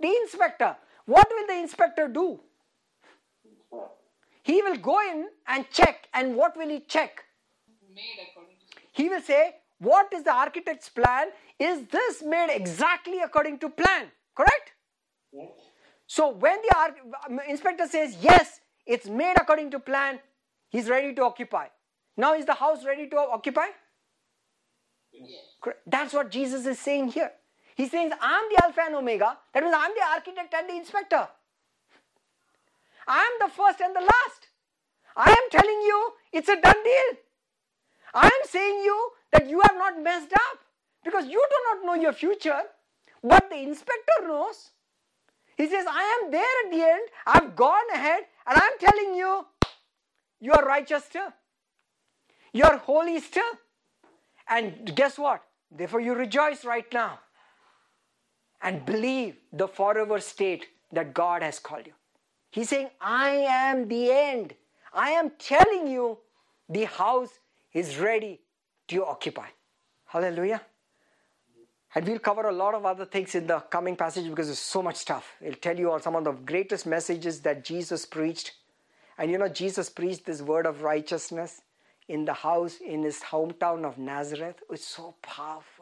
[0.02, 0.76] The inspector.
[1.06, 2.42] What will the inspector do?
[4.44, 7.24] He will go in and check, and what will he check?
[7.96, 11.30] Made according to He will say, What is the architect's plan?
[11.58, 14.12] Is this made exactly according to plan?
[14.36, 14.74] Correct?
[16.08, 16.96] So when the ar-
[17.28, 20.20] um, inspector says, Yes, it's made according to plan,
[20.70, 21.68] he's ready to occupy.
[22.18, 23.68] Now is the house ready to occupy?
[25.62, 25.82] Correct.
[25.88, 27.32] That's what Jesus is saying here.
[27.76, 29.38] He's says, I'm the Alpha and Omega.
[29.54, 31.28] That means I'm the architect and the inspector.
[33.06, 34.48] I'm the first and the last.
[35.16, 37.18] I am telling you it's a done deal.
[38.14, 40.60] I am saying you that you have not messed up
[41.04, 42.62] because you do not know your future,
[43.22, 44.70] but the inspector knows.
[45.58, 49.46] He says, I am there at the end, I've gone ahead, and I'm telling you,
[50.40, 51.34] you are righteous still.
[52.54, 53.44] You are holy still.
[54.48, 55.44] And guess what?
[55.72, 57.20] Therefore, you rejoice right now
[58.62, 61.94] and believe the forever state that God has called you.
[62.52, 64.54] He's saying, I am the end.
[64.94, 66.18] I am telling you,
[66.70, 67.40] the house
[67.74, 68.40] is ready
[68.88, 69.48] to occupy.
[70.06, 70.62] Hallelujah.
[71.94, 74.82] And we'll cover a lot of other things in the coming passage because there's so
[74.82, 75.36] much stuff.
[75.42, 78.54] It'll tell you all some of the greatest messages that Jesus preached.
[79.18, 81.62] And you know, Jesus preached this word of righteousness
[82.08, 84.62] in the house in his hometown of Nazareth.
[84.70, 85.75] It's so powerful.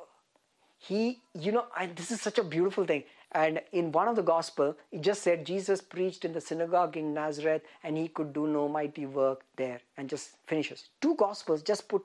[0.85, 3.03] He, you know, I, this is such a beautiful thing.
[3.31, 7.13] And in one of the gospel, it just said Jesus preached in the synagogue in
[7.13, 10.89] Nazareth and he could do no mighty work there and just finishes.
[10.99, 12.03] Two gospels just put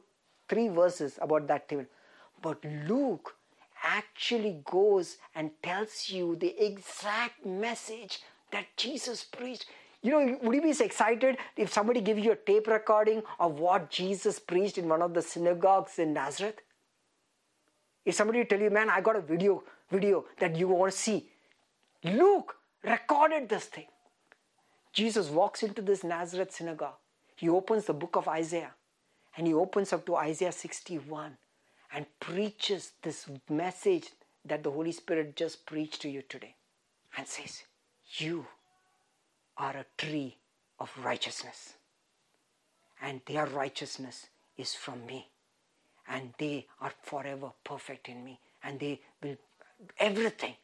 [0.48, 1.86] three verses about that thing.
[2.40, 3.34] But Luke
[3.82, 8.20] actually goes and tells you the exact message
[8.52, 9.66] that Jesus preached.
[10.02, 13.90] You know, would you be excited if somebody gives you a tape recording of what
[13.90, 16.60] Jesus preached in one of the synagogues in Nazareth?
[18.08, 21.26] If somebody tell you, man, I got a video, video that you want to see.
[22.02, 23.88] Luke recorded this thing.
[24.94, 26.94] Jesus walks into this Nazareth synagogue.
[27.36, 28.72] He opens the book of Isaiah
[29.36, 31.36] and he opens up to Isaiah 61
[31.92, 34.08] and preaches this message
[34.42, 36.54] that the Holy Spirit just preached to you today
[37.14, 37.62] and says,
[38.16, 38.46] You
[39.58, 40.38] are a tree
[40.80, 41.74] of righteousness,
[43.02, 45.28] and their righteousness is from me,
[46.08, 49.36] and they are forever perfect in me, and they will
[49.98, 50.54] everything.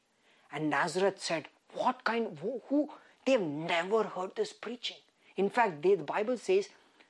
[0.52, 2.90] And Nazareth said, What kind, who, who?
[3.26, 4.98] They've never heard this preaching.
[5.36, 6.68] In fact, they, the Bible says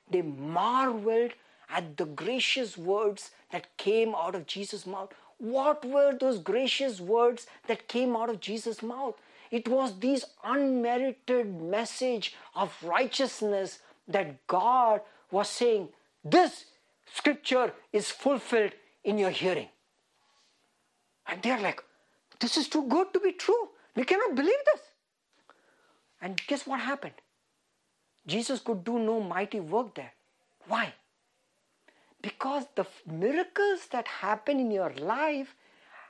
[0.09, 1.31] they marveled
[1.69, 5.13] at the gracious words that came out of Jesus' mouth.
[5.37, 9.15] What were those gracious words that came out of Jesus' mouth?
[9.51, 15.01] It was this unmerited message of righteousness that God
[15.31, 15.89] was saying,
[16.23, 16.65] This
[17.17, 18.73] scripture is fulfilled
[19.03, 19.69] in your hearing.
[21.27, 21.83] And they're like,
[22.39, 23.69] This is too good to be true.
[23.95, 24.81] We cannot believe this.
[26.21, 27.13] And guess what happened?
[28.27, 30.13] Jesus could do no mighty work there.
[30.67, 30.93] Why?
[32.21, 35.55] Because the miracles that happen in your life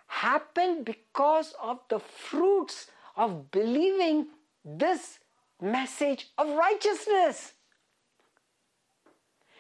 [0.07, 2.87] happen because of the fruits
[3.17, 4.27] of believing
[4.63, 5.19] this
[5.61, 7.53] message of righteousness.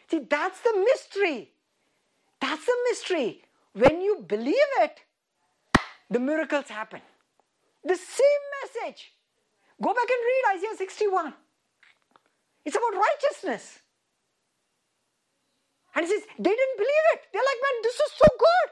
[0.09, 1.51] See, that's the mystery.
[2.39, 3.41] That's the mystery.
[3.73, 5.01] When you believe it,
[6.09, 7.01] the miracles happen.
[7.83, 9.13] The same message.
[9.81, 11.33] Go back and read Isaiah 61.
[12.63, 13.79] It's about righteousness.
[15.95, 17.21] And he says, they didn't believe it.
[17.31, 18.71] They're like, man, this is so good.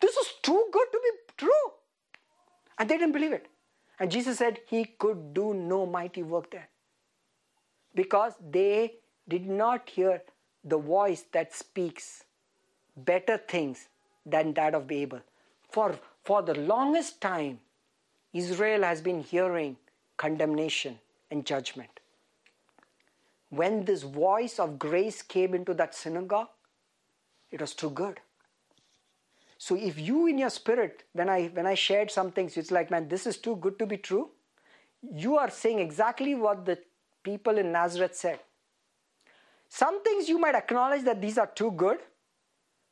[0.00, 1.72] This is too good to be true.
[2.78, 3.46] And they didn't believe it.
[4.00, 6.68] And Jesus said he could do no mighty work there.
[7.94, 8.94] Because they
[9.28, 10.22] did not hear
[10.64, 12.24] the voice that speaks
[12.96, 13.88] better things
[14.24, 15.20] than that of Abel.
[15.70, 17.60] For, for the longest time,
[18.32, 19.76] Israel has been hearing
[20.16, 20.98] condemnation
[21.30, 22.00] and judgment.
[23.50, 26.48] When this voice of grace came into that synagogue,
[27.50, 28.20] it was too good.
[29.58, 32.90] So if you in your spirit, when I when I shared some things, it's like,
[32.90, 34.30] man, this is too good to be true.
[35.14, 36.78] You are saying exactly what the
[37.22, 38.40] people in Nazareth said.
[39.74, 41.98] Some things you might acknowledge that these are too good,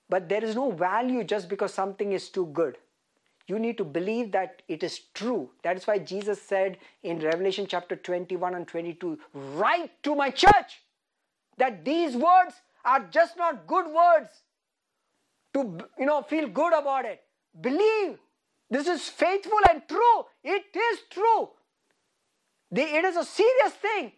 [0.09, 2.77] but there is no value just because something is too good.
[3.47, 5.51] You need to believe that it is true.
[5.63, 10.81] That is why Jesus said in Revelation chapter 21 and 22, Write to my church
[11.57, 14.43] that these words are just not good words
[15.55, 17.23] to you know feel good about it.
[17.61, 18.19] Believe
[18.71, 20.25] this is faithful and true.
[20.43, 21.51] It is true.
[22.73, 24.11] it is a serious thing.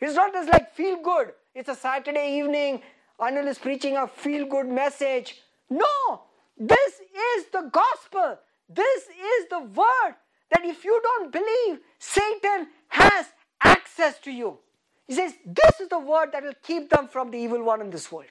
[0.00, 1.34] It's not just like feel good.
[1.54, 2.82] It's a Saturday evening.
[3.20, 5.36] Anil is preaching a feel good message.
[5.68, 6.22] No,
[6.56, 8.38] this is the gospel.
[8.68, 10.14] This is the word
[10.50, 13.26] that if you don't believe, Satan has
[13.62, 14.58] access to you.
[15.06, 17.90] He says, This is the word that will keep them from the evil one in
[17.90, 18.28] this world.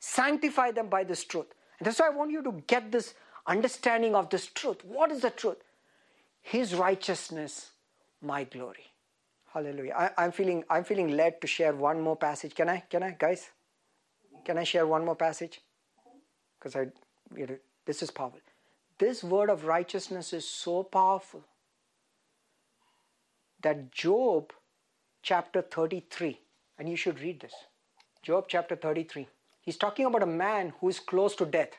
[0.00, 1.46] Sanctify them by this truth.
[1.78, 3.14] And that's why I want you to get this
[3.46, 4.84] understanding of this truth.
[4.84, 5.58] What is the truth?
[6.40, 7.70] His righteousness,
[8.20, 8.91] my glory.
[9.52, 10.10] Hallelujah.
[10.16, 12.54] I, am feeling I'm feeling led to share one more passage.
[12.54, 12.78] Can I?
[12.88, 13.50] Can I, guys?
[14.44, 15.60] Can I share one more passage?
[16.58, 16.86] Because I,
[17.36, 18.40] you know, this is powerful.
[18.98, 21.44] This word of righteousness is so powerful
[23.62, 24.52] that Job
[25.22, 26.40] chapter 33,
[26.78, 27.54] and you should read this.
[28.22, 29.28] Job chapter 33.
[29.60, 31.70] He's talking about a man who is close to death.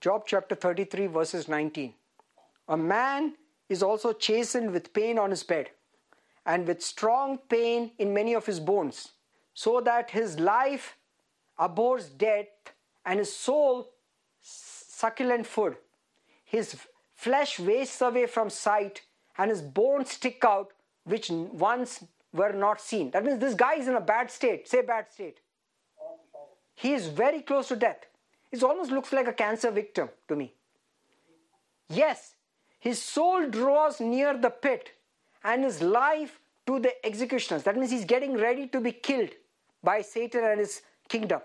[0.00, 1.94] Job chapter 33, verses 19.
[2.68, 3.34] A man
[3.68, 5.70] is also chastened with pain on his bed,
[6.46, 9.12] and with strong pain in many of his bones,
[9.52, 10.96] so that his life
[11.58, 12.46] abhors death,
[13.04, 13.90] and his soul
[14.40, 15.76] succulent food.
[16.44, 16.76] His
[17.14, 19.02] flesh wastes away from sight,
[19.36, 20.72] and his bones stick out,
[21.04, 23.10] which once were not seen.
[23.10, 24.68] That means this guy is in a bad state.
[24.68, 25.40] Say bad state.
[26.74, 28.06] He is very close to death.
[28.52, 30.54] It almost looks like a cancer victim to me.
[31.88, 32.34] Yes,
[32.78, 34.90] his soul draws near the pit
[35.44, 37.62] and his life to the executioners.
[37.62, 39.30] That means he's getting ready to be killed
[39.82, 41.40] by Satan and his kingdom.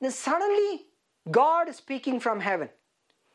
[0.00, 0.86] Then suddenly,
[1.30, 2.68] God is speaking from heaven.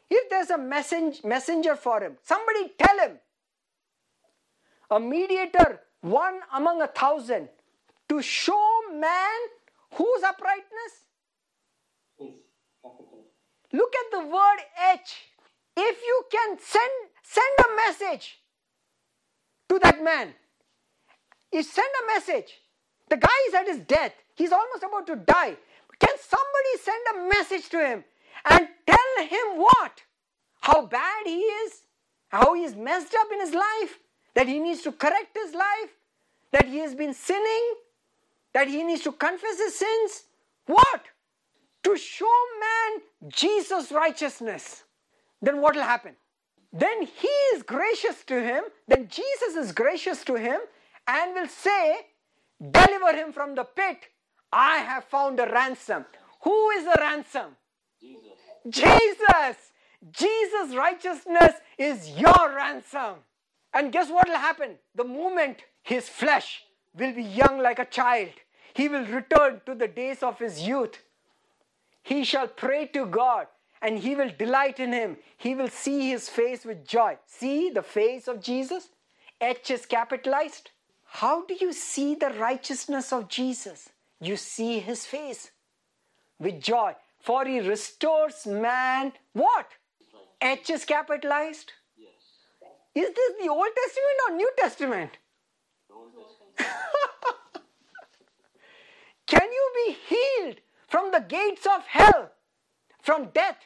[0.10, 3.20] If there's a messenger for him, somebody tell him.
[4.92, 7.50] A mediator, one among a thousand,
[8.10, 9.40] to show man
[9.96, 10.94] whose uprightness?
[13.74, 14.60] Look at the word
[14.94, 15.16] H.
[15.76, 16.92] If you can send,
[17.24, 18.40] send a message
[19.70, 20.34] to that man,
[21.52, 22.54] He sent a message.
[23.10, 24.14] The guy is at his death.
[24.36, 25.56] He's almost about to die.
[26.00, 28.04] Can somebody send a message to him
[28.50, 30.02] and tell him what?
[30.62, 31.84] How bad he is?
[32.30, 34.00] How he's messed up in his life?
[34.34, 35.92] That he needs to correct his life?
[36.52, 37.76] That he has been sinning?
[38.54, 40.24] That he needs to confess his sins?
[40.66, 41.04] What?
[41.84, 44.84] To show man Jesus' righteousness.
[45.42, 46.16] Then what will happen?
[46.78, 50.60] Then he is gracious to him, then Jesus is gracious to him
[51.08, 52.08] and will say,
[52.60, 54.10] Deliver him from the pit.
[54.52, 56.06] I have found a ransom.
[56.42, 57.56] Who is the ransom?
[58.00, 58.40] Jesus.
[58.70, 59.58] Jesus.
[60.12, 63.16] Jesus' righteousness is your ransom.
[63.74, 64.76] And guess what will happen?
[64.96, 66.64] The moment his flesh
[66.98, 68.32] will be young like a child,
[68.74, 70.98] he will return to the days of his youth.
[72.04, 73.48] He shall pray to God
[73.86, 75.16] and he will delight in him.
[75.38, 77.20] He will see his face with joy.
[77.28, 78.90] See the face of Jesus?
[79.40, 80.72] H is capitalized.
[81.04, 83.90] How do you see the righteousness of Jesus?
[84.20, 85.52] You see his face
[86.40, 86.96] with joy.
[87.20, 89.68] For he restores man what?
[90.42, 91.74] H is capitalized.
[91.96, 92.10] Yes.
[92.96, 95.12] Is this the Old Testament or New Testament?
[95.90, 96.12] The Old
[96.58, 96.76] Testament.
[99.28, 100.58] Can you be healed
[100.88, 102.32] from the gates of hell,
[103.04, 103.58] from death,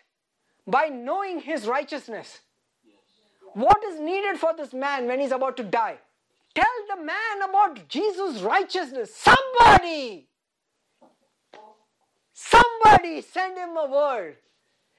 [0.70, 2.40] by knowing his righteousness?
[3.54, 5.98] What is needed for this man when he's about to die?
[6.56, 6.66] Tell
[6.96, 9.14] the man about Jesus' righteousness.
[9.16, 10.28] Somebody!
[12.34, 14.38] Somebody send him a word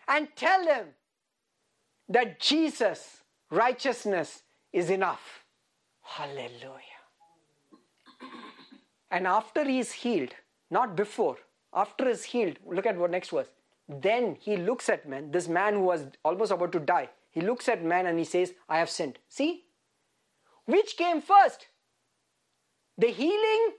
[0.09, 0.89] and tell him
[2.09, 4.43] that Jesus' righteousness
[4.73, 5.45] is enough.
[6.03, 7.01] Hallelujah.
[9.11, 10.35] And after he is healed,
[10.71, 11.39] not before,
[11.73, 13.49] after is healed, look at what next verse.
[13.91, 17.69] Then he looks at man, this man who was almost about to die, he looks
[17.69, 19.19] at man and he says, I have sinned.
[19.29, 19.65] See?
[20.65, 21.67] Which came first?
[22.97, 23.73] The healing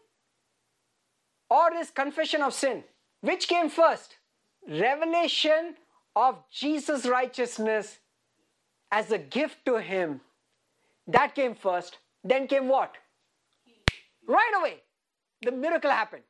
[1.49, 2.83] or this confession of sin?
[3.21, 4.17] Which came first?
[4.67, 5.75] Revelation
[6.15, 7.99] of Jesus' righteousness
[8.91, 10.19] as a gift to him.
[11.07, 11.99] That came first.
[12.23, 12.95] Then came what?
[14.27, 14.81] Right away.
[15.41, 16.23] The miracle happened.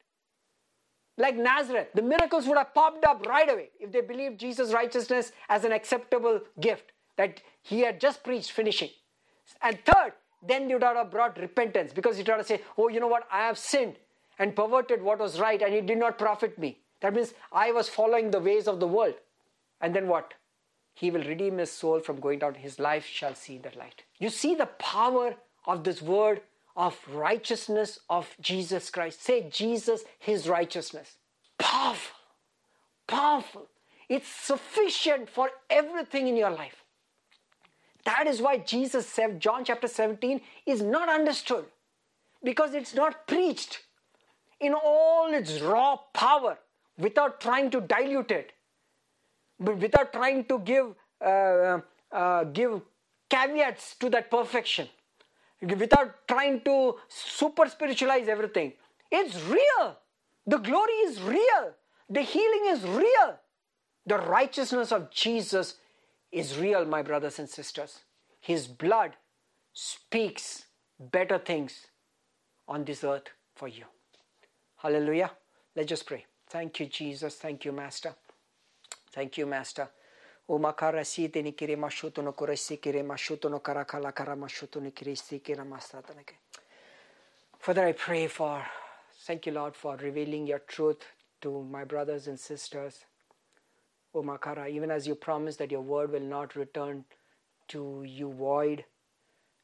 [1.17, 5.31] Like Nazareth, the miracles would have popped up right away if they believed Jesus' righteousness
[5.49, 8.89] as an acceptable gift that he had just preached, finishing.
[9.61, 12.87] And third, then you would have brought repentance because you would have to say, Oh,
[12.87, 13.27] you know what?
[13.31, 13.97] I have sinned
[14.39, 16.79] and perverted what was right and it did not profit me.
[17.01, 19.15] That means I was following the ways of the world.
[19.81, 20.33] And then what?
[20.93, 22.55] He will redeem his soul from going down.
[22.55, 24.03] His life shall see the light.
[24.19, 26.41] You see the power of this word
[26.75, 29.23] of righteousness of Jesus Christ.
[29.23, 31.15] Say Jesus, his righteousness.
[31.57, 32.17] Powerful.
[33.07, 33.67] Powerful.
[34.09, 36.83] It's sufficient for everything in your life.
[38.05, 41.65] That is why Jesus said, John chapter 17 is not understood
[42.43, 43.79] because it's not preached
[44.59, 46.57] in all its raw power
[46.97, 48.51] without trying to dilute it,
[49.59, 51.79] but without trying to give, uh,
[52.11, 52.81] uh, give
[53.29, 54.87] caveats to that perfection,
[55.61, 58.73] without trying to super spiritualize everything.
[59.11, 59.97] It's real.
[60.47, 61.73] The glory is real.
[62.09, 63.39] The healing is real.
[64.05, 65.75] The righteousness of Jesus
[66.31, 67.99] is real, my brothers and sisters.
[68.39, 69.11] His blood
[69.73, 70.65] speaks
[70.99, 71.87] better things
[72.67, 73.85] on this earth for you.
[74.77, 75.31] Hallelujah.
[75.75, 76.25] Let's just pray.
[76.49, 77.35] Thank you, Jesus.
[77.35, 78.15] Thank you, Master.
[79.11, 79.89] Thank you, Master.
[80.51, 85.15] Umakara site ni kiri mashuto no kuresi kiri mashuto no karakala kara mashuto ni kiri
[85.15, 86.35] sikira masatanake.
[87.57, 88.61] Father, I pray for,
[89.25, 91.05] thank you, Lord, for revealing your truth
[91.39, 93.05] to my brothers and sisters.
[94.13, 97.05] O Makara, even as you promised that your word will not return
[97.69, 98.83] to you void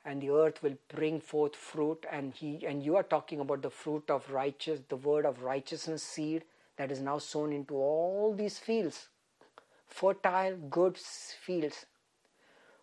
[0.06, 3.70] and the earth will bring forth fruit and he and you are talking about the
[3.70, 6.46] fruit of righteous the word of righteousness seed
[6.78, 9.10] that is now sown into all these fields
[9.88, 11.86] fertile good fields.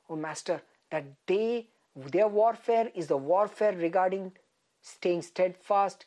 [0.08, 1.66] Oh master that they
[1.96, 4.32] their warfare is the warfare regarding
[4.82, 6.06] staying steadfast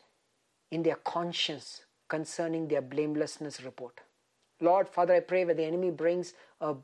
[0.70, 4.02] in their conscience concerning their blamelessness report.
[4.60, 6.76] Lord, Father, I pray where the enemy brings a,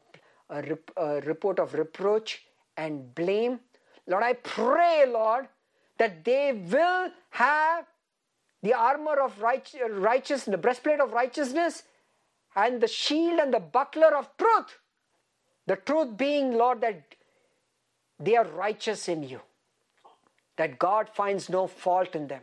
[0.49, 2.43] a, rep, a, report of reproach
[2.77, 3.59] and blame,
[4.07, 5.47] Lord, I pray, Lord,
[5.97, 7.85] that they will have
[8.61, 11.83] the armor of righteousness, the breastplate of righteousness,
[12.55, 14.79] and the shield and the buckler of truth.
[15.65, 17.15] The truth being, Lord, that
[18.19, 19.41] they are righteous in you,
[20.57, 22.41] that God finds no fault in them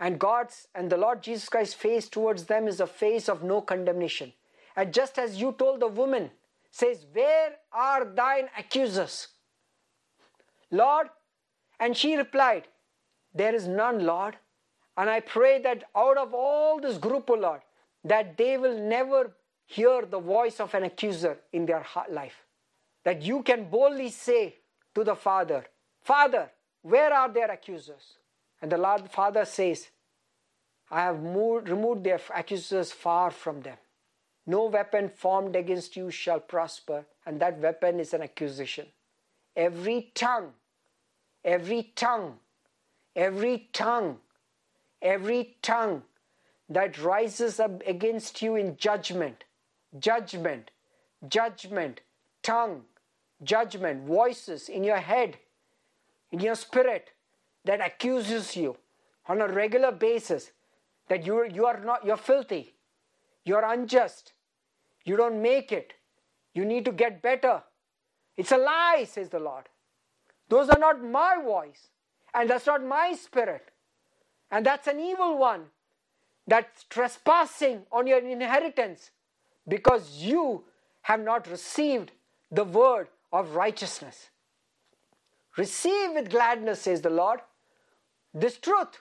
[0.00, 3.60] and God's and the Lord Jesus Christ's face towards them is a face of no
[3.60, 4.32] condemnation.
[4.76, 6.30] And just as you told the woman,
[6.70, 9.28] says, Where are thine accusers?
[10.70, 11.08] Lord,
[11.78, 12.64] and she replied,
[13.32, 14.36] There is none, Lord.
[14.96, 17.60] And I pray that out of all this group, O Lord,
[18.04, 19.32] that they will never
[19.66, 22.44] hear the voice of an accuser in their life.
[23.04, 24.56] That you can boldly say
[24.94, 25.64] to the Father,
[26.02, 26.50] Father,
[26.82, 28.18] where are their accusers?
[28.60, 29.88] And the Lord Father says,
[30.90, 33.76] I have moved, removed their accusers far from them.
[34.46, 38.86] No weapon formed against you shall prosper, and that weapon is an accusation.
[39.56, 40.52] Every tongue,
[41.42, 42.38] every tongue,
[43.16, 44.18] every tongue,
[45.00, 46.02] every tongue
[46.68, 49.44] that rises up against you in judgment,
[49.98, 50.70] judgment,
[51.28, 52.00] judgment,
[52.42, 52.82] tongue,
[53.42, 55.36] judgment, voices in your head,
[56.30, 57.10] in your spirit
[57.64, 58.76] that accuses you
[59.26, 60.50] on a regular basis
[61.08, 62.74] that you, you are not you're filthy
[63.44, 64.32] you're unjust
[65.04, 65.94] you don't make it
[66.54, 67.64] you need to get better.
[68.36, 69.64] It's a lie says the lord.
[70.48, 71.88] Those are not my voice
[72.32, 73.70] and that's not my spirit
[74.50, 75.66] and that's an evil one
[76.46, 79.10] that's trespassing on your inheritance
[79.66, 80.64] because you
[81.02, 82.12] have not received
[82.50, 84.30] the word of righteousness
[85.56, 87.40] receive with gladness says the lord
[88.32, 89.00] this truth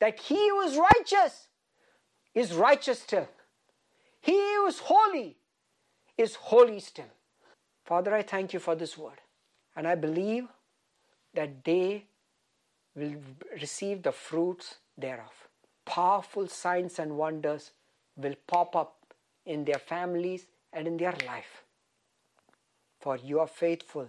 [0.00, 1.48] that he who is righteous
[2.34, 3.28] is righteous still.
[4.20, 5.36] He who is holy
[6.16, 7.12] is holy still.
[7.84, 9.20] Father, I thank you for this word.
[9.76, 10.48] And I believe
[11.34, 12.06] that they
[12.94, 13.16] will
[13.60, 15.41] receive the fruits thereof.
[15.84, 17.72] Powerful signs and wonders
[18.16, 21.64] will pop up in their families and in their life.
[23.00, 24.08] For you are faithful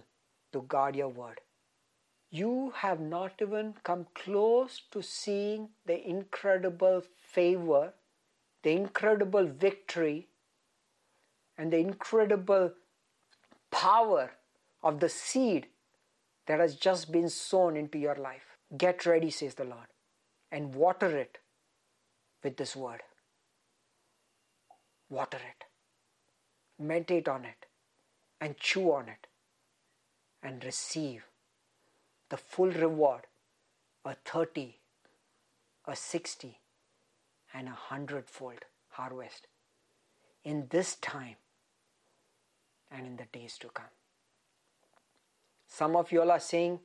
[0.52, 1.40] to guard your word
[2.34, 7.94] you have not even come close to seeing the incredible favor,
[8.64, 10.26] the incredible victory,
[11.56, 12.72] and the incredible
[13.70, 14.32] power
[14.82, 15.68] of the seed
[16.46, 18.58] that has just been sown into your life.
[18.76, 19.86] Get ready, says the Lord,
[20.50, 21.38] and water it
[22.44, 23.00] with this word.
[25.08, 25.64] Water it.
[26.78, 27.66] Meditate on it
[28.40, 29.26] and chew on it
[30.42, 31.24] and receive
[32.28, 33.22] the full reward
[34.04, 34.76] a 30,
[35.86, 36.60] a 60,
[37.54, 39.46] and a hundredfold harvest
[40.44, 41.36] in this time
[42.90, 43.86] and in the days to come.
[45.66, 46.80] Some of you all are saying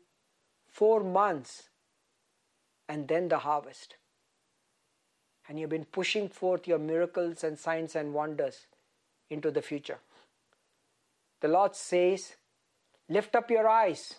[0.72, 1.70] four months
[2.88, 3.96] and then the harvest.
[5.50, 8.68] And you've been pushing forth your miracles and signs and wonders
[9.32, 9.98] into the future.
[11.42, 12.36] The Lord says,
[13.10, 14.14] Lift up your eyes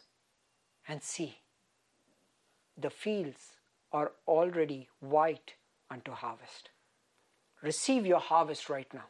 [0.89, 1.39] and see.
[2.76, 3.52] The fields
[3.92, 5.55] are already white
[5.89, 6.70] unto harvest.
[7.62, 9.05] Receive your harvest right now.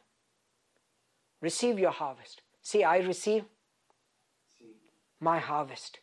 [1.41, 2.41] Receive your harvest.
[2.61, 3.45] See, I receive
[5.19, 5.99] my harvest.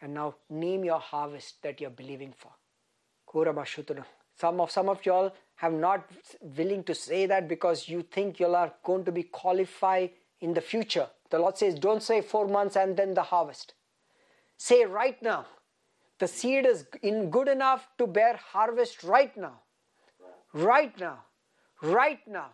[0.00, 2.52] And now name your harvest that you're believing for.
[4.36, 8.56] Some of some of y'all have not willing to say that because you think y'all
[8.56, 11.06] are going to be qualified in the future.
[11.30, 13.74] The Lord says, don't say four months and then the harvest.
[14.56, 15.46] Say right now,
[16.18, 19.60] the seed is in good enough to bear harvest right now.
[20.52, 21.20] Right now.
[21.82, 22.50] Right now.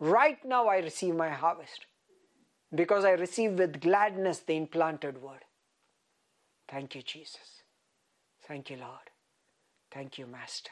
[0.00, 1.86] Right now I receive my harvest.
[2.74, 5.44] Because I receive with gladness the implanted word.
[6.68, 7.62] Thank you, Jesus.
[8.46, 9.10] Thank you, Lord.
[9.90, 10.70] Thank you, Master.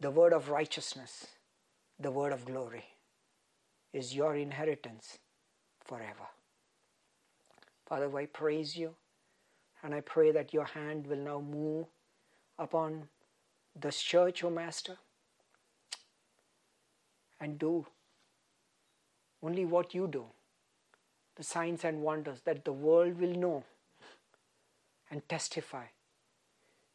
[0.00, 1.26] The word of righteousness,
[1.98, 2.84] the word of glory,
[3.92, 5.18] is your inheritance
[5.84, 6.28] forever.
[7.86, 8.94] Father, I praise you.
[9.82, 11.86] And I pray that your hand will now move
[12.58, 13.08] upon
[13.74, 14.98] this church, O oh Master,
[17.40, 17.86] and do
[19.42, 20.26] only what you do
[21.36, 23.64] the signs and wonders that the world will know
[25.10, 25.86] and testify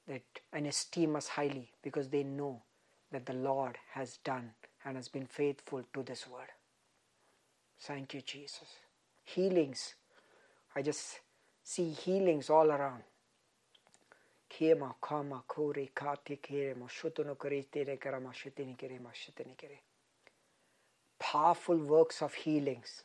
[0.07, 0.21] that
[0.53, 2.61] and esteem us highly because they know
[3.11, 4.51] that the Lord has done
[4.85, 6.49] and has been faithful to this word.
[7.81, 8.67] Thank you, Jesus.
[9.23, 9.95] Healings.
[10.75, 11.19] I just
[11.63, 13.03] see healings all around.
[14.49, 17.97] Kema kama kore kate kere kere
[19.57, 19.79] kere.
[21.19, 23.03] Powerful works of healings,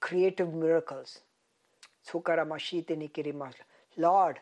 [0.00, 1.20] creative miracles.
[2.06, 3.52] Kere.
[3.96, 4.40] Lord,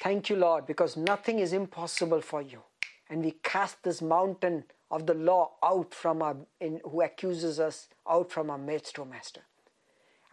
[0.00, 2.62] thank you, Lord, because nothing is impossible for you.
[3.08, 7.88] And we cast this mountain of the law out from our, in, who accuses us
[8.08, 9.42] out from our midst, O Master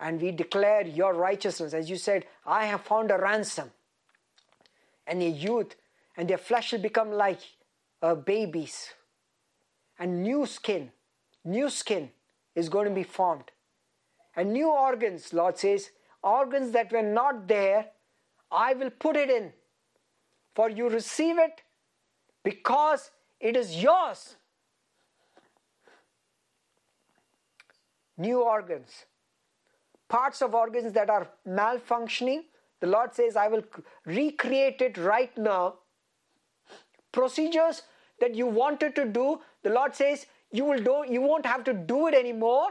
[0.01, 1.73] and we declare your righteousness.
[1.73, 3.69] As you said, I have found a ransom.
[5.05, 5.75] And a youth,
[6.17, 7.39] and their flesh will become like
[8.01, 8.93] uh, babies.
[9.99, 10.91] And new skin,
[11.45, 12.09] new skin
[12.55, 13.51] is going to be formed.
[14.35, 15.91] And new organs, Lord says,
[16.23, 17.87] organs that were not there,
[18.51, 19.53] I will put it in
[20.55, 21.61] for you receive it
[22.43, 24.35] because it is yours.
[28.17, 29.05] New organs,
[30.07, 32.41] parts of organs that are malfunctioning,
[32.79, 33.63] the Lord says, I will
[34.05, 35.75] recreate it right now.
[37.11, 37.83] Procedures
[38.19, 41.73] that you wanted to do, the Lord says, you will do you won't have to
[41.73, 42.67] do it anymore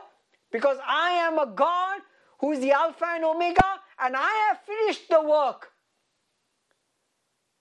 [0.53, 2.01] because I am a God
[2.39, 5.73] who is the Alpha and Omega, and I have finished the work.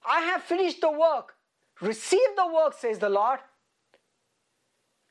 [0.05, 1.35] I have finished the work.
[1.81, 3.39] Receive the work, says the Lord.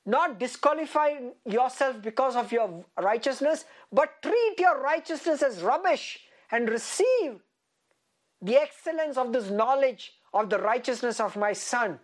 [0.05, 7.40] Not disqualify yourself because of your righteousness, but treat your righteousness as rubbish and receive
[8.40, 11.98] the excellence of this knowledge of the righteousness of my Son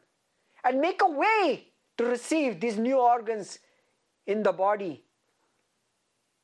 [0.64, 3.58] and make a way to receive these new organs
[4.26, 5.04] in the body,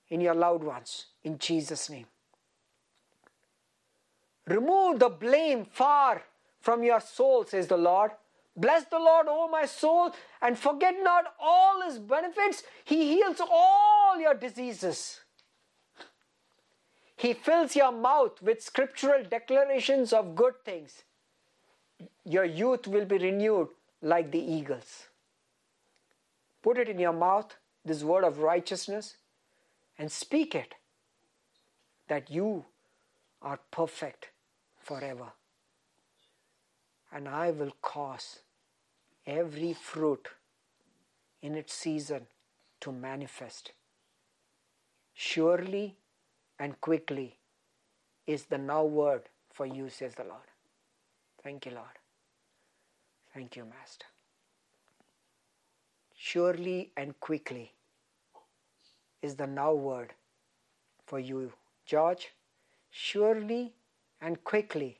[0.08, 2.06] in your loved ones, in Jesus' name.
[4.46, 6.22] Remove the blame far
[6.60, 8.12] from your soul, says the Lord.
[8.56, 12.62] Bless the Lord, O my soul, and forget not all his benefits.
[12.84, 15.20] He heals all your diseases.
[17.16, 21.04] He fills your mouth with scriptural declarations of good things.
[22.24, 23.68] Your youth will be renewed
[24.02, 25.08] like the eagles.
[26.62, 29.16] Put it in your mouth, this word of righteousness,
[29.98, 30.74] and speak it
[32.08, 32.64] that you
[33.42, 34.30] are perfect
[34.78, 35.32] forever.
[37.12, 38.40] And I will cause
[39.26, 40.28] every fruit
[41.42, 42.26] in its season
[42.80, 43.72] to manifest.
[45.14, 45.96] Surely
[46.58, 47.36] and quickly
[48.26, 49.22] is the now word
[49.52, 50.48] for you, says the Lord.
[51.42, 51.98] Thank you, Lord.
[53.34, 54.06] Thank you, Master.
[56.14, 57.72] Surely and quickly
[59.22, 60.12] is the now word
[61.06, 61.52] for you,
[61.86, 62.28] George.
[62.90, 63.72] Surely
[64.20, 64.99] and quickly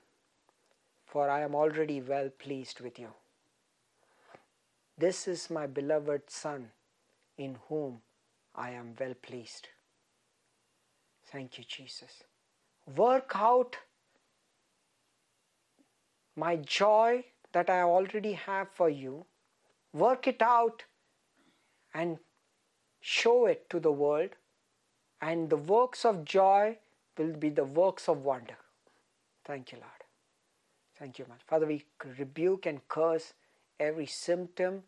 [1.11, 3.09] For I am already well pleased with you.
[4.97, 6.71] This is my beloved Son,
[7.37, 8.01] in whom
[8.55, 9.67] I am well pleased.
[11.25, 12.23] Thank you, Jesus.
[12.95, 13.75] Work out
[16.37, 19.25] my joy that I already have for you.
[19.93, 20.85] Work it out
[21.93, 22.19] and
[23.01, 24.29] show it to the world,
[25.21, 26.77] and the works of joy
[27.17, 28.57] will be the works of wonder.
[29.43, 30.00] Thank you, Lord.
[31.01, 31.39] Thank you, man.
[31.47, 31.83] Father, we
[32.19, 33.33] rebuke and curse
[33.79, 34.83] every symptom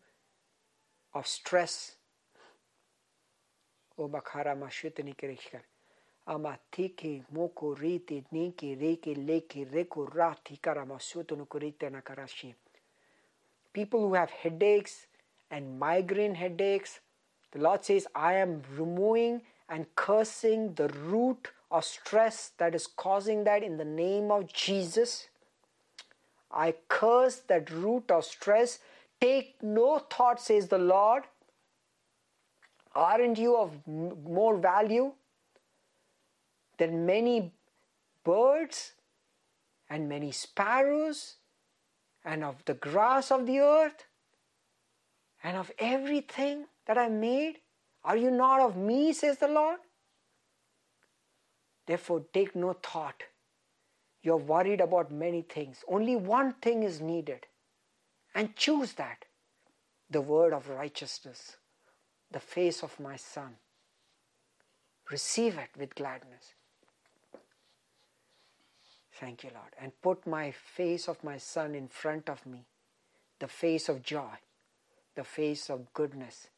[1.12, 1.96] of stress.
[3.98, 4.08] O.
[6.28, 7.24] Amatiki
[11.90, 12.54] nakarashi.
[13.72, 15.08] People who have headaches
[15.50, 17.00] and migraine headaches,
[17.50, 23.42] the Lord says, I am removing and cursing the root of stress that is causing
[23.42, 25.26] that in the name of Jesus.
[26.54, 28.78] I curse that root of stress.
[29.20, 31.24] Take no thought, says the Lord.
[32.94, 35.12] Aren't you of more value
[36.78, 37.52] than many
[38.22, 38.92] birds
[39.90, 41.34] and many sparrows
[42.24, 44.06] and of the grass of the earth
[45.42, 47.56] and of everything that I made?
[48.04, 49.80] Are you not of me, says the Lord?
[51.86, 53.24] Therefore, take no thought.
[54.24, 55.84] You're worried about many things.
[55.86, 57.46] Only one thing is needed.
[58.34, 59.26] And choose that
[60.10, 61.58] the word of righteousness,
[62.30, 63.56] the face of my Son.
[65.10, 66.54] Receive it with gladness.
[69.20, 69.74] Thank you, Lord.
[69.80, 72.64] And put my face of my Son in front of me,
[73.40, 74.38] the face of joy,
[75.14, 76.48] the face of goodness,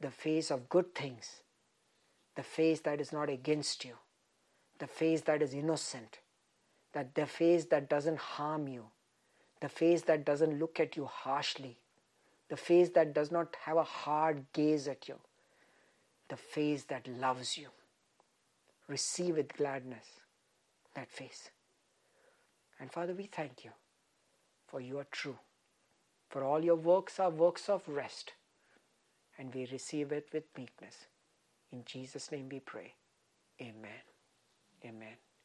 [0.00, 1.42] the face of good things,
[2.36, 3.94] the face that is not against you,
[4.78, 6.20] the face that is innocent,
[6.92, 8.84] that the face that doesn't harm you,
[9.60, 11.78] the face that doesn't look at you harshly,
[12.48, 15.18] the face that does not have a hard gaze at you,
[16.28, 17.68] the face that loves you.
[18.88, 20.06] Receive with gladness
[20.94, 21.50] that face.
[22.80, 23.70] And Father, we thank you
[24.66, 25.38] for you are true.
[26.28, 28.32] For all your works are works of rest.
[29.38, 31.06] And we receive it with meekness.
[31.72, 32.94] In Jesus' name we pray.
[33.60, 34.02] Amen.
[34.84, 35.29] Amen.